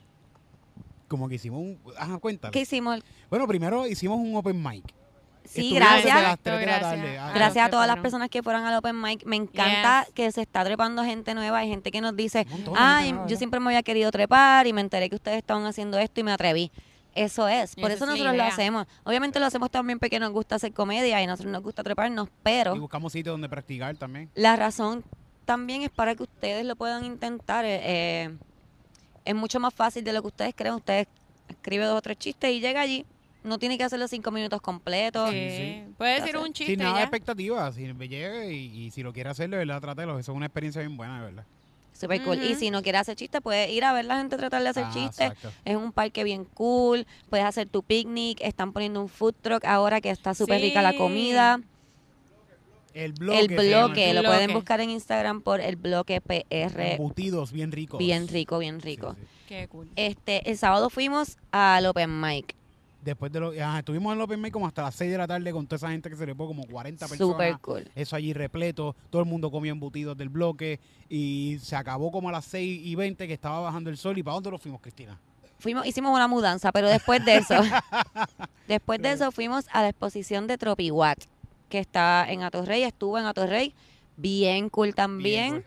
Como 1.08 1.28
que 1.28 1.36
hicimos 1.36 1.60
un... 1.60 1.80
Ajá, 1.98 2.20
cuéntale. 2.20 2.52
¿Qué 2.52 2.62
hicimos? 2.62 3.00
Bueno, 3.32 3.48
primero 3.48 3.88
hicimos 3.88 4.18
un 4.20 4.36
open 4.36 4.62
mic. 4.62 4.84
Sí, 5.44 5.62
Estuvimos 5.74 5.80
desde 5.96 6.10
gracias. 6.10 6.22
las 6.24 6.40
3 6.40 6.60
de 6.60 6.66
la 6.68 6.72
Gracias. 6.78 6.92
tarde. 7.02 7.18
Ah. 7.18 7.32
Gracias 7.34 7.66
a 7.66 7.70
todas 7.72 7.88
las 7.88 7.98
personas 7.98 8.30
que 8.30 8.44
fueron 8.44 8.66
al 8.66 8.76
Open 8.78 9.02
Mic. 9.02 9.26
Me 9.26 9.36
encanta 9.36 10.04
Yes. 10.06 10.14
que 10.14 10.32
se 10.32 10.42
está 10.44 10.64
trepando 10.64 11.04
gente 11.04 11.34
nueva. 11.34 11.58
Hay 11.60 11.70
gente 11.70 11.90
que 11.90 12.02
nos 12.02 12.16
dice, 12.16 12.46
Un 12.46 12.52
montón 12.52 12.74
de 12.76 12.80
ay, 12.80 13.16
yo 13.28 13.36
siempre 13.36 13.60
me 13.60 13.68
había 13.68 13.82
querido 13.82 14.12
trepar 14.12 14.68
y 14.68 14.74
me 14.74 14.82
enteré 14.82 15.10
que 15.10 15.16
ustedes 15.16 15.38
estaban 15.40 15.66
haciendo 15.66 15.98
esto 15.98 16.20
y 16.20 16.24
me 16.24 16.32
atreví. 16.34 16.72
Eso 17.16 17.48
es, 17.48 17.76
por 17.76 17.92
eso 17.92 18.04
es 18.06 18.10
nosotros 18.12 18.36
lo 18.36 18.44
hacemos. 18.44 18.88
Obviamente 19.04 19.40
lo 19.40 19.46
hacemos 19.48 19.72
también 19.72 20.00
porque 20.00 20.20
nos 20.20 20.32
gusta 20.32 20.56
hacer 20.56 20.74
comedia 20.74 21.20
y 21.20 21.24
a 21.24 21.28
nosotros 21.28 21.52
nos 21.52 21.64
gusta 21.64 21.84
treparnos, 21.84 22.30
pero 22.44 22.76
Y 22.76 22.80
buscamos 22.80 23.12
sitios 23.14 23.34
donde 23.34 23.50
practicar 23.50 23.96
también. 23.98 24.30
la 24.36 24.56
razón 24.56 25.04
también 25.46 25.82
es 25.82 25.90
para 25.90 26.16
que 26.16 26.24
ustedes 26.24 26.66
lo 26.66 26.76
puedan 26.76 27.04
intentar. 27.04 27.66
eh, 27.66 27.82
eh, 27.84 28.38
es 29.26 29.36
mucho 29.36 29.60
más 29.60 29.74
fácil 29.74 30.04
de 30.04 30.14
lo 30.14 30.22
que 30.22 30.28
ustedes 30.28 30.54
creen. 30.56 30.76
Ustedes 30.76 31.08
escriben 31.48 31.88
dos 31.88 31.98
o 31.98 32.02
tres 32.02 32.18
chistes 32.18 32.52
y 32.52 32.60
llega 32.60 32.82
allí. 32.82 33.06
No 33.44 33.58
tiene 33.58 33.78
que 33.78 33.84
hacerlo 33.84 34.08
cinco 34.08 34.32
minutos 34.32 34.62
completos. 34.62 35.30
Sí. 35.32 35.36
sí. 35.36 35.56
Decir 35.56 35.94
Gracias. 35.98 36.36
un 36.36 36.54
chiste 36.54 36.74
Sin 36.74 36.82
y 36.82 36.84
nada 36.84 36.98
de 36.98 37.04
expectativas. 37.04 37.76
Si 37.76 37.86
llegue 37.86 38.54
y, 38.54 38.86
y 38.86 38.92
si 38.92 39.02
lo 39.02 39.14
quiere 39.14 39.30
hacer, 39.30 39.50
de 39.50 39.58
verdad, 39.58 39.82
trátelo. 39.82 40.20
Eso 40.20 40.32
es 40.32 40.36
una 40.36 40.46
experiencia 40.48 40.82
bien 40.82 40.98
buena, 40.98 41.20
de 41.20 41.26
verdad. 41.26 41.46
Super 42.00 42.24
cool. 42.24 42.42
Y 42.42 42.56
si 42.56 42.72
no 42.72 42.82
quieres 42.82 43.02
hacer 43.02 43.16
chistes, 43.18 43.42
puedes 43.42 43.70
ir 43.72 43.84
a 43.84 43.92
ver 43.94 44.06
la 44.06 44.18
gente 44.18 44.38
tratar 44.38 44.64
de 44.64 44.70
hacer 44.70 44.86
Ah, 44.88 44.92
chistes. 44.94 45.20
exacto. 45.32 45.52
Es 45.66 45.76
un 45.76 45.92
parque 45.92 46.24
bien 46.24 46.46
cool. 46.46 47.06
Puedes 47.30 47.46
hacer 47.46 47.68
tu 47.68 47.84
picnic. 47.84 48.40
Están 48.42 48.72
poniendo 48.72 49.02
un 49.02 49.10
food 49.10 49.34
truck 49.42 49.66
ahora 49.66 50.00
que 50.00 50.10
está 50.10 50.34
súper 50.34 50.62
rica 50.62 50.82
la 50.82 50.96
comida. 50.96 51.60
El 52.94 53.14
bloque. 53.14 53.40
el 53.40 53.48
se 53.50 53.70
llama, 53.70 53.86
bloque, 53.88 54.10
el 54.10 54.16
lo 54.16 54.24
pueden 54.24 54.54
buscar 54.54 54.80
en 54.82 54.90
Instagram 54.90 55.42
por 55.42 55.62
el 55.62 55.76
bloque 55.76 56.22
PR. 56.22 56.94
Embutidos 56.94 57.52
bien 57.52 57.72
ricos. 57.72 58.00
Bien 58.00 58.28
rico, 58.28 58.58
bien 58.60 58.82
Sí, 58.82 58.88
rico. 58.88 59.16
sí. 59.20 59.26
Qué 59.48 59.68
cool. 59.68 59.90
Este, 59.96 60.50
el 60.50 60.58
sábado 60.58 60.90
fuimos 60.90 61.38
al 61.52 61.86
Open 61.86 62.20
Mic. 62.20 62.56
Después 63.02 63.32
de 63.32 63.40
lo, 63.40 63.52
ajá, 63.52 63.80
estuvimos 63.80 64.12
en 64.12 64.18
el 64.20 64.24
Open 64.24 64.42
Mic 64.42 64.52
como 64.52 64.68
hasta 64.68 64.82
las 64.84 64.96
6 64.96 65.10
de 65.12 65.18
la 65.18 65.26
tarde 65.26 65.52
con 65.54 65.66
toda 65.66 65.78
esa 65.78 65.90
gente 65.90 66.10
que 66.10 66.18
se 66.18 66.26
le 66.26 66.36
fue 66.36 66.48
como 66.48 66.64
40 66.66 67.08
personas. 67.08 67.32
Super 67.34 67.58
cool. 67.60 67.90
Eso 67.96 68.16
allí 68.16 68.34
repleto, 68.34 68.94
todo 69.10 69.22
el 69.22 69.28
mundo 69.28 69.50
comió 69.50 69.72
embutidos 69.72 70.18
del 70.18 70.28
bloque 70.30 70.80
y 71.08 71.58
se 71.62 71.76
acabó 71.78 72.12
como 72.12 72.28
a 72.30 72.34
las 72.34 72.46
6 72.46 72.82
y 72.84 72.96
20 72.96 73.26
que 73.28 73.34
estaba 73.34 73.62
bajando 73.62 73.90
el 73.90 73.98
sol. 73.98 74.18
¿Y 74.18 74.24
para 74.24 74.34
dónde 74.36 74.52
nos 74.52 74.62
fuimos, 74.62 74.82
Cristina? 74.82 75.18
Fuimos, 75.60 75.86
hicimos 75.86 76.14
una 76.14 76.28
mudanza, 76.28 76.72
pero 76.74 76.88
después 76.90 77.24
de 77.24 77.38
eso, 77.38 77.56
después 78.68 79.02
de 79.02 79.12
eso 79.14 79.32
fuimos 79.32 79.66
a 79.72 79.82
la 79.82 79.90
exposición 79.90 80.48
de 80.48 80.58
Tropiwatt, 80.58 81.20
que 81.70 81.80
está 81.80 82.26
en 82.30 82.44
Atorrey, 82.44 82.84
estuvo 82.84 83.18
en 83.18 83.26
Atorrey, 83.26 83.74
bien 84.18 84.70
cool 84.70 84.94
también. 84.96 85.52
cool. 85.52 85.66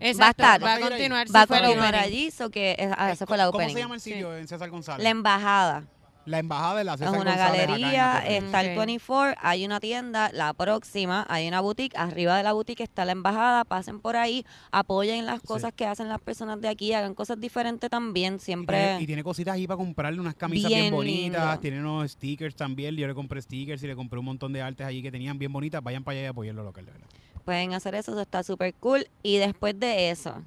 Exacto, 0.00 0.42
estar. 0.44 0.62
va 0.62 0.66
¿Vas 0.66 0.74
a 0.74 0.76
a 0.76 0.80
ir 0.80 0.84
ahí? 0.86 0.90
continuar. 0.90 1.26
Va 1.34 1.42
a 1.42 1.46
sí, 1.46 1.48
continuar 1.48 1.94
allí, 1.96 2.30
so 2.30 2.50
que 2.50 2.72
eh, 2.78 2.90
ah, 2.96 3.10
esa 3.12 3.26
fue 3.26 3.36
la 3.36 3.46
¿Cómo 3.46 3.58
opening. 3.58 3.74
se 3.74 3.80
llama 3.80 3.94
el 3.96 4.00
sitio 4.00 4.36
en 4.36 4.46
César 4.46 4.70
González? 4.70 5.02
La 5.02 5.10
embajada. 5.10 5.84
La 6.28 6.38
embajada 6.40 6.76
de 6.78 6.84
la 6.84 6.92
Es 6.94 6.98
César 7.00 7.18
una 7.18 7.30
González 7.30 7.40
acá 7.62 7.62
en 7.62 7.80
galería, 7.80 8.18
está 8.26 8.60
el 8.60 8.70
Ok. 8.72 8.86
24, 8.86 9.40
hay 9.42 9.64
una 9.64 9.80
tienda, 9.80 10.30
la 10.34 10.52
próxima, 10.52 11.24
hay 11.28 11.48
una 11.48 11.60
boutique, 11.60 11.96
arriba 11.96 12.36
de 12.36 12.42
la 12.42 12.52
boutique 12.52 12.82
está 12.82 13.06
la 13.06 13.12
embajada, 13.12 13.64
pasen 13.64 13.98
por 14.00 14.16
ahí, 14.16 14.44
apoyen 14.70 15.24
las 15.24 15.40
Sí. 15.40 15.46
cosas 15.46 15.72
que 15.74 15.86
hacen 15.86 16.08
las 16.08 16.20
personas 16.20 16.60
de 16.60 16.68
aquí, 16.68 16.92
hagan 16.92 17.14
cosas 17.14 17.40
diferentes 17.40 17.88
también, 17.88 18.34
Y 18.36 18.38
siempre. 18.40 18.76
tiene, 18.76 19.02
y 19.02 19.06
tiene 19.06 19.24
cositas 19.24 19.54
ahí 19.54 19.66
para 19.66 19.78
comprarle 19.78 20.20
unas 20.20 20.34
camisas 20.34 20.68
bien, 20.68 20.82
Bien 20.82 20.94
bonitas, 20.94 21.42
lindo. 21.46 21.60
tiene 21.60 21.80
unos 21.80 22.10
stickers 22.12 22.54
también. 22.54 22.94
Yo 22.96 23.06
le 23.06 23.14
compré 23.14 23.40
stickers 23.40 23.82
y 23.82 23.86
le 23.86 23.96
compré 23.96 24.18
un 24.18 24.26
montón 24.26 24.52
de 24.52 24.60
artes 24.60 24.86
allí 24.86 25.00
que 25.02 25.10
tenían 25.10 25.38
bien 25.38 25.50
bonitas. 25.52 25.82
Vayan 25.82 26.04
para 26.04 26.18
allá 26.18 26.22
y 26.24 26.26
apoyen 26.30 26.54
lo 26.56 26.62
local, 26.62 26.84
de 26.84 26.92
verdad. 26.92 27.06
Pueden 27.46 27.72
hacer 27.72 27.94
eso, 27.94 28.12
eso 28.12 28.20
está 28.20 28.42
súper 28.42 28.74
cool. 28.74 29.06
Y 29.22 29.38
después 29.38 29.80
de 29.80 30.10
eso, 30.10 30.42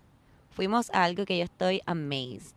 fuimos 0.51 0.91
a 0.91 1.03
algo 1.05 1.25
que 1.25 1.39
yo 1.39 1.43
estoy 1.43 1.81
amazed. 1.87 2.53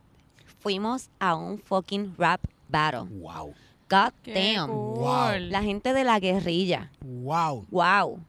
Fuimos 0.59 1.09
a 1.19 1.35
un 1.35 1.57
fucking 1.59 2.15
rap 2.17 2.41
battle. 2.75 3.07
Wow, 3.19 3.53
God 3.89 4.11
Qué 4.23 4.33
damn. 4.53 4.67
cool. 4.69 4.99
Wow. 4.99 5.39
La 5.49 5.61
gente 5.63 5.93
de 5.93 6.03
la 6.03 6.19
guerrilla. 6.19 6.91
wow. 7.01 7.65
Wow. 7.71 8.19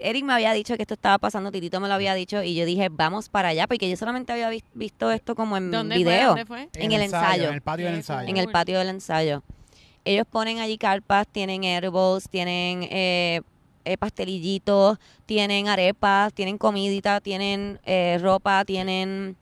Eric 0.00 0.24
me 0.24 0.32
había 0.32 0.52
dicho 0.52 0.76
que 0.76 0.82
esto 0.82 0.94
estaba 0.94 1.18
pasando, 1.18 1.50
Titito 1.50 1.80
me 1.80 1.88
lo 1.88 1.94
había 1.94 2.14
dicho 2.14 2.40
y 2.44 2.54
yo 2.54 2.64
dije, 2.64 2.88
vamos 2.88 3.28
para 3.28 3.48
allá, 3.48 3.66
porque 3.66 3.90
yo 3.90 3.96
solamente 3.96 4.32
había 4.32 4.48
vis- 4.48 4.62
visto 4.72 5.10
esto 5.10 5.34
como 5.34 5.56
en 5.56 5.72
¿Dónde 5.72 5.96
fue? 5.96 6.04
video, 6.04 6.28
¿Dónde 6.28 6.46
fue? 6.46 6.68
En 6.74 6.92
el 6.92 7.02
ensayo. 7.02 7.48
En 7.48 7.54
el 7.54 7.60
patio 7.62 7.86
del 7.86 7.94
ensayo. 7.96 8.28
en 8.28 8.36
el 8.36 8.48
patio 8.48 8.78
del 8.78 8.88
ensayo. 8.90 9.42
Ellos 10.04 10.24
ponen 10.30 10.60
allí 10.60 10.78
carpas, 10.78 11.26
tienen 11.26 11.64
edibles, 11.64 12.28
tienen 12.30 12.84
eh, 12.84 13.40
eh, 13.84 13.96
pastelillitos, 13.98 14.98
tienen 15.26 15.66
arepas, 15.66 16.32
tienen 16.32 16.58
comidita, 16.58 17.20
tienen 17.20 17.80
eh, 17.84 18.18
ropa, 18.22 18.64
tienen... 18.64 19.36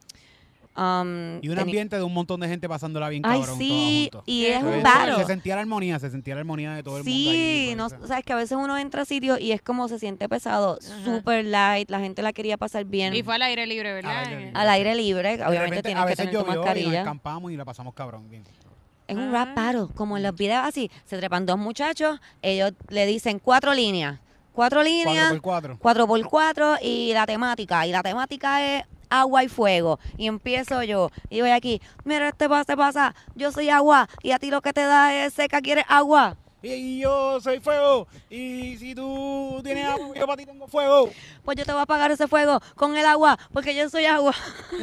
um, 0.76 1.38
Y 1.42 1.48
un 1.48 1.58
ambiente 1.58 1.96
de 1.96 2.02
un 2.02 2.12
montón 2.12 2.40
de 2.40 2.48
gente 2.48 2.68
pasándola 2.68 3.08
bien 3.08 3.22
Ay, 3.24 3.40
cabrón. 3.40 3.58
sí, 3.58 4.08
todos 4.10 4.24
juntos. 4.24 4.34
y 4.34 4.46
es 4.46 4.62
un 4.62 4.72
Se- 4.72 4.80
battle. 4.82 5.16
Se 5.16 5.24
sentía 5.24 5.54
la 5.56 5.60
armonía, 5.62 5.98
se 5.98 6.10
sentía 6.10 6.34
la 6.34 6.40
armonía 6.40 6.72
de 6.74 6.82
todo 6.82 6.98
el 6.98 7.04
mundo. 7.04 7.10
Sí, 7.16 7.28
allí, 7.68 7.74
no, 7.74 7.88
por 7.88 8.08
sabes 8.08 8.24
que 8.24 8.32
a 8.32 8.36
veces 8.36 8.56
uno 8.60 8.76
entra 8.78 9.02
a 9.02 9.04
sitios 9.04 9.40
y 9.40 9.52
es 9.52 9.62
como 9.62 9.88
se 9.88 9.98
siente 9.98 10.28
pesado, 10.28 10.78
super 11.04 11.44
light, 11.44 11.90
la 11.90 12.00
gente 12.00 12.22
la 12.22 12.32
quería 12.32 12.56
pasar 12.56 12.84
bien. 12.84 13.14
Y 13.14 13.22
fue 13.22 13.34
al 13.36 13.42
aire 13.42 13.66
libre, 13.66 13.92
¿verdad? 13.92 14.10
Al 14.18 14.26
aire 14.26 14.36
libre. 14.40 14.52
al 14.60 14.68
aire 14.68 14.94
libre, 14.94 15.28
obviamente 15.34 15.58
repente, 15.60 15.82
tienes 15.82 16.02
a 16.02 16.04
que 16.06 16.10
veces 16.10 16.26
tener 16.26 16.32
tu 16.34 16.38
llovió 16.40 16.52
y 16.52 16.56
nos 16.56 16.64
mascarilla. 16.66 16.98
escampamos 17.00 17.52
y 17.52 17.56
la 17.56 17.64
pasamos 17.64 17.94
cabrón. 17.94 18.28
Bien. 18.28 18.44
Es 19.08 19.16
un 19.16 19.30
rap 19.30 19.54
battle, 19.54 19.86
como 19.94 20.16
en 20.16 20.24
los 20.24 20.34
videos 20.34 20.64
así, 20.66 20.90
se 21.04 21.16
trepan 21.16 21.46
dos 21.46 21.56
muchachos, 21.58 22.18
ellos 22.42 22.72
le 22.88 23.06
dicen 23.06 23.38
cuatro 23.38 23.72
líneas, 23.72 24.18
cuatro 24.52 24.82
líneas, 24.82 25.32
4x4. 25.32 25.76
cuatro 25.78 26.06
por 26.08 26.28
cuatro 26.28 26.74
y 26.82 27.12
la 27.12 27.24
temática, 27.24 27.86
y 27.86 27.92
la 27.92 28.02
temática 28.02 28.64
es 28.78 28.84
agua 29.10 29.44
y 29.44 29.48
fuego. 29.48 29.98
Y 30.16 30.26
empiezo 30.26 30.82
yo, 30.82 31.10
y 31.30 31.40
voy 31.40 31.50
aquí, 31.50 31.80
mira 32.04 32.28
este 32.28 32.48
pasa, 32.48 32.76
pasa, 32.76 33.14
yo 33.34 33.52
soy 33.52 33.68
agua, 33.68 34.08
y 34.22 34.32
a 34.32 34.38
ti 34.38 34.50
lo 34.50 34.62
que 34.62 34.72
te 34.72 34.82
da 34.82 35.14
es 35.14 35.34
seca, 35.34 35.60
quieres 35.60 35.84
agua. 35.88 36.36
Y 36.74 36.98
yo 37.00 37.40
soy 37.40 37.60
fuego. 37.60 38.06
Y 38.30 38.76
si 38.78 38.94
tú 38.94 39.60
tienes 39.64 39.86
agua, 39.88 40.08
yo 40.14 40.26
para 40.26 40.36
ti 40.36 40.46
tengo 40.46 40.66
fuego. 40.66 41.10
Pues 41.44 41.56
yo 41.56 41.64
te 41.64 41.72
voy 41.72 41.80
a 41.80 41.82
apagar 41.84 42.10
ese 42.10 42.26
fuego 42.28 42.60
con 42.74 42.96
el 42.96 43.06
agua, 43.06 43.38
porque 43.52 43.74
yo 43.74 43.88
soy 43.88 44.04
agua. 44.06 44.34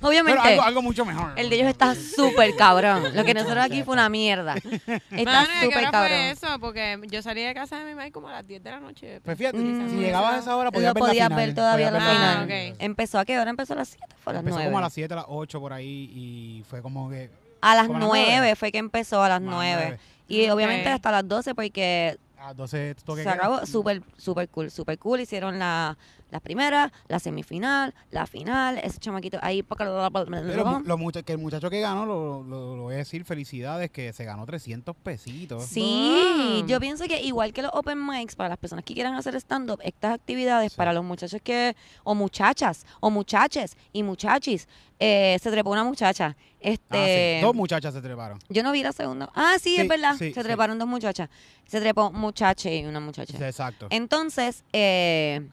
Pero 0.00 0.08
Obviamente. 0.08 0.40
algo, 0.40 0.62
algo 0.62 0.82
mucho 0.82 1.04
mejor. 1.04 1.32
El 1.36 1.50
de 1.50 1.56
ellos 1.56 1.68
está 1.68 1.94
súper 1.94 2.54
cabrón. 2.56 3.14
Lo 3.14 3.24
que 3.24 3.34
nosotros 3.34 3.64
aquí 3.64 3.82
fue 3.82 3.94
una 3.94 4.08
mierda. 4.08 4.54
Está 5.10 5.24
Mano, 5.24 5.40
¿a 5.40 5.60
qué 5.60 5.66
súper 5.66 5.90
cabrón. 5.90 6.08
fue 6.08 6.30
eso? 6.30 6.46
Porque 6.60 6.98
yo 7.10 7.22
salí 7.22 7.42
de 7.42 7.54
casa 7.54 7.78
de 7.78 7.84
mi 7.84 7.94
mamá 7.94 8.10
como 8.10 8.28
a 8.28 8.32
las 8.32 8.46
10 8.46 8.62
de 8.62 8.70
la 8.70 8.80
noche. 8.80 9.20
Pues 9.20 9.36
fíjate, 9.36 9.58
Mm, 9.58 9.90
si 9.90 9.96
llegabas 9.96 10.34
a 10.34 10.38
esa 10.38 10.56
hora, 10.56 10.70
podías 10.70 10.94
ver 10.94 11.04
final. 11.04 11.36
ver 11.36 11.54
todavía 11.54 11.90
la 11.90 11.98
ver 11.98 12.08
final. 12.48 12.48
Ah. 12.72 12.76
¿Empezó 12.78 13.18
a 13.18 13.24
qué 13.24 13.38
hora? 13.38 13.50
Empezó 13.50 13.74
a 13.74 13.76
las 13.76 13.88
7, 13.88 14.06
fue 14.22 14.30
a 14.32 14.34
las 14.34 14.40
Empezó 14.40 14.56
9. 14.56 14.70
como 14.70 14.78
a 14.78 14.80
las 14.82 14.92
7, 14.92 15.12
a 15.12 15.16
las 15.18 15.26
8 15.28 15.60
por 15.60 15.72
ahí 15.72 16.10
y 16.14 16.64
fue 16.68 16.80
como 16.82 17.10
que... 17.10 17.30
A 17.60 17.74
las 17.74 17.86
como 17.86 17.98
a 17.98 18.00
las 18.00 18.08
9 18.08 18.26
nueve. 18.38 18.56
fue 18.56 18.72
que 18.72 18.78
empezó, 18.78 19.22
a 19.22 19.28
las 19.28 19.40
Más 19.42 19.54
9. 19.54 19.98
Y 20.30 20.46
Ok. 20.48 20.54
obviamente 20.54 20.88
hasta 20.88 21.10
las 21.10 21.26
12 21.28 21.54
porque 21.54 22.16
A 22.38 22.54
12 22.54 22.94
toque 23.04 23.22
se 23.24 23.28
acabó 23.28 23.66
súper, 23.66 24.00
súper 24.16 24.48
cool, 24.48 24.70
súper 24.70 24.98
cool. 24.98 25.20
Hicieron 25.20 25.58
la, 25.58 25.98
la 26.30 26.40
primera, 26.40 26.92
la 27.08 27.18
semifinal, 27.18 27.94
la 28.10 28.26
final, 28.26 28.78
ese 28.78 28.98
chamaquito 28.98 29.38
ahí. 29.42 29.62
Pero 29.62 30.80
lo 30.84 30.98
mucha- 30.98 31.22
que 31.22 31.32
el 31.32 31.38
muchacho 31.38 31.70
que 31.70 31.80
ganó, 31.80 32.06
lo, 32.06 32.42
lo- 32.42 32.76
lo 32.76 32.82
voy 32.84 32.94
a 32.94 32.98
decir, 32.98 33.24
felicidades, 33.24 33.90
que 33.90 34.12
se 34.12 34.24
ganó 34.24 34.46
300 34.46 34.94
pesitos. 34.96 35.64
Sí, 35.64 36.64
yo 36.66 36.80
pienso 36.80 37.04
que 37.06 37.20
igual 37.22 37.52
que 37.52 37.62
los 37.62 37.70
open 37.74 38.04
mics, 38.06 38.36
para 38.36 38.48
las 38.50 38.58
personas 38.58 38.84
que 38.84 38.94
quieran 38.94 39.14
hacer 39.14 39.34
stand-up, 39.36 39.80
estas 39.82 40.14
actividades 40.14 40.72
Sí. 40.72 40.76
para 40.76 40.92
los 40.92 41.04
muchachos 41.04 41.40
que, 41.42 41.74
o 42.04 42.14
muchachas, 42.14 42.86
o 43.00 43.10
muchaches 43.10 43.76
y 43.92 44.02
muchachis, 44.02 44.68
eh, 44.98 45.38
se 45.42 45.50
trepó 45.50 45.70
una 45.70 45.84
muchacha. 45.84 46.36
Ah, 46.36 46.42
Este, 46.60 47.38
sí. 47.40 47.46
Dos 47.46 47.54
muchachas 47.54 47.94
se 47.94 48.02
treparon. 48.02 48.38
Yo 48.50 48.62
no 48.62 48.70
vi 48.72 48.82
la 48.82 48.92
segunda. 48.92 49.30
Ah, 49.34 49.54
sí, 49.60 49.76
Sí, 49.76 49.80
es 49.80 49.88
verdad. 49.88 50.12
sí, 50.18 50.32
se 50.32 50.40
sí. 50.40 50.46
treparon 50.46 50.78
dos 50.78 50.86
muchachas. 50.88 51.30
Se 51.66 51.80
trepó 51.80 52.08
un 52.08 52.20
muchacho 52.20 52.68
y 52.68 52.84
una 52.84 53.00
muchacha. 53.00 53.34
Exacto. 53.46 53.86
Entonces, 53.90 54.62
eh, 54.72 55.48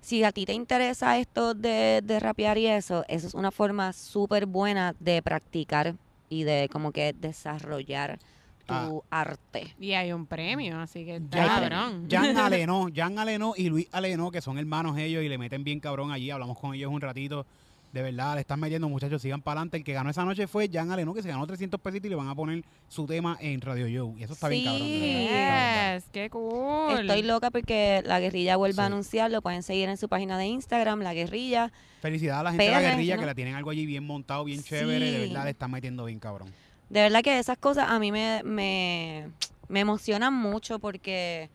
si 0.00 0.24
a 0.24 0.32
ti 0.32 0.46
te 0.46 0.52
interesa 0.52 1.18
esto 1.18 1.54
de, 1.54 2.00
de 2.02 2.20
rapear 2.20 2.58
y 2.58 2.66
eso, 2.66 3.04
eso 3.08 3.26
es 3.26 3.34
una 3.34 3.50
forma 3.50 3.92
súper 3.92 4.46
buena 4.46 4.94
de 4.98 5.22
practicar 5.22 5.94
y 6.28 6.44
de 6.44 6.68
como 6.72 6.92
que 6.92 7.12
desarrollar 7.12 8.18
tu 8.66 9.02
Ah. 9.10 9.22
arte. 9.22 9.74
Y 9.80 9.92
hay 9.94 10.12
un 10.12 10.26
premio, 10.26 10.78
así 10.80 11.04
que 11.04 11.16
está 11.16 11.38
Ya- 11.38 11.46
cabrón. 11.46 12.06
Jan 12.08 12.36
Aleno, 12.38 12.88
Jan 12.94 13.18
Aleno 13.18 13.54
y 13.56 13.68
Luis 13.68 13.88
Aleno, 13.90 14.30
que 14.30 14.40
son 14.40 14.58
hermanos 14.58 14.96
ellos 14.96 15.24
y 15.24 15.28
le 15.28 15.38
meten 15.38 15.64
bien 15.64 15.80
cabrón 15.80 16.12
allí. 16.12 16.30
Hablamos 16.30 16.56
con 16.58 16.74
ellos 16.74 16.90
un 16.92 17.00
ratito. 17.00 17.46
De 17.92 18.02
verdad, 18.02 18.34
le 18.36 18.42
están 18.42 18.60
metiendo, 18.60 18.88
muchachos, 18.88 19.20
sigan 19.20 19.42
para 19.42 19.60
adelante. 19.60 19.78
El 19.78 19.82
que 19.84 19.92
ganó 19.92 20.10
esa 20.10 20.24
noche 20.24 20.46
fue 20.46 20.70
Jan 20.72 20.92
Aleno, 20.92 21.12
que 21.12 21.22
se 21.22 21.28
ganó 21.28 21.44
300 21.44 21.80
pesitos 21.80 22.06
y 22.06 22.10
le 22.10 22.14
van 22.14 22.28
a 22.28 22.36
poner 22.36 22.62
su 22.88 23.04
tema 23.04 23.36
en 23.40 23.60
Radio 23.60 23.88
Show. 23.88 24.14
Y 24.16 24.22
eso 24.22 24.34
está 24.34 24.46
bien 24.48 24.60
Sí. 24.62 24.66
cabrón. 24.68 24.88
verdad. 24.88 25.94
Yes, 25.96 26.04
qué 26.12 26.30
cool. 26.30 27.00
Estoy 27.00 27.22
loca 27.22 27.50
porque 27.50 28.02
la 28.06 28.20
guerrilla 28.20 28.56
vuelve 28.56 28.80
a 28.80 28.86
Sí. 28.86 28.92
anunciar, 28.92 29.30
lo 29.32 29.42
pueden 29.42 29.64
seguir 29.64 29.88
en 29.88 29.96
su 29.96 30.08
página 30.08 30.38
de 30.38 30.46
Instagram, 30.46 31.00
la 31.00 31.14
guerrilla. 31.14 31.72
Felicidades 32.00 32.40
a 32.40 32.42
la 32.44 32.50
gente 32.52 32.64
de 32.64 32.70
la 32.70 32.80
guerrilla 32.80 33.16
¿no? 33.16 33.20
que 33.22 33.26
la 33.26 33.34
tienen 33.34 33.54
algo 33.56 33.70
allí 33.70 33.86
bien 33.86 34.06
montado, 34.06 34.44
bien 34.44 34.62
chévere. 34.62 35.10
De 35.10 35.22
Sí. 35.24 35.28
verdad, 35.28 35.44
le 35.44 35.50
están 35.50 35.70
metiendo 35.72 36.04
bien 36.04 36.20
cabrón. 36.20 36.48
De 36.88 37.00
verdad 37.00 37.22
que 37.22 37.38
esas 37.40 37.58
cosas 37.58 37.86
a 37.88 37.98
mí 37.98 38.12
me, 38.12 38.42
me, 38.44 39.28
me 39.68 39.80
emocionan 39.80 40.32
mucho 40.32 40.78
porque, 40.78 41.50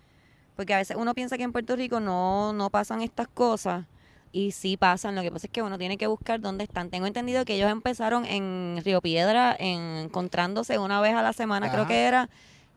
porque 0.57 0.73
a 0.73 0.77
veces 0.79 0.97
uno 0.99 1.13
piensa 1.13 1.38
que 1.38 1.43
en 1.43 1.53
Puerto 1.53 1.77
Rico 1.77 2.01
no, 2.01 2.51
no 2.51 2.69
pasan 2.69 3.01
estas 3.01 3.27
cosas 3.29 3.86
y 4.36 4.51
sí 4.51 4.75
pasan. 4.75 5.15
Lo 5.15 5.21
que 5.21 5.31
pasa 5.31 5.47
es 5.47 5.51
que 5.53 5.61
uno 5.61 5.77
tiene 5.77 5.97
que 5.97 6.07
buscar 6.07 6.41
dónde 6.41 6.65
están. 6.65 6.89
Tengo 6.89 7.07
entendido 7.07 7.45
que 7.45 7.55
ellos 7.55 7.71
empezaron 7.71 8.25
en 8.25 8.81
Río 8.83 8.99
Piedra, 9.01 9.55
en- 9.57 9.79
encontrándose 10.05 10.77
una 10.77 10.99
vez 10.99 11.13
a 11.15 11.21
la 11.21 11.31
semana, 11.31 11.71
creo 11.71 11.88
que 11.88 12.03
era, 12.03 12.29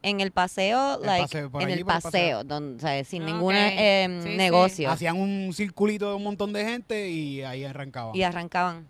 en 0.03 0.21
el 0.21 0.31
paseo, 0.31 1.01
El 1.01 1.07
like, 1.07 1.23
paseo, 1.25 1.51
en 1.61 1.71
el 1.71 1.85
paseo. 1.85 2.11
paseo, 2.13 2.45
donde, 2.45 2.77
o 2.77 2.81
sea, 2.81 3.03
sin 3.03 3.23
Ok. 3.25 3.29
ningún 3.29 3.55
eh, 3.57 4.21
Sí, 4.23 4.29
sí. 4.31 4.37
negocio. 4.37 4.89
Hacían 4.89 5.17
un 5.17 5.51
circulito 5.53 6.11
de 6.11 6.15
un 6.15 6.23
montón 6.23 6.53
de 6.53 6.65
gente 6.65 7.11
y 7.11 7.43
ahí 7.43 7.65
arrancaban. 7.65 8.15
Y 8.15 8.23
arrancaban. 8.23 8.87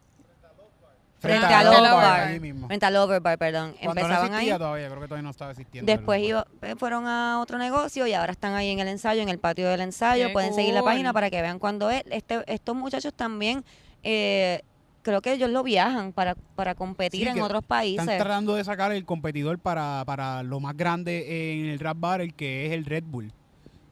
Frente 1.20 1.40
frente 1.46 1.54
al 1.54 1.66
Overbar. 1.66 2.66
Frente 2.68 2.86
al 2.86 2.96
Overbar, 2.96 3.38
perdón. 3.38 3.74
Cuando 3.82 3.94
no 3.94 4.00
Empezaban 4.06 4.32
existía 4.34 4.54
ahí. 4.54 4.58
todavía, 4.58 4.86
creo 4.88 5.00
que 5.00 5.06
todavía 5.08 5.22
no 5.24 5.30
estaba 5.30 5.50
existiendo. 5.50 5.90
Después 5.92 6.20
el 6.20 6.26
iba, 6.28 6.46
eh, 6.62 6.74
fueron 6.78 7.06
a 7.08 7.40
otro 7.40 7.58
negocio 7.58 8.06
y 8.06 8.12
ahora 8.14 8.32
están 8.32 8.54
ahí 8.54 8.70
en 8.70 8.78
el 8.78 8.88
ensayo, 8.88 9.20
en 9.22 9.28
el 9.28 9.38
patio 9.38 9.68
del 9.68 9.80
ensayo. 9.80 10.28
Qué 10.28 10.32
Pueden 10.32 10.54
seguir 10.54 10.74
la 10.74 10.82
página 10.82 11.12
para 11.12 11.28
que 11.30 11.42
vean 11.42 11.58
cuándo 11.58 11.90
es. 11.90 12.04
Este, 12.10 12.42
estos 12.46 12.76
muchachos 12.76 13.12
también, 13.14 13.64
eh, 14.04 14.62
creo 15.02 15.20
que 15.20 15.32
ellos 15.32 15.50
lo 15.50 15.62
viajan 15.64 16.12
para, 16.12 16.36
para 16.54 16.74
competir 16.76 17.24
Sí, 17.24 17.28
en 17.28 17.40
otros 17.42 17.62
Están 17.62 17.68
países. 17.78 18.18
tratando 18.18 18.54
de 18.54 18.62
sacar 18.62 18.92
el 18.92 19.04
competidor 19.04 19.58
para, 19.58 20.04
para 20.06 20.42
lo 20.44 20.60
más 20.60 20.76
grande 20.76 21.58
en 21.60 21.66
el 21.66 21.78
rap 21.80 21.96
battle, 21.98 22.30
que 22.30 22.66
es 22.66 22.72
el 22.72 22.84
Red 22.84 23.04
Bull. 23.06 23.32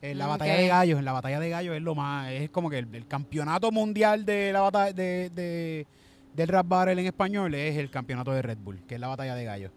En 0.03 0.19
la 0.19 0.27
batalla 0.29 0.55
de 0.55 0.69
gallos, 0.69 0.99
en 1.01 1.05
la 1.05 1.13
batalla 1.13 1.41
de 1.41 1.51
gallos 1.51 1.75
es 1.75 1.83
lo 1.83 1.97
más, 1.97 2.31
es 2.31 2.51
como 2.51 2.71
que 2.71 2.79
el, 2.79 2.95
el 2.95 3.09
campeonato 3.09 3.73
mundial 3.73 4.25
de 4.25 4.53
la 4.53 4.61
batalla 4.61 4.93
de, 4.93 5.31
de- 5.31 5.87
del 6.37 6.49
rap 6.49 6.69
battle 6.69 7.01
en 7.01 7.07
español 7.07 7.55
es 7.55 7.77
el 7.77 7.91
campeonato 7.91 8.31
de 8.33 8.43
Red 8.43 8.59
Bull, 8.59 8.83
que 8.87 8.95
es 8.97 9.01
la 9.01 9.09
batalla 9.09 9.35
de 9.35 9.45
gallos. 9.45 9.73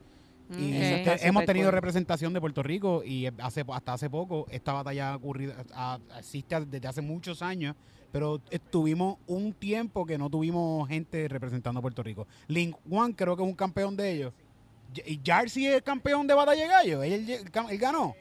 Y 0.52 0.54
Ok. 0.54 0.60
Eso 0.82 0.96
está 0.96 1.16
te- 1.18 1.28
hemos 1.28 1.46
tenido 1.46 1.68
cool. 1.68 1.76
representación 1.76 2.34
de 2.34 2.42
Puerto 2.42 2.64
Rico 2.64 3.04
y 3.06 3.28
hace 3.40 3.64
hasta 3.72 3.94
hace 3.94 4.10
poco 4.10 4.46
esta 4.50 4.74
batalla 4.74 5.14
ha 5.14 5.16
ocurrido, 5.16 5.54
existe 6.18 6.60
desde 6.66 6.88
hace 6.88 7.02
muchos 7.02 7.42
años, 7.44 7.76
pero 8.12 8.42
estuvimos 8.50 9.18
un 9.28 9.54
tiempo 9.54 10.06
que 10.08 10.18
no 10.18 10.30
tuvimos 10.30 10.88
gente 10.88 11.28
representando 11.28 11.78
a 11.80 11.82
Puerto 11.82 12.02
Rico. 12.02 12.28
Link 12.48 12.76
One 12.90 13.14
creo 13.16 13.38
que 13.38 13.44
es 13.44 13.50
un 13.50 13.56
campeón 13.56 13.96
de 13.96 14.12
ellos. 14.12 14.34
Y 15.06 15.14
y 15.14 15.22
Jarcy 15.24 15.68
es 15.68 15.84
campeón 15.84 16.26
de 16.26 16.34
batalla 16.34 16.64
de 16.64 16.68
gallos, 16.68 17.04
él, 17.06 17.14
él- 17.14 17.30
él 17.70 17.78
ganó. 17.78 18.16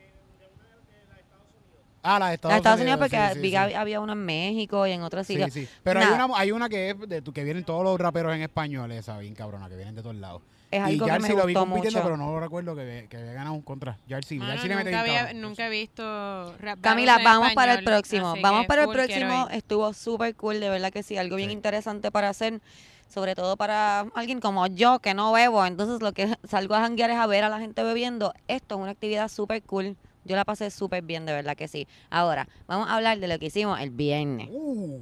Ah, 2.02 2.18
la 2.18 2.28
de 2.28 2.34
Estados, 2.34 2.54
a 2.54 2.56
Estados 2.58 2.80
Unidos 2.80 2.98
porque 2.98 3.16
sí, 3.34 3.40
sí, 3.42 3.50
sí. 3.50 3.56
había- 3.56 4.00
uno 4.00 4.12
en 4.12 4.24
México 4.24 4.86
y 4.86 4.92
en 4.92 5.02
otros 5.02 5.26
Sí, 5.26 5.34
sitios. 5.34 5.52
sí. 5.52 5.68
Pero 5.82 6.00
hay 6.00 6.06
una, 6.06 6.28
hay 6.36 6.52
una 6.52 6.68
que 6.68 6.90
es 6.90 6.96
de 7.08 7.22
que 7.22 7.44
vienen 7.44 7.64
todos 7.64 7.82
los 7.82 7.98
raperos 7.98 8.34
en 8.34 8.42
español, 8.42 8.90
esa 8.92 9.18
bien 9.18 9.34
cabrona, 9.34 9.68
que 9.68 9.76
vienen 9.76 9.94
de 9.94 10.02
todos 10.02 10.16
lados. 10.16 10.42
Es 10.70 10.80
y 10.80 10.82
algo 10.82 11.06
que 11.06 11.12
me 11.12 11.18
Jarcy 11.20 11.34
lo 11.34 11.46
vi 11.46 11.54
compitiendo, 11.54 11.90
mucho. 11.98 12.02
pero 12.04 12.16
no 12.18 12.30
lo 12.32 12.40
recuerdo 12.40 12.76
que, 12.76 13.06
que 13.08 13.16
había 13.16 13.32
ganado 13.32 13.54
un 13.54 13.62
contra. 13.62 13.92
Mano, 13.92 14.04
Jarcy 14.10 14.38
le 14.38 14.76
mete 14.76 14.90
nunca, 14.90 15.00
había- 15.00 15.32
nunca 15.32 15.66
he 15.66 15.70
visto 15.70 16.54
rap 16.58 16.78
Camila, 16.82 17.16
en 17.16 17.24
vamos 17.24 17.54
para 17.54 17.72
el 17.74 17.84
próximo. 17.84 18.34
Vamos 18.42 18.66
para 18.66 18.82
el 18.84 18.88
próximo. 18.90 19.48
Estuvo 19.50 19.92
súper 19.94 20.34
cool, 20.36 20.60
de 20.60 20.68
verdad 20.68 20.92
que 20.92 21.02
sí. 21.02 21.16
Algo 21.16 21.36
bien 21.36 21.48
Sí. 21.48 21.54
interesante 21.54 22.10
para 22.10 22.28
hacer. 22.28 22.60
Sobre 23.08 23.34
todo 23.34 23.56
para 23.56 24.00
alguien 24.14 24.38
como 24.40 24.66
yo 24.66 24.98
que 24.98 25.14
no 25.14 25.32
bebo. 25.32 25.64
Entonces 25.64 26.02
lo 26.02 26.12
que 26.12 26.36
salgo 26.46 26.74
a 26.74 26.80
janguear 26.80 27.08
es 27.10 27.16
a 27.16 27.26
ver 27.26 27.42
a 27.44 27.48
la 27.48 27.58
gente 27.58 27.82
bebiendo. 27.82 28.34
Esto 28.48 28.74
es 28.74 28.80
una 28.82 28.90
actividad 28.90 29.28
súper 29.28 29.62
cool. 29.62 29.96
Yo 30.28 30.36
la 30.36 30.44
pasé 30.44 30.70
súper 30.70 31.02
bien, 31.02 31.24
de 31.26 31.32
verdad 31.32 31.56
que 31.56 31.66
sí. 31.66 31.88
Ahora, 32.10 32.46
vamos 32.66 32.88
a 32.88 32.96
hablar 32.96 33.18
de 33.18 33.26
lo 33.28 33.38
que 33.38 33.46
hicimos 33.46 33.80
el 33.80 33.90
viernes. 33.90 34.48
Uh, 34.52 35.00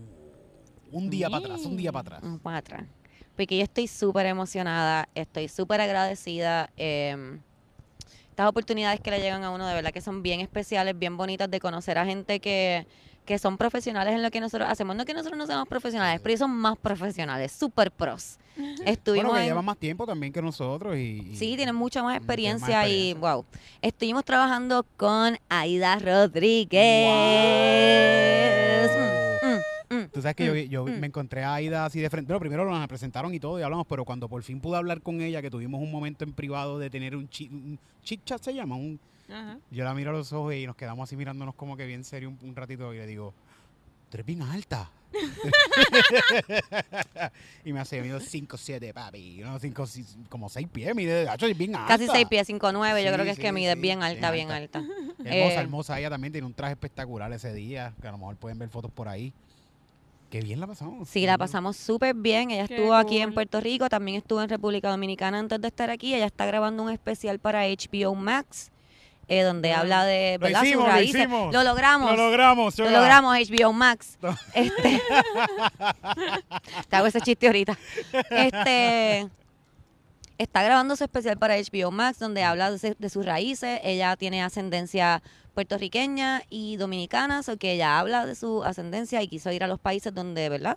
un 0.93 1.11
día 1.11 1.29
para 1.29 1.45
atrás, 1.45 1.67
un 1.67 1.77
día 1.77 1.91
para 1.91 2.01
atrás. 2.01 2.23
Un 2.23 2.39
para 2.39 2.59
atrás. 2.59 2.85
Porque 3.35 3.57
yo 3.57 3.65
estoy 3.65 3.89
súper 3.89 4.27
emocionada, 4.27 5.09
estoy 5.15 5.49
súper 5.49 5.81
agradecida. 5.81 6.71
eh, 6.77 7.39
estas 8.37 8.51
oportunidades 8.51 9.01
que 9.01 9.11
le 9.11 9.19
llegan 9.19 9.45
a 9.45 9.51
uno, 9.51 9.67
de 9.67 9.73
verdad 9.73 9.93
que 9.93 10.03
son 10.03 10.23
bien 10.23 10.41
especiales, 10.41 10.99
bien 10.99 11.17
bonitas 11.17 11.51
de 11.51 11.59
conocer 11.59 11.97
a 11.97 12.05
gente 12.05 12.39
que, 12.39 12.87
que 13.27 13.39
son 13.39 13.59
profesionales 13.59 14.15
en 14.15 14.23
lo 14.23 14.31
que 14.31 14.41
nosotros 14.41 14.69
hacemos. 14.71 14.97
No 14.97 15.05
que 15.05 15.13
nosotros 15.13 15.37
no 15.37 15.47
seamos 15.47 15.69
profesionales, 15.69 16.21
pero 16.23 16.31
ellos 16.31 16.39
son 16.41 16.53
más 16.53 16.79
profesionales, 16.79 17.53
súper 17.53 17.91
pros. 17.91 18.39
Estuvimos 18.87 19.27
Bueno, 19.27 19.35
que 19.35 19.41
en- 19.43 19.47
llevan 19.49 19.65
más 19.65 19.77
tiempo 19.77 20.07
también 20.07 20.33
que 20.33 20.41
nosotros 20.41 20.97
y... 20.97 21.01
y- 21.33 21.37
Sí, 21.37 21.57
tienen 21.57 21.75
mucha 21.75 22.03
más 22.03 22.17
experiencia, 22.17 22.89
y 22.89 23.13
wow. 23.15 23.45
Estuvimos 23.83 24.25
trabajando 24.25 24.87
con 24.97 25.37
Aida 25.51 25.99
Rodríguez. 27.67 28.91
Mm, 29.43 29.49
mm, 29.49 29.97
mm. 30.05 30.09
Tú 30.13 30.23
sabes 30.23 30.37
que 30.37 30.47
yo, 30.47 30.53
vi- 30.53 30.69
yo 30.69 30.85
Mm. 30.87 31.01
me 31.01 31.07
encontré 31.09 31.43
a 31.45 31.55
Aida 31.55 31.85
así 31.85 32.01
de 32.01 32.09
frente. 32.11 32.29
Bueno, 32.33 32.41
primero 32.41 32.65
nos 32.65 32.89
presentaron 32.89 33.35
y 33.35 33.41
todo 33.41 33.59
y 33.59 33.63
hablamos, 33.63 33.87
pero 33.89 34.05
cuando 34.05 34.29
por 34.29 34.43
fin 34.43 34.61
pude 34.61 34.77
hablar 34.77 35.01
con 35.03 35.21
ella, 35.21 35.43
que 35.43 35.51
tuvimos 35.51 35.81
un 35.83 35.91
momento 35.91 36.25
en 36.25 36.33
privado 36.33 36.79
de 36.79 36.91
tener 36.91 37.17
un, 37.17 37.29
chi, 37.29 37.49
un 37.49 37.79
chit 38.03 38.25
chat, 38.25 38.41
se 38.43 38.55
llama, 38.55 38.77
un, 38.77 38.99
Ajá. 39.29 39.59
yo 39.71 39.85
la 39.85 39.93
miro 39.95 40.11
a 40.11 40.13
los 40.13 40.33
ojos 40.33 40.55
y 40.55 40.67
nos 40.67 40.77
quedamos 40.77 41.09
así 41.09 41.17
mirándonos 41.17 41.55
como 41.55 41.77
que 41.77 41.85
bien 41.87 42.05
serio 42.05 42.29
un, 42.29 42.39
un 42.43 42.55
ratito 42.57 42.93
y 42.95 42.99
le 42.99 43.07
digo, 43.07 43.33
tú 44.11 44.17
eres 44.17 44.27
bien 44.27 44.43
alta. 44.43 44.91
y 47.65 47.73
me 47.73 47.81
hace, 47.81 48.01
mido 48.03 48.21
5, 48.21 48.57
7, 48.57 48.93
papi. 48.95 49.39
No, 49.43 49.59
cinco, 49.59 49.87
si- 49.87 50.05
como 50.29 50.49
6 50.49 50.69
pies, 50.73 50.95
mide, 50.95 51.25
gacho, 51.25 51.47
es 51.47 51.57
bien 51.57 51.75
alta. 51.75 51.89
Casi 51.97 52.07
6 52.07 52.27
pies, 52.29 52.47
5 52.47 52.73
9. 52.73 53.05
yo 53.05 53.13
creo 53.13 53.25
que 53.25 53.31
es 53.31 53.37
sí, 53.37 53.43
que 53.43 53.53
mide 53.53 53.75
sí, 53.75 53.81
bien 53.81 53.99
bien 54.01 54.03
alta, 54.03 54.31
bien 54.31 54.51
alta. 54.51 54.81
alta. 54.81 54.93
Hermosa, 55.25 55.55
Eh, 55.55 55.61
hermosa. 55.61 55.99
Ella 55.99 56.11
también 56.11 56.33
tiene 56.33 56.47
un 56.47 56.55
traje 56.55 56.73
espectacular 56.73 57.33
ese 57.33 57.53
día, 57.55 57.93
que 58.01 58.09
a 58.09 58.13
lo 58.13 58.19
mejor 58.19 58.37
pueden 58.37 58.59
ver 58.59 58.69
fotos 58.69 58.91
por 58.91 59.09
ahí. 59.09 59.33
Qué 60.31 60.41
bien 60.41 60.59
la 60.61 60.67
pasamos. 60.67 61.09
Sí, 61.09 61.25
la 61.25 61.39
pasamos 61.39 61.77
súper 61.77 62.15
bien. 62.15 62.51
Ella 62.51 62.67
Qué 62.67 62.75
estuvo 62.77 62.95
aquí 62.95 63.19
en. 63.19 63.33
Puerto 63.33 63.61
Rico, 63.61 63.89
también 63.89 64.19
estuvo 64.19 64.43
en 64.43 64.49
República 64.49 64.91
Dominicana 64.91 65.39
antes 65.39 65.61
de 65.61 65.69
estar 65.69 65.89
aquí. 65.89 66.15
Ella 66.15 66.27
está 66.27 66.47
grabando 66.47 66.83
un 66.83 66.91
especial 66.91 67.39
para 67.39 67.63
HBO 67.65 68.15
Max, 68.15 68.71
eh, 69.29 69.43
donde 69.43 69.73
habla 69.73 70.05
de 70.05 70.39
Lo 70.39 70.47
¿verdad? 70.47 70.61
sus 70.61 70.69
hicimos, 70.69 70.87
lo 70.87 70.93
raíces. 70.93 71.21
hicimos. 71.21 71.53
Lo 71.53 71.65
logramos. 71.65 72.11
Lo 72.11 72.17
logramos, 72.17 72.79
Lo 72.79 72.91
logramos, 72.91 73.37
HBO 73.37 73.73
Max. 73.73 74.19
Este, 74.55 75.03
te 76.89 76.97
hago 76.97 77.07
ese 77.07 77.21
chiste 77.21 77.47
ahorita. 77.47 77.77
Este 78.31 79.29
está 80.39 80.63
grabando 80.63 80.97
su 80.97 81.05
especial 81.05 81.39
para 81.39 81.57
HBO 81.57 81.91
Max, 81.91 82.19
donde 82.19 82.43
habla 82.43 82.71
de, 82.71 83.11
sus 83.11 83.25
raíces. 83.25 83.81
Ella 83.83 84.17
tiene 84.17 84.43
ascendencia 84.43 85.23
puertorriqueña 85.55 86.43
y 86.51 86.77
dominicana, 86.77 87.41
o 87.47 87.57
que 87.57 87.73
ella 87.73 87.99
habla 87.99 88.27
de 88.27 88.35
su 88.35 88.63
ascendencia 88.63 89.23
y 89.23 89.29
quiso 89.29 89.51
ir 89.53 89.65
a 89.65 89.67
los 89.67 89.81
países 89.81 90.15
donde, 90.15 90.49
¿verdad? 90.49 90.77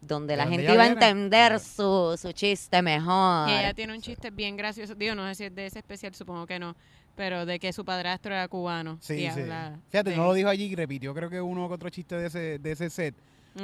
Donde 0.00 0.32
De 0.32 0.36
la 0.36 0.44
donde 0.44 0.58
gente 0.58 0.74
iba 0.74 0.84
a 0.84 0.88
entender 0.88 1.60
su, 1.60 2.16
su 2.20 2.32
chiste 2.32 2.82
mejor. 2.82 3.48
Y 3.48 3.52
ella 3.52 3.74
tiene 3.74 3.94
un 3.94 4.00
chiste 4.00 4.30
bien 4.30 4.56
gracioso. 4.56 4.94
Digo, 4.94 5.14
no 5.14 5.26
sé 5.28 5.34
si 5.34 5.44
es 5.44 5.54
de 5.54 5.66
ese 5.66 5.78
especial, 5.78 6.14
supongo 6.14 6.46
que 6.46 6.58
no. 6.58 6.76
Pero 7.18 7.44
de 7.44 7.58
que 7.58 7.72
su 7.74 7.84
padrastro 7.84 8.32
era 8.32 8.48
cubano. 8.48 8.96
Sí, 9.02 9.14
y 9.14 9.30
sí. 9.30 9.40
habla 9.40 9.78
Fíjate, 9.90 10.10
de- 10.10 10.16
no 10.16 10.24
lo 10.24 10.32
dijo 10.32 10.48
allí, 10.48 10.74
repitió 10.74 11.12
creo 11.12 11.28
que 11.28 11.40
uno 11.42 11.68
que 11.68 11.74
otro 11.74 11.90
chiste 11.90 12.16
de 12.16 12.28
ese, 12.28 12.58
de 12.58 12.72
ese 12.72 12.88
set, 12.88 13.14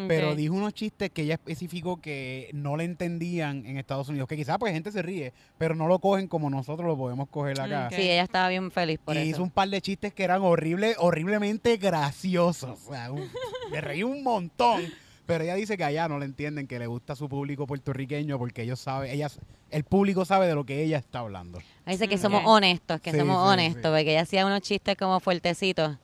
pero 0.09 0.35
dijo 0.35 0.55
unos 0.55 0.75
chistes 0.75 1.09
que 1.11 1.23
ella 1.23 1.35
especificó 1.35 1.99
que 2.01 2.51
no 2.53 2.77
le 2.77 2.83
entendían 2.83 3.65
en 3.65 3.77
Estados 3.79 4.09
Unidos, 4.09 4.27
que 4.29 4.37
quizás 4.37 4.59
pues 4.59 4.73
gente 4.73 4.91
se 4.91 5.03
ríe, 5.03 5.33
pero 5.57 5.77
no 5.77 5.87
lo 5.87 6.01
cogen 6.01 6.27
como 6.27 6.51
nosotros 6.51 6.85
lo 6.89 6.97
podemos 6.97 7.29
coger 7.29 7.61
acá. 7.61 7.91
Sí, 7.93 8.03
ella 8.03 8.25
estaba 8.25 8.49
bien 8.49 8.73
feliz 8.73 8.99
por 9.05 9.15
y 9.15 9.19
eso. 9.21 9.27
hizo 9.29 9.43
un 9.45 9.51
par 9.51 9.69
de 9.69 9.81
chistes 9.81 10.13
que 10.13 10.25
eran 10.25 10.43
horrible, 10.43 10.97
horriblemente 10.99 11.77
graciosos. 11.77 12.81
O 12.89 12.93
sea, 12.93 13.13
un- 13.13 13.29
me 13.71 13.81
reí 13.81 14.03
un 14.03 14.23
montón. 14.25 14.83
Pero 15.27 15.43
ella 15.45 15.55
dice 15.55 15.79
que 15.79 15.85
allá 15.85 16.07
no 16.07 16.19
le 16.19 16.27
entienden, 16.27 16.67
que 16.67 16.79
le 16.79 16.87
gusta 16.87 17.17
su 17.17 17.31
público 17.31 17.67
puertorriqueño 17.67 18.37
porque 18.39 18.61
ellos 18.63 18.79
saben, 18.79 19.11
ellas, 19.11 19.39
el 19.71 19.85
público 19.85 20.27
sabe 20.27 20.47
de 20.47 20.55
lo 20.55 20.65
que 20.65 20.83
ella 20.83 20.99
está 20.99 21.21
hablando. 21.21 21.61
Ahí 21.87 21.95
dice 21.95 22.09
que 22.09 22.15
Ok. 22.17 22.21
somos 22.23 22.43
honestos, 22.47 23.01
que 23.01 23.13
Sí, 23.13 23.19
somos 23.19 23.37
sí, 23.37 23.53
honestos, 23.53 23.83
sí. 23.83 23.89
porque 23.89 24.11
ella 24.13 24.23
hacía 24.23 24.47
unos 24.47 24.61
chistes 24.63 24.97
como 24.97 25.21
fuertecitos. 25.21 25.97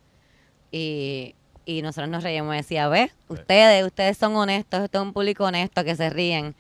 Y, 0.70 1.34
y 1.64 1.82
nosotros 1.82 2.08
nos 2.10 2.22
reíamos 2.22 2.54
y 2.54 2.58
decía, 2.58 2.88
ve, 2.88 3.10
ustedes, 3.28 3.84
ustedes 3.84 4.16
son 4.18 4.36
honestos, 4.36 4.80
este 4.84 4.98
es 4.98 5.02
un 5.02 5.12
público 5.12 5.44
honesto 5.44 5.82
que 5.84 5.96
se 5.96 6.10
ríen. 6.10 6.54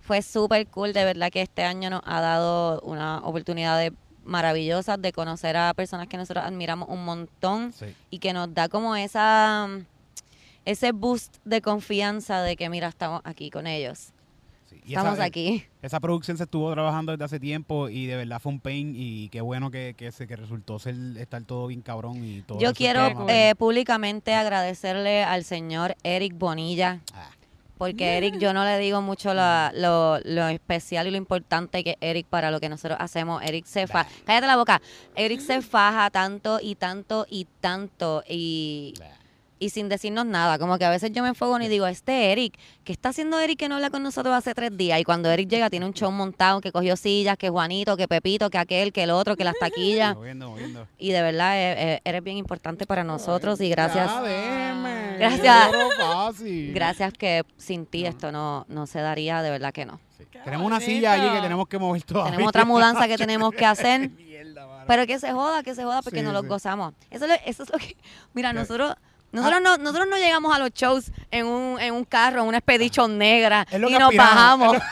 Fue 0.00 0.22
súper 0.22 0.66
cool, 0.68 0.92
de 0.92 1.04
verdad 1.04 1.30
que 1.30 1.42
este 1.42 1.62
año 1.64 1.90
nos 1.90 2.02
ha 2.04 2.20
dado 2.20 2.80
una 2.82 3.18
oportunidad 3.18 3.78
de 3.78 3.92
maravillosas 4.24 5.00
de 5.00 5.12
conocer 5.12 5.56
a 5.56 5.72
personas 5.74 6.08
que 6.08 6.16
nosotros 6.16 6.44
admiramos 6.44 6.88
un 6.88 7.04
montón 7.04 7.72
Sí. 7.72 7.86
y 8.10 8.18
que 8.18 8.32
nos 8.32 8.52
da 8.54 8.68
como 8.68 8.96
esa 8.96 9.68
ese 10.64 10.92
boost 10.92 11.36
de 11.44 11.60
confianza 11.60 12.40
de 12.42 12.56
que 12.56 12.70
mira, 12.70 12.88
estamos 12.88 13.20
aquí 13.24 13.50
con 13.50 13.66
ellos. 13.66 14.12
Sí. 14.74 14.82
Y 14.86 14.94
Estamos 14.94 15.14
esa- 15.14 15.24
aquí. 15.24 15.64
Esa 15.82 16.00
producción 16.00 16.36
se 16.36 16.44
estuvo 16.44 16.72
trabajando 16.72 17.12
desde 17.12 17.24
hace 17.24 17.40
tiempo 17.40 17.88
y 17.88 18.06
de 18.06 18.16
verdad 18.16 18.40
fue 18.40 18.52
un 18.52 18.60
pain 18.60 18.94
y 18.96 19.28
qué 19.30 19.40
bueno 19.40 19.70
que, 19.70 19.94
que, 19.96 20.10
se, 20.12 20.26
que 20.26 20.36
resultó 20.36 20.78
ser 20.78 20.94
estar 21.18 21.42
todo 21.44 21.66
bien 21.66 21.82
cabrón 21.82 22.24
y 22.24 22.42
todo. 22.42 22.58
Yo 22.58 22.72
quiero 22.72 23.28
eh, 23.28 23.54
públicamente 23.56 24.34
agradecerle 24.34 25.22
al 25.24 25.44
señor 25.44 25.94
Eric 26.02 26.34
Bonilla, 26.38 27.00
Ah, 27.12 27.30
porque 27.76 28.16
Eric 28.16 28.38
yo 28.38 28.52
no 28.54 28.64
le 28.64 28.78
digo 28.78 29.02
mucho 29.02 29.34
la- 29.34 29.72
lo, 29.74 30.18
lo 30.20 30.48
especial 30.48 31.06
y 31.06 31.10
lo 31.10 31.16
importante 31.16 31.82
que 31.84 31.98
Eric 32.00 32.26
para 32.28 32.50
lo 32.50 32.60
que 32.60 32.68
nosotros 32.68 32.96
hacemos. 33.00 33.42
Eric 33.42 33.66
se 33.66 33.86
faja, 33.86 34.08
cállate 34.24 34.46
la 34.46 34.56
boca, 34.56 34.80
Eric 35.16 35.40
se 35.40 35.60
faja 35.60 36.08
tanto 36.10 36.60
y 36.62 36.76
tanto 36.76 37.26
y 37.28 37.46
tanto 37.60 38.22
y, 38.28 38.94
bah. 38.98 39.06
Y 39.64 39.70
sin 39.70 39.88
decirnos 39.88 40.26
nada, 40.26 40.58
como 40.58 40.76
que 40.78 40.84
a 40.84 40.90
veces 40.90 41.10
yo 41.12 41.22
me 41.22 41.28
enfogo 41.30 41.58
y 41.60 41.68
digo, 41.68 41.86
este 41.86 42.32
Eric, 42.32 42.58
¿qué 42.84 42.92
está 42.92 43.08
haciendo 43.08 43.38
Eric 43.40 43.58
que 43.58 43.68
no 43.68 43.76
habla 43.76 43.90
con 43.90 44.02
nosotros 44.02 44.34
hace 44.34 44.54
tres 44.54 44.76
días? 44.76 45.00
Y 45.00 45.04
cuando 45.04 45.30
Eric 45.30 45.48
llega 45.48 45.70
tiene 45.70 45.86
un 45.86 45.92
show 45.94 46.10
montado, 46.10 46.60
que 46.60 46.72
cogió 46.72 46.96
sillas, 46.96 47.36
que 47.38 47.48
Juanito, 47.48 47.96
que 47.96 48.06
Pepito, 48.08 48.50
que 48.50 48.58
aquel, 48.58 48.92
que 48.92 49.02
el 49.04 49.10
otro, 49.10 49.36
que 49.36 49.44
las 49.44 49.54
taquillas. 49.58 50.14
Moviendo, 50.16 50.50
moviendo. 50.50 50.86
Y 50.98 51.12
de 51.12 51.22
verdad 51.22 51.56
eh, 51.56 51.74
eh, 51.94 52.00
eres 52.04 52.22
bien 52.22 52.36
importante 52.36 52.86
para 52.86 53.04
nosotros 53.04 53.60
y 53.60 53.68
gracias. 53.70 54.10
Ya. 54.10 55.16
Gracias. 55.18 55.70
Fácil. 55.98 56.72
Gracias 56.74 57.12
que 57.12 57.44
sin 57.56 57.86
ti 57.86 58.04
esto 58.06 58.32
no, 58.32 58.66
no 58.68 58.86
se 58.86 59.00
daría, 59.00 59.42
de 59.42 59.50
verdad 59.50 59.72
que 59.72 59.86
no. 59.86 60.00
Sí. 60.18 60.24
Tenemos 60.44 60.66
una 60.66 60.80
silla 60.80 61.12
allí 61.12 61.28
que 61.34 61.40
tenemos 61.40 61.68
que 61.68 61.78
mover 61.78 62.02
todavía. 62.02 62.32
Tenemos 62.32 62.48
otra 62.48 62.64
mudanza 62.64 63.06
que 63.08 63.16
tenemos 63.16 63.52
que 63.52 63.64
hacer, 63.64 64.10
Mierda, 64.16 64.84
pero 64.86 65.06
que 65.06 65.18
se 65.18 65.32
joda, 65.32 65.62
que 65.62 65.74
se 65.74 65.84
joda 65.84 66.02
porque 66.02 66.18
Sí, 66.20 66.24
no 66.24 66.32
los 66.32 66.42
sí. 66.42 66.48
gozamos. 66.48 66.94
Eso, 67.10 67.24
es 67.24 67.30
lo- 67.30 67.36
eso 67.50 67.62
es 67.62 67.70
lo 67.70 67.78
que, 67.78 67.96
mira, 68.34 68.52
Ya. 68.52 68.60
Nosotros... 69.34 69.60
Nosotros, 69.60 69.78
no, 69.78 69.84
nosotros 69.84 70.08
no 70.10 70.16
llegamos 70.16 70.54
a 70.54 70.58
los 70.58 70.70
shows 70.70 71.10
en 71.30 71.46
un, 71.46 71.80
en 71.80 71.92
un 71.94 72.04
carro, 72.04 72.42
en 72.42 72.48
una 72.48 72.58
expedition 72.58 73.18
negra 73.18 73.66
Es 73.70 73.80
lo 73.80 73.88
y 73.88 73.92
nos 73.92 74.02
aspiramos, 74.04 74.78
bajamos. 74.78 74.82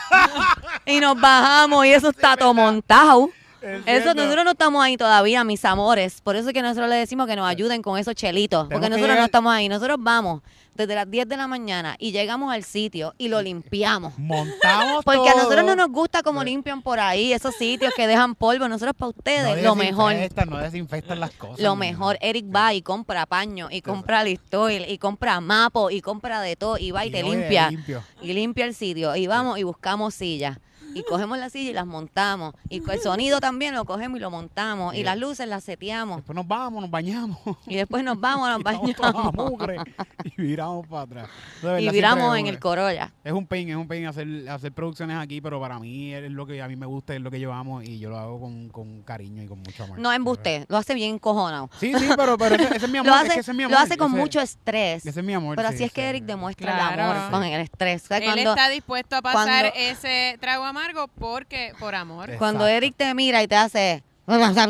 y 0.85 0.99
nos 0.99 1.19
bajamos 1.19 1.85
y 1.85 1.93
eso 1.93 2.09
está 2.11 2.35
todo 2.35 2.53
montado. 2.53 3.29
Es 3.63 4.01
Eso, 4.01 4.13
nosotros 4.13 4.43
no 4.43 4.51
estamos 4.51 4.83
ahí 4.83 4.97
todavía, 4.97 5.43
mis 5.43 5.63
amores. 5.65 6.19
Por 6.21 6.35
eso 6.35 6.49
es 6.49 6.53
que 6.53 6.61
nosotros 6.61 6.89
le 6.89 6.95
decimos 6.97 7.27
que 7.27 7.35
nos 7.35 7.47
ayuden 7.47 7.81
con 7.81 7.97
esos 7.97 8.13
chelitos. 8.15 8.67
Porque 8.69 8.85
que 8.85 8.89
nosotros 8.89 9.17
no 9.17 9.25
estamos 9.25 9.53
ahí. 9.53 9.69
Nosotros 9.69 9.97
vamos 9.99 10.41
desde 10.75 10.95
las 10.95 11.09
10 11.09 11.27
de 11.29 11.37
la 11.37 11.45
mañana 11.47 11.95
y 11.99 12.11
llegamos 12.11 12.51
al 12.51 12.63
sitio 12.63 13.13
y 13.17 13.27
lo 13.29 13.41
limpiamos. 13.41 14.17
Montamos 14.17 15.03
Porque 15.05 15.29
a 15.29 15.33
todo. 15.33 15.43
nosotros 15.43 15.65
no 15.65 15.75
nos 15.75 15.89
gusta 15.89 16.23
como 16.23 16.41
Sí. 16.41 16.47
limpian 16.47 16.81
por 16.81 16.99
ahí 16.99 17.31
esos 17.31 17.55
sitios 17.55 17.93
que 17.95 18.05
dejan 18.07 18.35
polvo. 18.35 18.67
Nosotros 18.67 18.95
para 18.97 19.09
ustedes, 19.09 19.55
No 19.57 19.61
lo 19.69 19.75
mejor. 19.75 20.11
desinfectan, 20.13 20.49
No 20.49 20.57
desinfectan 20.57 21.19
las 21.19 21.31
cosas. 21.31 21.59
Lo 21.59 21.75
mejor. 21.75 22.17
Eric 22.21 22.45
va 22.53 22.73
y 22.73 22.81
compra 22.81 23.25
paño, 23.25 23.69
y 23.71 23.81
compra 23.81 24.23
listoil, 24.23 24.85
y 24.89 24.97
compra 24.97 25.39
mapo, 25.39 25.89
y 25.89 26.01
compra 26.01 26.41
de 26.41 26.55
todo, 26.55 26.77
y 26.77 26.91
va 26.91 27.05
y, 27.05 27.11
te 27.11 27.23
limpia. 27.23 27.69
limpio. 27.69 28.03
Y 28.21 28.33
limpia 28.33 28.65
el 28.65 28.73
sitio. 28.75 29.15
Y 29.15 29.27
vamos 29.27 29.57
y 29.59 29.63
buscamos 29.63 30.13
sillas. 30.15 30.57
Y 30.93 31.03
cogemos 31.03 31.37
las 31.37 31.51
sillas 31.51 31.71
y 31.71 31.73
las 31.73 31.85
montamos. 31.85 32.53
Y 32.69 32.81
el 32.89 32.99
sonido 33.01 33.39
también 33.39 33.73
lo 33.75 33.85
cogemos 33.85 34.17
y 34.17 34.21
lo 34.21 34.29
montamos. 34.31 34.95
Y 34.95 35.03
las 35.03 35.17
luces 35.17 35.47
las 35.47 35.63
seteamos. 35.63 36.17
Después 36.17 36.35
nos 36.35 36.47
vamos, 36.47 36.81
nos 36.81 36.91
bañamos. 36.91 37.37
Y 37.67 37.75
después 37.75 38.03
nos 38.03 38.19
vamos, 38.19 38.49
nos 38.49 38.57
la 38.63 38.63
bañamos. 39.11 39.33
mugre 39.33 39.77
y 40.25 40.41
viramos 40.41 40.87
para 40.87 41.01
atrás. 41.03 41.29
Verdad, 41.61 41.79
Y 41.79 41.89
viramos 41.89 42.37
en 42.37 42.47
el 42.47 42.59
Corolla. 42.59 43.11
Es 43.23 43.33
un 43.33 43.45
pain, 43.47 43.69
es 43.69 43.75
un 43.75 43.87
pain 43.87 44.05
hacer, 44.05 44.27
hacer 44.49 44.71
producciones 44.71 45.17
aquí, 45.17 45.41
pero 45.41 45.59
para 45.59 45.79
mí 45.79 46.13
es 46.13 46.31
lo 46.31 46.45
que 46.45 46.61
a 46.61 46.67
mí 46.67 46.75
me 46.75 46.85
gusta, 46.85 47.13
es 47.15 47.21
lo 47.21 47.31
que 47.31 47.39
llevamos 47.39 47.83
y 47.83 47.99
yo 47.99 48.09
lo 48.09 48.17
hago 48.17 48.39
con, 48.39 48.69
con 48.69 49.01
cariño 49.03 49.43
y 49.43 49.47
con 49.47 49.59
mucho 49.59 49.83
amor. 49.83 49.99
No 49.99 50.11
embuste, 50.11 50.65
lo 50.69 50.77
hace 50.77 50.93
bien 50.93 51.19
cojonado. 51.19 51.69
Sí, 51.79 51.93
sí, 51.97 52.07
pero, 52.15 52.37
pero 52.37 52.55
ese, 52.55 52.75
ese 52.75 52.85
es 52.85 52.91
mi 52.91 52.97
amor. 52.99 53.11
Lo 53.11 53.15
es 53.15 53.21
hace, 53.25 53.33
que 53.33 53.39
ese 53.39 53.51
es 53.51 53.57
mi 53.57 53.63
amor. 53.63 53.77
lo 53.77 53.83
hace 53.83 53.97
con 53.97 54.11
ese- 54.11 54.19
mucho 54.21 54.41
estrés. 54.41 55.05
Ese 55.05 55.19
es 55.19 55.25
mi 55.25 55.33
amor. 55.33 55.55
Pero 55.55 55.69
sí, 55.69 55.75
así 55.75 55.83
es 55.85 55.91
que. 55.91 56.03
Eric 56.09 56.25
demuestra 56.25 56.73
el 56.93 56.99
amor 56.99 57.31
con 57.31 57.43
el 57.43 57.61
estrés. 57.61 58.03
O 58.03 58.07
sea, 58.07 58.17
Él 58.17 58.25
cuando, 58.25 58.49
está 58.51 58.69
dispuesto 58.69 59.15
a 59.15 59.21
pasar 59.21 59.71
cuando- 59.71 59.79
ese 59.79 60.37
trago 60.39 60.65
amargo 60.83 61.07
porque 61.07 61.73
por 61.79 61.95
amor. 61.95 62.29
Eh, 62.29 62.35
cuando 62.37 62.65
Exacto. 62.65 62.77
Eric 62.77 62.95
te 62.95 63.13
mira 63.13 63.41
y 63.43 63.47
te 63.47 63.55
hace... 63.55 64.03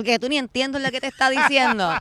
Que 0.04 0.18
tú 0.20 0.28
ni 0.30 0.38
entiendes 0.40 0.82
lo 0.82 0.90
que 0.92 1.00
te 1.00 1.08
está 1.08 1.30
diciendo. 1.30 1.92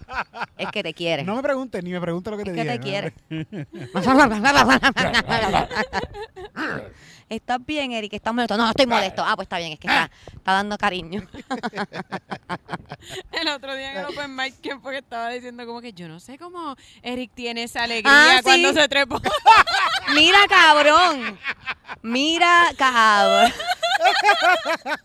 Es 0.57 0.68
que 0.70 0.82
te 0.82 0.94
quiere. 0.94 1.22
No 1.24 1.36
me 1.36 1.42
preguntes, 1.42 1.84
ni 1.84 1.90
me 1.90 2.00
preguntes 2.00 2.30
lo 2.30 2.38
que 2.38 2.44
te 2.44 2.50
Es 2.50 2.57
que 2.57 2.62
dije. 2.78 3.12
te 3.28 3.28
¿no? 3.28 3.44
quiere. 3.44 3.66
¿Estás 7.28 7.64
bien, 7.64 7.92
Eric? 7.92 8.12
¿Estás 8.12 8.34
molesto? 8.34 8.57
No, 8.59 8.64
no 8.64 8.70
estoy 8.70 8.86
molesto. 8.86 9.22
Ah, 9.24 9.34
pues 9.36 9.46
está 9.46 9.57
bien, 9.59 9.72
es 9.72 9.78
que 9.78 9.86
está, 9.86 10.11
está 10.26 10.53
dando 10.53 10.76
cariño. 10.76 11.26
El 13.32 13.48
otro 13.48 13.74
día 13.74 13.92
en 13.92 13.98
el 13.98 14.05
Open 14.07 14.34
Mic, 14.36 14.55
¿quién 14.62 14.80
fue 14.82 14.92
que 14.92 14.98
estaba 14.98 15.30
diciendo 15.30 15.64
como 15.66 15.80
que 15.80 15.92
yo 15.94 16.09
no 16.09 16.20
sé 16.20 16.36
cómo 16.38 16.76
Eric 17.03 17.30
tiene 17.34 17.62
esa 17.64 17.82
alegría 17.84 18.12
Ah, 18.12 18.36
sí. 18.38 18.42
cuando 18.44 18.72
se 18.74 18.86
trepó? 18.88 19.20
Mira, 20.14 20.38
cabrón. 20.48 21.38
Mira, 22.03 22.66
cabrón. 22.76 23.50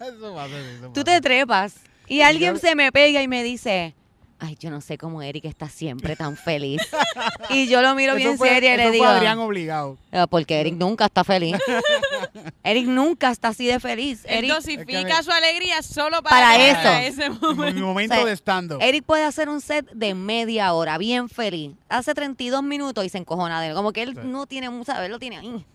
Eso 0.02 0.36
pasa, 0.36 0.60
eso 0.60 0.92
Tú 0.94 0.94
pasa. 0.94 1.04
te 1.06 1.22
trepas 1.22 1.76
y 2.08 2.22
alguien 2.22 2.58
se 2.60 2.76
me 2.76 2.92
pega 2.92 3.22
y 3.22 3.28
me 3.28 3.44
dice, 3.44 3.94
ay, 4.40 4.56
yo 4.60 4.70
no 4.70 4.82
sé 4.82 4.98
cómo 4.98 5.22
Eric 5.22 5.46
está 5.46 5.68
siempre 5.70 6.16
tan 6.16 6.36
feliz. 6.38 6.82
Y 7.50 7.68
yo 7.70 7.82
lo 7.82 7.96
miro 7.96 8.12
Eso 8.14 8.18
bien 8.18 8.38
fue- 8.38 8.50
serio 8.50 8.70
y 8.70 8.74
eso 8.74 8.78
le 8.78 8.84
fue 8.90 8.92
digo, 8.94 9.06
Adrián 9.06 9.40
obligado. 9.40 9.98
"Ah, 10.12 10.28
porque 10.28 10.60
Eric 10.60 10.76
nunca 10.76 11.06
está 11.06 11.24
feliz. 11.24 11.56
Eric 12.64 12.86
nunca 12.88 13.32
está 13.32 13.50
así 13.50 13.66
de 13.68 13.80
feliz. 13.80 14.24
Él 14.26 14.40
Eric, 14.40 14.52
dosifica 14.54 15.00
Es 15.00 15.06
que 15.06 15.14
me- 15.14 15.24
su 15.24 15.32
alegría 15.32 15.82
solo 15.82 16.22
para, 16.22 16.36
Para 16.36 16.68
eso. 16.68 16.82
para 16.84 17.06
ese 17.06 17.30
Mi 17.30 17.36
momento. 17.40 17.82
momento 17.86 18.14
O 18.16 18.18
sea, 18.18 18.26
de 18.26 18.32
stand-up. 18.36 18.80
Eric 18.82 19.04
puede 19.06 19.24
hacer 19.24 19.48
un 19.50 19.62
set 19.62 19.90
de 19.92 20.14
media 20.14 20.74
hora, 20.74 20.98
bien 20.98 21.30
feliz. 21.30 21.72
Hace 21.90 22.14
32 22.14 22.64
minutos 22.64 23.06
y 23.06 23.10
se 23.10 23.18
encojona 23.18 23.62
de 23.62 23.70
él. 23.70 23.74
Como 23.76 23.94
que 23.94 24.04
él 24.04 24.14
Sí. 24.14 24.22
no 24.28 24.46
tiene, 24.46 24.70
¿sabes? 24.84 25.10
Lo 25.10 25.20
tiene 25.20 25.38
ahí. 25.38 25.66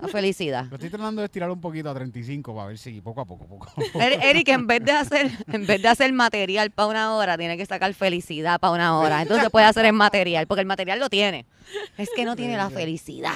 La 0.00 0.08
felicidad. 0.08 0.66
Lo 0.66 0.76
estoy 0.76 0.90
tratando 0.90 1.22
de 1.22 1.26
estirar 1.26 1.50
un 1.50 1.60
poquito 1.60 1.90
a 1.90 1.94
35 1.94 2.54
para 2.54 2.68
ver 2.68 2.78
si 2.78 3.00
poco 3.00 3.20
a 3.20 3.24
poco, 3.24 3.46
poco 3.46 3.66
a 3.68 3.74
poco. 3.74 3.98
Er- 4.00 4.20
Eric, 4.22 4.48
en 4.48 4.66
vez 4.68 4.84
de 4.84 4.92
hacer, 4.92 5.30
en 5.48 5.66
vez 5.66 5.82
de 5.82 5.88
hacer 5.88 6.12
material 6.12 6.70
para 6.70 6.88
una 6.88 7.14
hora, 7.16 7.36
tiene 7.36 7.56
que 7.56 7.66
sacar 7.66 7.92
felicidad 7.94 8.60
para 8.60 8.72
una 8.74 8.96
hora. 8.98 9.22
Entonces 9.22 9.50
puede 9.50 9.66
hacer 9.66 9.84
el 9.86 9.92
material, 9.94 10.46
porque 10.46 10.60
el 10.60 10.66
material 10.68 11.00
lo 11.00 11.08
tiene. 11.10 11.46
Es 11.96 12.08
que 12.14 12.24
no 12.24 12.36
tiene 12.36 12.56
la 12.56 12.70
felicidad. 12.70 13.34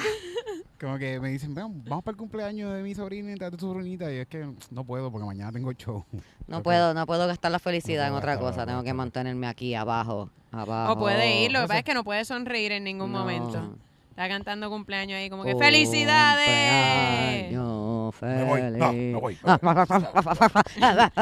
Como 0.79 0.97
que 0.97 1.19
me 1.19 1.29
dicen, 1.29 1.53
"Ven, 1.55 1.83
vamos 1.85 2.03
para 2.03 2.13
el 2.13 2.17
cumpleaños 2.17 2.73
de 2.73 2.81
mi 2.83 2.93
sobrinita, 2.95 3.49
de 3.49 3.57
tu 3.57 3.65
sobrinita. 3.67 4.11
Y 4.11 4.17
es 4.17 4.27
que 4.27 4.49
no 4.71 4.83
puedo 4.85 5.11
porque 5.11 5.25
mañana 5.25 5.51
tengo 5.51 5.71
show. 5.73 6.05
No 6.47 6.61
puedo, 6.63 6.93
no 6.93 7.05
puedo 7.05 7.25
gastar 7.27 7.51
la 7.51 7.59
felicidad 7.59 8.03
No 8.09 8.13
en 8.13 8.17
otra 8.17 8.37
cosa. 8.39 8.65
Tengo 8.65 8.83
que 8.83 8.93
mantenerme 8.93 9.47
aquí 9.47 9.75
abajo, 9.75 10.29
abajo. 10.51 10.93
O 10.93 10.97
puede 10.99 11.41
ir, 11.43 11.51
lo 11.53 11.61
que 11.61 11.67
pasa 11.67 11.79
es 11.79 11.85
que 11.85 11.93
no 11.93 12.03
puede 12.03 12.25
sonreír 12.25 12.71
en 12.73 12.83
ningún 12.85 13.11
No. 13.13 13.19
momento. 13.19 13.77
Está 14.13 14.27
cantando 14.29 14.69
cumpleaños 14.69 15.17
ahí 15.17 15.27
como 15.27 15.43
que 15.43 15.55
¡Felicidades! 15.55 17.51
Cumpleaños 17.51 18.13
Me 18.21 18.43
voy, 18.43 18.61
no, 18.77 18.93
me 18.93 19.15
voy. 19.15 19.33
Esta 19.33 19.55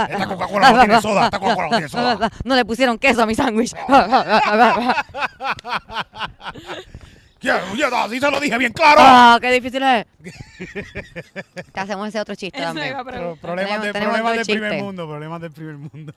Esta 0.10 0.28
Coca-Cola 0.28 0.72
no 0.74 0.80
tiene 0.80 1.02
soda, 1.02 1.24
esta 1.26 1.40
Coca-Cola 1.40 1.68
no 1.70 1.78
tiene 1.78 1.88
soda. 1.88 2.30
No 2.44 2.54
le 2.56 2.66
pusieron 2.66 2.98
queso 3.00 3.24
a 3.24 3.26
mi 3.26 3.34
sándwich. 3.34 3.74
Ya, 7.42 7.60
ya, 7.76 7.88
así 8.04 8.20
se 8.20 8.30
lo 8.30 8.40
dije 8.40 8.56
bien 8.56 8.72
claro. 8.72 9.00
Ah, 9.04 9.40
qué 9.42 9.52
difícil 9.52 9.82
es. 9.82 10.06
Te 11.74 11.80
hacemos 11.80 12.08
ese 12.10 12.20
otro 12.20 12.36
chiste 12.36 12.60
Eso 12.60 12.68
también. 12.68 12.96
problemas 13.42 13.82
de- 13.82 13.94
del 13.94 14.46
primer 14.46 14.84
mundo, 14.84 15.08
problemas 15.08 15.42
del 15.42 15.52
primer 15.52 15.78
mundo. 15.78 16.14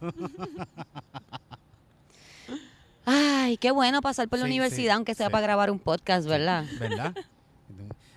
Ay, 3.06 3.56
qué 3.58 3.70
bueno 3.70 4.00
pasar 4.00 4.28
por 4.28 4.38
la 4.38 4.46
Sí, 4.46 4.50
universidad, 4.52 4.92
sí, 4.92 4.96
aunque 4.96 5.14
sea 5.14 5.26
sí. 5.26 5.32
para 5.32 5.42
grabar 5.46 5.70
un 5.70 5.78
podcast, 5.78 6.26
¿verdad? 6.26 6.64
¿Verdad? 6.78 7.14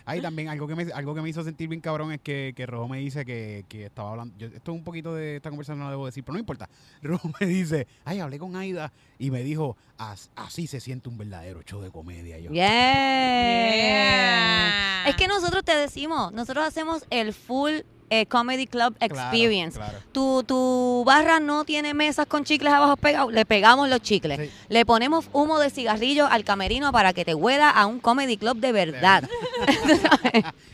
Ahí 0.06 0.22
también 0.22 0.48
algo 0.48 0.70
que 0.70 0.76
me 0.76 0.84
algo 0.94 1.14
que 1.14 1.22
me 1.22 1.28
hizo 1.28 1.44
sentir 1.44 1.68
bien 1.68 1.82
cabrón 1.82 2.14
es 2.14 2.22
que, 2.22 2.54
que 2.56 2.66
Rojo 2.66 2.88
me 2.88 2.98
dice 3.00 3.26
que, 3.26 3.66
que 3.68 3.88
estaba 3.88 4.12
hablando. 4.12 4.34
Yo, 4.38 4.48
esto 4.48 4.72
es 4.72 4.78
un 4.78 4.86
poquito 4.86 5.14
de 5.14 5.36
esta 5.36 5.50
conversación, 5.50 5.80
no 5.80 5.84
la 5.86 5.92
debo 5.92 6.06
decir, 6.06 6.24
pero 6.24 6.32
no 6.36 6.40
importa. 6.40 6.70
Rojo 7.02 7.30
me 7.42 7.46
dice, 7.46 7.88
ay, 8.06 8.22
hablé 8.22 8.40
con 8.40 8.56
Aida 8.56 8.94
y 9.20 9.32
me 9.32 9.44
dijo, 9.44 9.76
"As- 9.98 10.32
así 10.38 10.66
se 10.66 10.80
siente 10.80 11.10
un 11.10 11.18
verdadero 11.18 11.62
show 11.64 11.82
de 11.82 11.92
comedia. 11.92 12.40
Yo, 12.40 12.52
Yeah. 12.54 13.74
Yeah. 13.76 15.10
Es 15.10 15.16
que 15.18 15.28
nosotros 15.28 15.66
te 15.66 15.76
decimos, 15.76 16.32
nosotros 16.32 16.66
hacemos 16.66 17.04
el 17.10 17.34
full 17.34 17.80
eh, 18.10 18.26
comedy 18.26 18.68
club 18.68 18.96
experience. 19.00 19.78
claro. 19.78 19.98
Tu, 20.12 20.44
tu 20.44 21.04
barra 21.06 21.40
no 21.40 21.66
tiene 21.66 21.94
mesas 21.94 22.26
con 22.26 22.44
chicles 22.44 22.72
abajo 22.74 22.98
pegados, 22.98 23.34
le 23.34 23.46
pegamos 23.46 23.90
los 23.90 24.02
chicles. 24.02 24.40
Sí. 24.40 24.52
Le 24.70 24.86
ponemos 24.86 25.30
humo 25.34 25.60
de 25.60 25.70
cigarrillo 25.70 26.28
al 26.28 26.44
camerino 26.44 26.92
para 26.92 27.14
que 27.14 27.26
te 27.26 27.34
huela 27.34 27.70
a 27.70 27.86
un 27.86 28.00
comedy 28.00 28.38
club 28.38 28.58
de 28.58 28.72
verdad. 28.72 29.24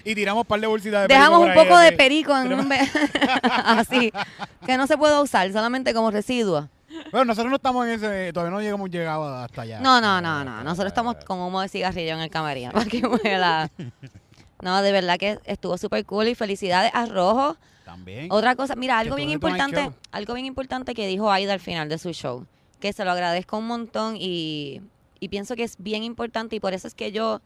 Y 0.05 0.15
tiramos 0.15 0.41
un 0.41 0.47
par 0.47 0.59
de 0.59 0.67
bolsitas 0.67 1.07
de 1.07 1.13
Dejamos 1.13 1.39
un 1.39 1.49
ahí, 1.49 1.57
poco 1.57 1.77
de 1.77 1.93
perico 1.93 2.37
en 2.37 2.53
un 2.53 2.69
así, 3.43 4.11
que 4.65 4.75
no 4.75 4.85
se 4.85 4.97
puede 4.97 5.21
usar, 5.21 5.51
solamente 5.53 5.93
como 5.93 6.11
residuo. 6.11 6.67
Bueno, 7.11 7.25
nosotros 7.25 7.49
no 7.49 7.55
estamos 7.55 7.87
en 7.87 7.93
ese, 7.93 8.33
todavía 8.33 8.51
no 8.51 8.61
llegamos 8.61 8.89
llegado 8.89 9.33
hasta 9.35 9.61
allá. 9.61 9.79
No, 9.79 10.01
no, 10.01 10.21
no, 10.21 10.43
no. 10.43 10.63
Nosotros 10.63 10.87
estamos 10.87 11.15
con 11.25 11.39
humo 11.39 11.61
de 11.61 11.69
cigarrillo 11.69 12.13
en 12.15 12.19
el 12.19 12.29
camerino 12.29 12.71
para 12.71 12.85
que 12.85 12.99
huela. 13.05 13.69
No, 14.63 14.81
de 14.81 14.91
verdad 14.91 15.17
que 15.17 15.39
estuvo 15.45 15.77
súper 15.77 16.05
cool 16.05 16.27
y 16.27 16.35
felicidades 16.35 16.91
a 16.93 17.05
Rojo. 17.05 17.57
También. 17.85 18.27
Otra 18.31 18.55
cosa, 18.55 18.75
mira, 18.75 18.97
algo 18.97 19.15
bien 19.15 19.29
importante, 19.29 19.91
algo 20.11 20.33
bien 20.33 20.45
importante 20.45 20.93
que 20.93 21.05
dijo 21.05 21.29
Aida 21.31 21.53
al 21.53 21.59
final 21.59 21.89
de 21.89 21.97
su 21.97 22.13
show, 22.13 22.47
que 22.79 22.93
se 22.93 23.03
lo 23.03 23.11
agradezco 23.11 23.57
un 23.57 23.67
montón 23.67 24.15
y, 24.17 24.81
y 25.19 25.27
pienso 25.27 25.55
que 25.55 25.63
es 25.63 25.75
bien 25.77 26.03
importante 26.03 26.55
y 26.55 26.59
por 26.59 26.73
eso 26.73 26.87
es 26.87 26.95
que 26.95 27.11
yo 27.11 27.41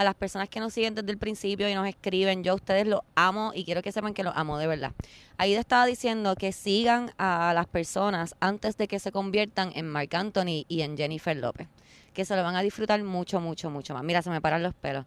a 0.00 0.04
las 0.04 0.14
personas 0.14 0.48
que 0.48 0.60
nos 0.60 0.72
siguen 0.72 0.94
desde 0.94 1.10
el 1.10 1.18
principio 1.18 1.68
y 1.68 1.74
nos 1.74 1.86
escriben, 1.86 2.42
yo 2.42 2.52
a 2.52 2.54
ustedes 2.54 2.86
los 2.86 3.00
amo 3.16 3.52
y 3.54 3.64
quiero 3.64 3.82
que 3.82 3.92
sepan 3.92 4.14
que 4.14 4.22
los 4.22 4.34
amo 4.34 4.56
de 4.56 4.66
verdad. 4.66 4.92
Aida 5.36 5.60
estaba 5.60 5.84
diciendo 5.84 6.36
que 6.36 6.52
sigan 6.52 7.12
a 7.18 7.52
las 7.54 7.66
personas 7.66 8.34
antes 8.40 8.78
de 8.78 8.88
que 8.88 8.98
se 8.98 9.12
conviertan 9.12 9.72
en 9.74 9.86
Marc 9.86 10.14
Anthony 10.14 10.64
y 10.68 10.80
en 10.80 10.96
Jennifer 10.96 11.36
López, 11.36 11.68
que 12.12 12.24
se 12.24 12.36
lo 12.36 12.42
van 12.42 12.56
a 12.56 12.62
disfrutar 12.62 13.02
mucho, 13.02 13.40
mucho, 13.40 13.70
mucho 13.70 13.94
más. 13.94 14.02
Mira, 14.02 14.22
se 14.22 14.30
me 14.30 14.40
paran 14.40 14.62
los 14.62 14.74
pelos. 14.74 15.04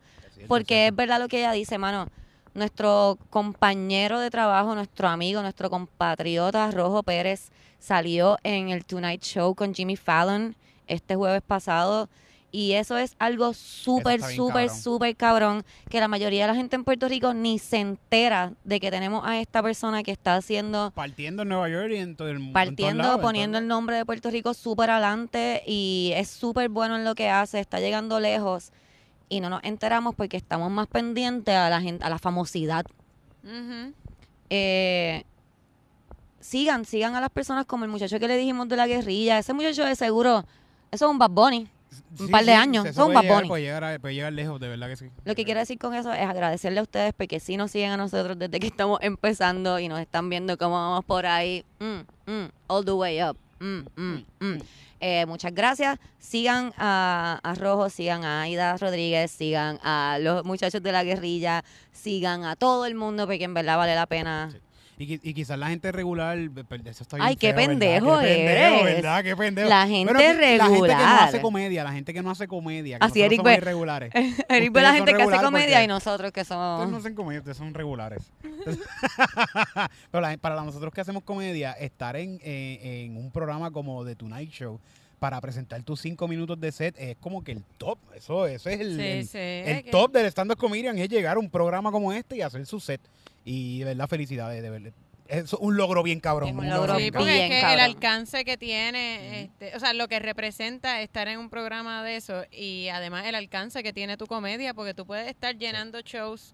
Porque 0.48 0.88
es 0.88 0.96
verdad 0.96 1.20
lo 1.20 1.28
que 1.28 1.40
ella 1.40 1.52
dice, 1.52 1.78
mano. 1.78 2.08
Nuestro 2.54 3.18
compañero 3.30 4.20
de 4.20 4.30
trabajo, 4.30 4.76
nuestro 4.76 5.08
amigo, 5.08 5.42
nuestro 5.42 5.70
compatriota 5.72 6.70
Rojo 6.70 7.02
Pérez 7.02 7.50
salió 7.80 8.38
en 8.44 8.70
el 8.70 8.86
Tonight 8.86 9.24
Show 9.24 9.56
con 9.56 9.74
Jimmy 9.74 9.96
Fallon 9.96 10.56
este 10.88 11.16
jueves 11.16 11.42
pasado. 11.42 12.10
Y 12.56 12.74
eso 12.74 13.00
es 13.00 13.16
algo 13.18 13.56
súper, 13.56 14.22
súper, 14.22 14.68
cabrón. 14.68 14.84
súper 14.84 15.16
cabrón. 15.16 15.66
Que 15.90 16.00
la 16.00 16.08
mayoría 16.08 16.44
de 16.44 16.54
la 16.54 16.56
gente 16.56 16.76
en 16.76 16.84
Puerto 16.84 17.10
Rico 17.10 17.34
ni 17.34 17.58
se 17.58 17.80
entera 17.80 18.54
de 18.64 18.80
que 18.80 18.92
tenemos 18.92 19.26
a 19.26 19.40
esta 19.40 19.64
persona 19.64 20.04
que 20.04 20.12
está 20.12 20.36
haciendo 20.36 20.92
Partiendo 20.94 21.42
en 21.42 21.50
Nueva 21.50 21.68
York 21.68 21.90
y 21.94 21.96
en 21.96 22.16
todo 22.16 22.30
el 22.30 22.38
mundo. 22.38 22.54
partiendo, 22.54 23.20
poniendo 23.22 23.58
el 23.58 23.68
nombre 23.68 23.96
de 23.96 24.06
Puerto 24.06 24.30
Rico 24.30 24.54
súper 24.54 24.92
adelante 24.92 25.64
y 25.66 26.12
es 26.16 26.30
súper 26.30 26.70
bueno 26.70 26.96
en 26.96 27.04
lo 27.06 27.16
que 27.16 27.28
hace, 27.28 27.60
está 27.60 27.80
llegando 27.80 28.20
lejos 28.20 28.72
y 29.30 29.40
no 29.40 29.50
nos 29.50 29.64
enteramos 29.64 30.14
porque 30.14 30.38
estamos 30.38 30.70
más 30.70 30.86
pendientes 30.86 31.56
a 31.56 31.72
la 31.72 31.82
gente, 31.82 32.06
a 32.06 32.10
la 32.12 32.20
famosidad. 32.20 32.86
Eh, 34.52 35.24
sigan, 36.40 36.86
sigan 36.86 37.16
a 37.16 37.22
las 37.22 37.32
personas 37.32 37.66
como 37.66 37.84
el 37.86 37.90
muchacho 37.90 38.20
que 38.20 38.28
le 38.28 38.38
dijimos 38.38 38.70
de 38.70 38.78
la 38.78 38.86
guerrilla, 38.86 39.40
ese 39.40 39.54
muchacho 39.54 39.86
de 39.86 39.96
seguro, 39.96 40.46
eso 40.92 41.06
es 41.06 41.12
un 41.12 41.18
Bad 41.18 41.32
Bunny. 41.32 41.68
Un 42.20 42.28
par 42.30 42.46
de 42.46 42.54
años. 42.54 42.86
eso 42.86 42.94
Son 43.02 43.12
puede 43.14 43.22
llegar, 43.24 43.38
Bunny. 43.38 43.48
Puede 43.50 43.64
llegar, 43.64 43.84
a- 43.84 44.00
puede 44.00 44.14
llegar 44.16 44.34
lejos, 44.34 44.60
de 44.60 44.68
verdad 44.70 44.88
que 44.88 44.96
sí. 44.96 45.06
Lo 45.26 45.36
que 45.36 45.46
quiero 45.46 45.60
decir 45.60 45.78
con 45.78 45.94
eso 45.94 46.12
es 46.14 46.22
agradecerle 46.28 46.80
a 46.80 46.84
ustedes 46.84 47.14
porque 47.16 47.40
sí 47.40 47.58
nos 47.58 47.72
siguen 47.72 47.92
a 47.92 47.98
nosotros 47.98 48.38
desde 48.38 48.60
que 48.60 48.68
estamos 48.68 49.00
empezando 49.02 49.80
y 49.80 49.88
nos 49.88 50.00
están 50.00 50.30
viendo 50.30 50.58
cómo 50.58 50.76
vamos 50.76 51.06
por 51.06 51.26
ahí. 51.26 51.64
Mm, 51.80 52.32
mm, 52.32 52.50
all 52.68 52.86
the 52.86 52.92
way 52.94 53.22
up. 53.24 53.38
Mm, 53.60 53.80
mm, 53.96 54.26
mm. 54.40 54.58
Eh, 55.06 55.26
muchas 55.26 55.54
gracias. 55.54 56.00
Sigan 56.20 56.74
a, 56.78 57.40
a 57.44 57.56
Rojo, 57.56 57.90
sigan 57.90 58.24
a 58.24 58.44
Aida 58.44 58.78
Rodríguez, 58.78 59.32
sigan 59.32 59.78
a 59.84 60.18
los 60.22 60.46
muchachos 60.46 60.82
de 60.82 60.92
la 60.94 61.04
guerrilla, 61.04 61.64
sigan 61.92 62.46
a 62.46 62.56
todo 62.56 62.86
el 62.86 62.96
mundo 62.96 63.26
porque 63.26 63.44
en 63.44 63.54
verdad 63.54 63.76
vale 63.78 63.96
la 63.96 64.06
pena. 64.06 64.50
Sí. 64.52 64.60
Y, 64.98 65.08
qui- 65.08 65.20
y 65.24 65.34
quizás 65.34 65.58
la 65.58 65.70
gente 65.70 65.92
regular, 65.92 66.38
eso 66.38 67.04
está 67.04 67.18
bien 67.18 67.28
Ay, 67.28 67.36
qué 67.36 67.48
feo, 67.48 67.56
¿verdad? 67.56 67.68
pendejo. 67.70 68.18
¿verdad? 68.18 69.24
Qué 69.24 69.36
pendejo. 69.36 69.68
La 69.70 69.88
gente 69.88 70.14
que- 70.14 70.20
La 70.20 70.24
gente 70.30 70.48
que 70.48 70.58
no 70.58 70.70
regular. 70.70 71.24
hace 71.24 71.42
comedia, 71.42 71.84
la 71.84 71.92
gente 71.94 72.14
que 72.14 72.22
no 72.22 72.30
hace 72.32 72.48
comedia, 72.48 73.00
que 73.00 73.06
Así 73.06 73.22
Eric 73.24 73.38
somos 73.38 73.52
ve- 73.52 73.58
irregulares. 73.58 74.12
Eric 74.50 74.72
ve 74.72 74.82
la 74.82 74.94
gente 74.94 75.14
que 75.16 75.24
hace 75.24 75.44
comedia 75.44 75.84
y 75.84 75.88
nosotros 75.88 76.32
que 76.32 76.42
Ustedes 76.42 76.60
no 76.60 76.78
somos... 76.84 77.00
hacen 77.00 77.16
comedia, 77.16 77.40
ustedes 77.40 77.58
son 77.58 77.74
regulares. 77.74 78.32
Pero 80.12 80.22
la- 80.22 80.38
para 80.38 80.56
nosotros 80.64 80.94
que 80.94 81.02
hacemos 81.02 81.24
comedia, 81.24 81.72
estar 81.74 82.16
en, 82.16 82.40
en- 82.44 82.88
en 82.88 83.18
un 83.18 83.32
programa 83.32 83.72
como 83.72 84.06
The 84.06 84.16
Tonight 84.16 84.52
Show 84.52 84.80
para 85.20 85.40
presentar 85.40 85.82
tus 85.84 86.02
cinco 86.02 86.28
minutos 86.28 86.60
de 86.60 86.72
set 86.72 86.96
es 87.00 87.16
como 87.18 87.44
que 87.44 87.54
el 87.54 87.64
top. 87.78 87.98
Eso, 88.16 88.46
eso 88.46 88.70
es 88.70 88.80
el, 88.80 88.96
Sí, 88.98 89.02
el- 89.04 89.28
sí, 89.28 89.38
el 89.72 89.84
que- 89.84 89.92
top 89.92 90.12
del 90.12 90.26
stand-up 90.28 90.58
comedian, 90.58 90.98
es 90.98 91.08
llegar 91.10 91.38
a 91.38 91.40
un 91.40 91.50
programa 91.50 91.92
como 91.92 92.12
este 92.12 92.36
y 92.38 92.42
hacer 92.42 92.66
su 92.66 92.80
set. 92.80 93.02
Y 93.46 93.80
de 93.80 93.86
verdad, 93.86 94.08
felicidades, 94.08 94.62
de 94.62 94.70
verdad. 94.70 94.92
Es 95.28 95.54
un 95.54 95.78
logro 95.78 96.04
bien 96.04 96.20
cabrón. 96.20 96.50
Es 96.50 96.56
un 96.56 96.70
logro 96.70 96.96
Sí, 96.96 97.02
bien 97.04 97.14
porque 97.14 97.30
cabrón. 97.32 97.48
bien 97.50 97.52
es 97.54 97.64
que 97.66 97.74
el 97.74 97.80
alcance 97.80 98.46
que 98.46 98.58
tiene, 98.58 99.42
este, 99.44 99.76
o 99.76 99.80
sea, 99.80 99.94
lo 99.94 100.08
que 100.08 100.20
representa 100.20 101.02
estar 101.02 101.28
en 101.28 101.40
un 101.40 101.50
programa 101.50 102.04
de 102.04 102.18
eso 102.18 102.44
y 102.52 102.90
además 102.90 103.26
el 103.26 103.36
alcance 103.36 103.82
que 103.84 103.94
tiene 103.94 104.18
tu 104.18 104.28
comedia, 104.28 104.74
porque 104.74 104.94
tú 104.94 105.06
puedes 105.06 105.28
estar 105.28 105.58
llenando 105.58 106.02
shows 106.02 106.54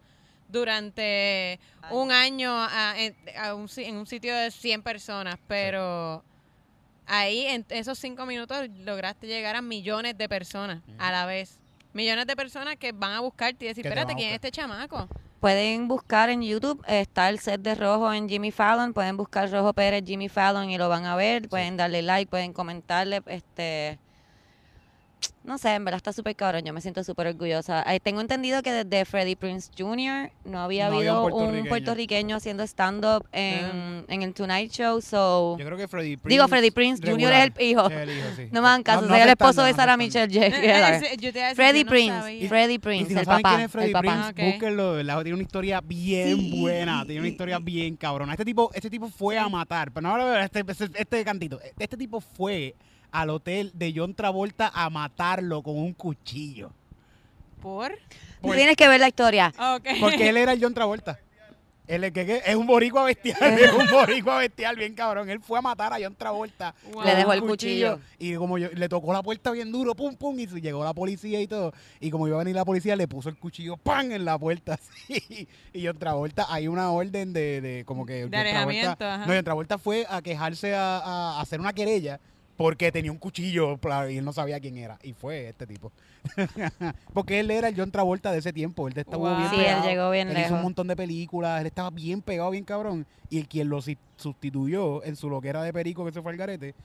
durante 0.49 1.59
un 1.91 2.11
año 2.11 2.51
a- 2.53 2.95
un 3.55 3.67
en 3.77 3.95
un 3.97 4.05
sitio 4.07 4.35
de 4.35 4.51
100 4.51 4.81
personas, 4.83 5.37
pero 5.47 6.23
ahí 7.07 7.45
en 7.47 7.65
esos 7.69 7.97
cinco 7.97 8.25
minutos 8.25 8.67
lograste 8.85 9.27
llegar 9.27 9.55
a 9.55 9.61
millones 9.61 10.17
de 10.17 10.29
personas 10.29 10.81
a 10.99 11.11
la 11.11 11.25
vez. 11.25 11.59
Millones 11.93 12.27
de 12.27 12.35
personas 12.35 12.75
que 12.77 12.91
van 12.91 13.13
a 13.13 13.19
buscarte 13.19 13.65
y 13.65 13.67
decir, 13.69 13.85
espérate, 13.85 14.13
¿quién 14.15 14.29
es 14.29 14.35
este 14.35 14.51
chamaco? 14.51 15.07
Pueden 15.39 15.87
buscar 15.87 16.29
en 16.29 16.41
YouTube, 16.41 16.83
está 16.85 17.29
el 17.29 17.39
set 17.39 17.61
de 17.61 17.73
Rojo 17.73 18.11
en 18.11 18.27
Jimmy 18.27 18.51
Fallon, 18.51 18.93
pueden 18.93 19.15
buscar 19.15 19.49
Rojo 19.49 19.71
Pérez 19.73 20.03
Jimmy 20.05 20.27
Fallon 20.27 20.69
y 20.69 20.77
lo 20.77 20.89
van 20.89 21.05
a 21.05 21.15
ver, 21.15 21.47
pueden 21.47 21.77
darle 21.77 22.01
like, 22.01 22.29
pueden 22.29 22.51
comentarle, 22.51 23.21
este 23.25 23.99
no 25.43 25.57
sé, 25.57 25.73
en 25.73 25.85
verdad 25.85 25.97
está 25.97 26.13
súper 26.13 26.35
cabrón, 26.35 26.63
yo 26.63 26.73
me 26.73 26.81
siento 26.81 27.03
súper 27.03 27.27
orgullosa. 27.27 27.81
Eh, 27.91 27.99
tengo 27.99 28.21
entendido 28.21 28.61
que 28.61 28.71
desde 28.71 29.05
Freddie 29.05 29.35
Prince 29.35 29.71
Jr. 29.77 30.31
no 30.45 30.59
había 30.59 30.89
No 30.89 30.97
habido 30.97 31.25
un 31.25 31.25
un 31.25 31.31
puertorriqueño. 31.31 31.69
puertorriqueño 31.69 32.35
haciendo 32.35 32.63
stand-up 32.63 33.25
en, 33.31 34.05
en 34.07 34.21
el 34.21 34.33
Tonight 34.33 34.71
Show, 34.71 35.01
so... 35.01 35.57
Yo 35.57 35.65
creo 35.65 35.77
que 35.77 35.87
Freddie 35.87 36.17
Prinze. 36.17 36.29
Digo, 36.35 36.47
Freddie 36.47 36.71
Prince 36.71 37.01
Jr. 37.03 37.31
es 37.31 37.51
el 37.57 37.63
hijo. 37.65 37.87
Sí, 37.89 37.93
el 37.95 38.09
hijo, 38.17 38.27
sí. 38.35 38.47
No 38.51 38.61
me 38.61 38.67
hagan 38.67 38.83
caso, 38.83 39.01
No- 39.01 39.07
soy 39.07 39.17
no 39.17 39.23
el 39.23 39.29
esposo 39.29 39.63
de 39.63 39.73
Sarah 39.73 39.97
Michelle 39.97 40.27
decir, 40.39 41.55
Freddie 41.55 41.85
Prince. 41.85 42.47
Freddie 42.47 42.79
Prince, 42.79 43.13
el 43.17 43.25
saben 43.25 43.41
papá, 43.41 43.55
quién 43.55 43.65
es 43.65 43.71
Freddie 43.71 43.87
el 43.87 43.93
papá. 43.93 44.01
Prince, 44.01 44.19
Ah, 44.27 44.29
ok. 44.31 44.53
búsquenlo, 44.53 44.91
de 44.95 45.03
¿verdad? 45.03 45.21
Tiene 45.23 45.33
una 45.35 45.43
historia 45.43 45.81
bien 45.81 46.37
Sí. 46.37 46.59
buena, 46.61 47.03
tiene 47.05 47.21
una 47.21 47.29
historia 47.29 47.59
bien 47.59 47.95
cabrona. 47.95 48.33
Este 48.33 48.45
tipo, 48.45 48.69
este 48.73 48.89
tipo 48.89 49.07
fue 49.09 49.37
a 49.37 49.47
matar, 49.49 49.91
pero 49.91 50.01
no 50.01 50.09
ahora 50.15 50.43
este, 50.43 50.63
este, 50.67 50.89
este 50.95 51.23
cantito. 51.25 51.59
Este 51.79 51.97
tipo 51.97 52.19
fue 52.21 52.75
al 53.11 53.29
hotel 53.29 53.71
de 53.73 53.93
John 53.95 54.13
Travolta 54.13 54.71
a 54.73 54.89
matarlo 54.89 55.61
con 55.63 55.77
un 55.77 55.93
cuchillo. 55.93 56.71
¿Por? 57.61 57.91
Tú 58.41 58.51
tienes 58.53 58.75
que 58.77 58.87
ver 58.87 58.99
la 58.99 59.07
historia. 59.09 59.53
Ok. 59.75 59.87
Porque 59.99 60.29
él 60.29 60.37
era 60.37 60.53
el 60.53 60.61
John 60.63 60.73
Travolta. 60.73 61.19
Él 61.87 62.03
es, 62.03 62.11
que, 62.11 62.23
que 62.23 62.43
es 62.45 62.55
un 62.55 62.67
boricua 62.67 63.03
bestial, 63.03 63.35
es 63.59 63.73
un 63.73 63.89
boricua 63.89 64.37
bestial 64.37 64.75
bien 64.75 64.93
cabrón. 64.93 65.27
Él 65.27 65.39
fue 65.39 65.57
a 65.57 65.61
matar 65.63 65.91
a 65.91 65.97
John 65.99 66.13
Travolta. 66.15 66.75
Wow. 66.93 67.03
Le 67.03 67.15
dejó 67.15 67.33
el 67.33 67.41
cuchillo. 67.41 67.99
Y 68.19 68.35
como 68.35 68.59
yo, 68.59 68.69
le 68.71 68.87
tocó 68.87 69.11
la 69.11 69.23
puerta 69.23 69.49
bien 69.49 69.71
duro, 69.71 69.95
pum, 69.95 70.15
pum, 70.15 70.39
y 70.39 70.45
se- 70.45 70.61
llegó 70.61 70.83
la 70.83 70.93
policía 70.93 71.41
y 71.41 71.47
todo. 71.47 71.73
Y 71.99 72.11
como 72.11 72.27
iba 72.27 72.35
a 72.35 72.39
venir 72.43 72.55
la 72.55 72.63
policía, 72.63 72.95
le 72.95 73.07
puso 73.07 73.27
el 73.29 73.37
cuchillo, 73.39 73.75
¡pam! 73.75 74.11
en 74.11 74.23
la 74.23 74.37
puerta. 74.37 74.73
así. 75.09 75.47
Y 75.73 75.83
John 75.87 75.97
Travolta, 75.97 76.45
hay 76.47 76.67
una 76.67 76.91
orden 76.91 77.33
de, 77.33 77.59
de 77.59 77.83
como 77.85 78.05
que. 78.05 78.21
John 78.25 78.35
alejamiento, 78.35 78.95
Travolta- 78.95 79.15
ajá. 79.15 79.25
No, 79.25 79.33
John 79.33 79.43
Travolta 79.43 79.77
fue 79.79 80.05
a 80.07 80.21
quejarse 80.21 80.75
a, 80.75 80.99
a- 80.99 81.39
a 81.39 81.41
hacer 81.41 81.59
una 81.59 81.73
querella 81.73 82.19
porque 82.59 82.91
tenía 82.91 83.09
un 83.09 83.17
cuchillo 83.17 83.79
y 84.09 84.17
él 84.17 84.25
no 84.25 84.33
sabía 84.33 84.59
quién 84.59 84.75
era. 84.75 84.99
Y 85.01 85.13
fue 85.13 85.47
este 85.47 85.65
tipo. 85.65 85.93
porque 87.13 87.39
él 87.39 87.51
era 87.51 87.69
el 87.69 87.75
John 87.77 87.89
Travolta 87.89 88.33
de 88.33 88.39
ese 88.39 88.51
tiempo. 88.51 88.89
Él 88.89 88.97
estaba 88.97 89.17
Wow. 89.29 89.37
bien 89.37 89.49
Sí, 89.49 89.65
él 89.65 89.81
llegó 89.81 90.11
bien 90.11 90.27
Él 90.27 90.37
hizo 90.39 90.55
un 90.55 90.63
montón 90.63 90.85
de 90.89 90.97
películas, 90.97 91.61
él 91.61 91.67
estaba 91.67 91.89
bien 91.89 92.21
pegado, 92.21 92.51
bien 92.51 92.65
cabrón. 92.65 93.07
Y 93.29 93.37
el 93.37 93.47
quien 93.47 93.69
lo 93.69 93.79
sustituyó 94.17 95.01
en 95.05 95.15
su 95.15 95.29
loquera 95.29 95.63
de 95.63 95.71
perico 95.71 96.03
que 96.03 96.11
se 96.11 96.21
fue 96.21 96.33
al 96.33 96.37
garete 96.37 96.75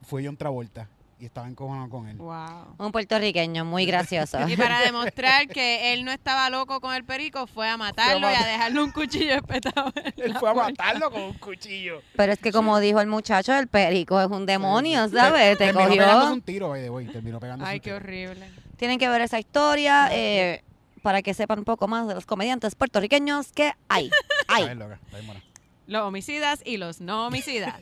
fue 0.00 0.24
John 0.24 0.36
Travolta. 0.36 0.88
Y 1.18 1.24
estaba 1.24 1.48
encojonado 1.48 1.88
con 1.88 2.06
él. 2.08 2.16
Wow. 2.18 2.74
Un 2.76 2.92
puertorriqueño 2.92 3.64
muy 3.64 3.86
gracioso. 3.86 4.38
Y 4.48 4.56
para 4.56 4.80
demostrar 4.84 5.48
que 5.48 5.94
él 5.94 6.04
no 6.04 6.12
estaba 6.12 6.50
loco 6.50 6.80
con 6.82 6.94
el 6.94 7.04
perico, 7.04 7.46
fue 7.46 7.68
a 7.70 7.78
matarlo 7.78 8.30
y 8.30 8.34
a 8.34 8.44
dejarle 8.46 8.82
un 8.82 8.90
cuchillo 8.92 9.34
espetado. 9.34 9.92
Él 10.16 10.36
fue 10.38 10.50
a 10.50 10.54
matarlo 10.54 11.10
con 11.10 11.22
un 11.22 11.32
cuchillo. 11.34 12.02
Pero 12.16 12.32
es 12.34 12.38
que 12.38 12.52
como 12.52 12.78
dijo 12.80 13.00
el 13.00 13.06
muchacho, 13.06 13.54
el 13.56 13.66
perico 13.66 14.20
es 14.20 14.28
un 14.28 14.44
demonio, 14.44 15.08
¿sabes? 15.08 15.56
Te 15.56 15.64
Terminó 15.72 15.88
pegándose 15.88 16.18
cogió. 16.20 16.32
un 16.34 16.42
tiro, 16.42 16.68
by 16.68 16.82
the 16.82 16.90
way, 16.90 17.06
Terminó 17.06 17.40
pegándose 17.40 17.70
Ay, 17.70 17.76
un 17.76 17.80
qué 17.80 17.84
tiro. 17.90 17.96
horrible. 17.96 18.50
Tienen 18.76 18.98
que 18.98 19.08
ver 19.08 19.22
esa 19.22 19.38
historia 19.38 20.10
eh, 20.12 20.62
para 21.00 21.22
que 21.22 21.32
sepan 21.32 21.60
un 21.60 21.64
poco 21.64 21.88
más 21.88 22.06
de 22.08 22.14
los 22.14 22.26
comediantes 22.26 22.74
puertorriqueños 22.74 23.52
que 23.52 23.72
hay. 23.88 24.06
Está 24.06 24.16
Hay. 24.54 24.64
bien 24.64 24.78
loca, 24.78 24.98
está 25.02 25.16
bien 25.16 25.26
buena. 25.28 25.42
Los 25.86 26.02
homicidas 26.02 26.60
y 26.64 26.78
los 26.78 27.00
no 27.00 27.28
homicidas. 27.28 27.74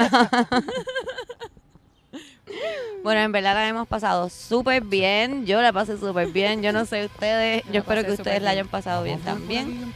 Bueno, 3.03 3.21
en 3.21 3.33
verdad 3.33 3.55
la 3.55 3.69
hemos 3.69 3.87
pasado 3.87 4.31
súper 4.31 4.83
bien. 4.83 5.45
Yo 5.45 5.61
la 5.61 5.73
pasé 5.73 5.99
súper 5.99 6.29
bien. 6.29 6.63
Yo 6.63 6.73
no 6.73 6.87
sé 6.87 7.05
ustedes. 7.05 7.63
Yo 7.71 7.81
espero 7.81 8.03
que 8.05 8.13
ustedes 8.13 8.41
la 8.41 8.51
bien. 8.53 8.61
hayan 8.63 8.69
pasado 8.69 9.03
bien 9.03 9.21
Vamos 9.25 9.29
a 9.29 9.47
ver 9.53 9.59
también. 9.65 9.95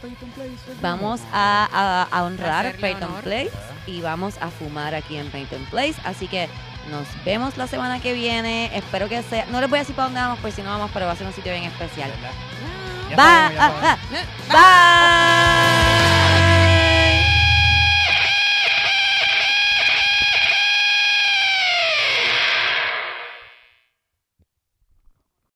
Vamos 0.81 1.21
a, 1.33 1.67
a- 1.71 2.03
a 2.17 2.23
honrar 2.23 2.75
Peyton 2.75 3.09
honor. 3.09 3.23
Place 3.23 3.49
y 3.87 4.01
vamos 4.01 4.35
a 4.41 4.49
fumar 4.49 4.93
aquí 4.93 5.17
en 5.17 5.27
Peyton 5.31 5.65
Place. 5.71 5.95
Así 6.05 6.27
que 6.27 6.47
nos 6.91 7.07
vemos 7.25 7.57
la 7.57 7.65
semana 7.65 7.99
que 7.99 8.13
viene. 8.13 8.69
Espero 8.77 9.09
que 9.09 9.23
sea. 9.23 9.45
No 9.47 9.59
les 9.59 9.69
voy 9.69 9.77
a 9.77 9.81
decir 9.81 9.95
para 9.95 10.05
dónde 10.07 10.21
vamos, 10.21 10.37
pues 10.41 10.53
si 10.53 10.61
no 10.61 10.69
vamos, 10.69 10.91
pero 10.93 11.07
va 11.07 11.13
a 11.13 11.15
ser 11.15 11.25
un 11.25 11.33
sitio 11.33 11.51
bien 11.51 11.63
especial. 11.63 12.11
Bye. 13.09 13.17
Bye. 14.49 16.18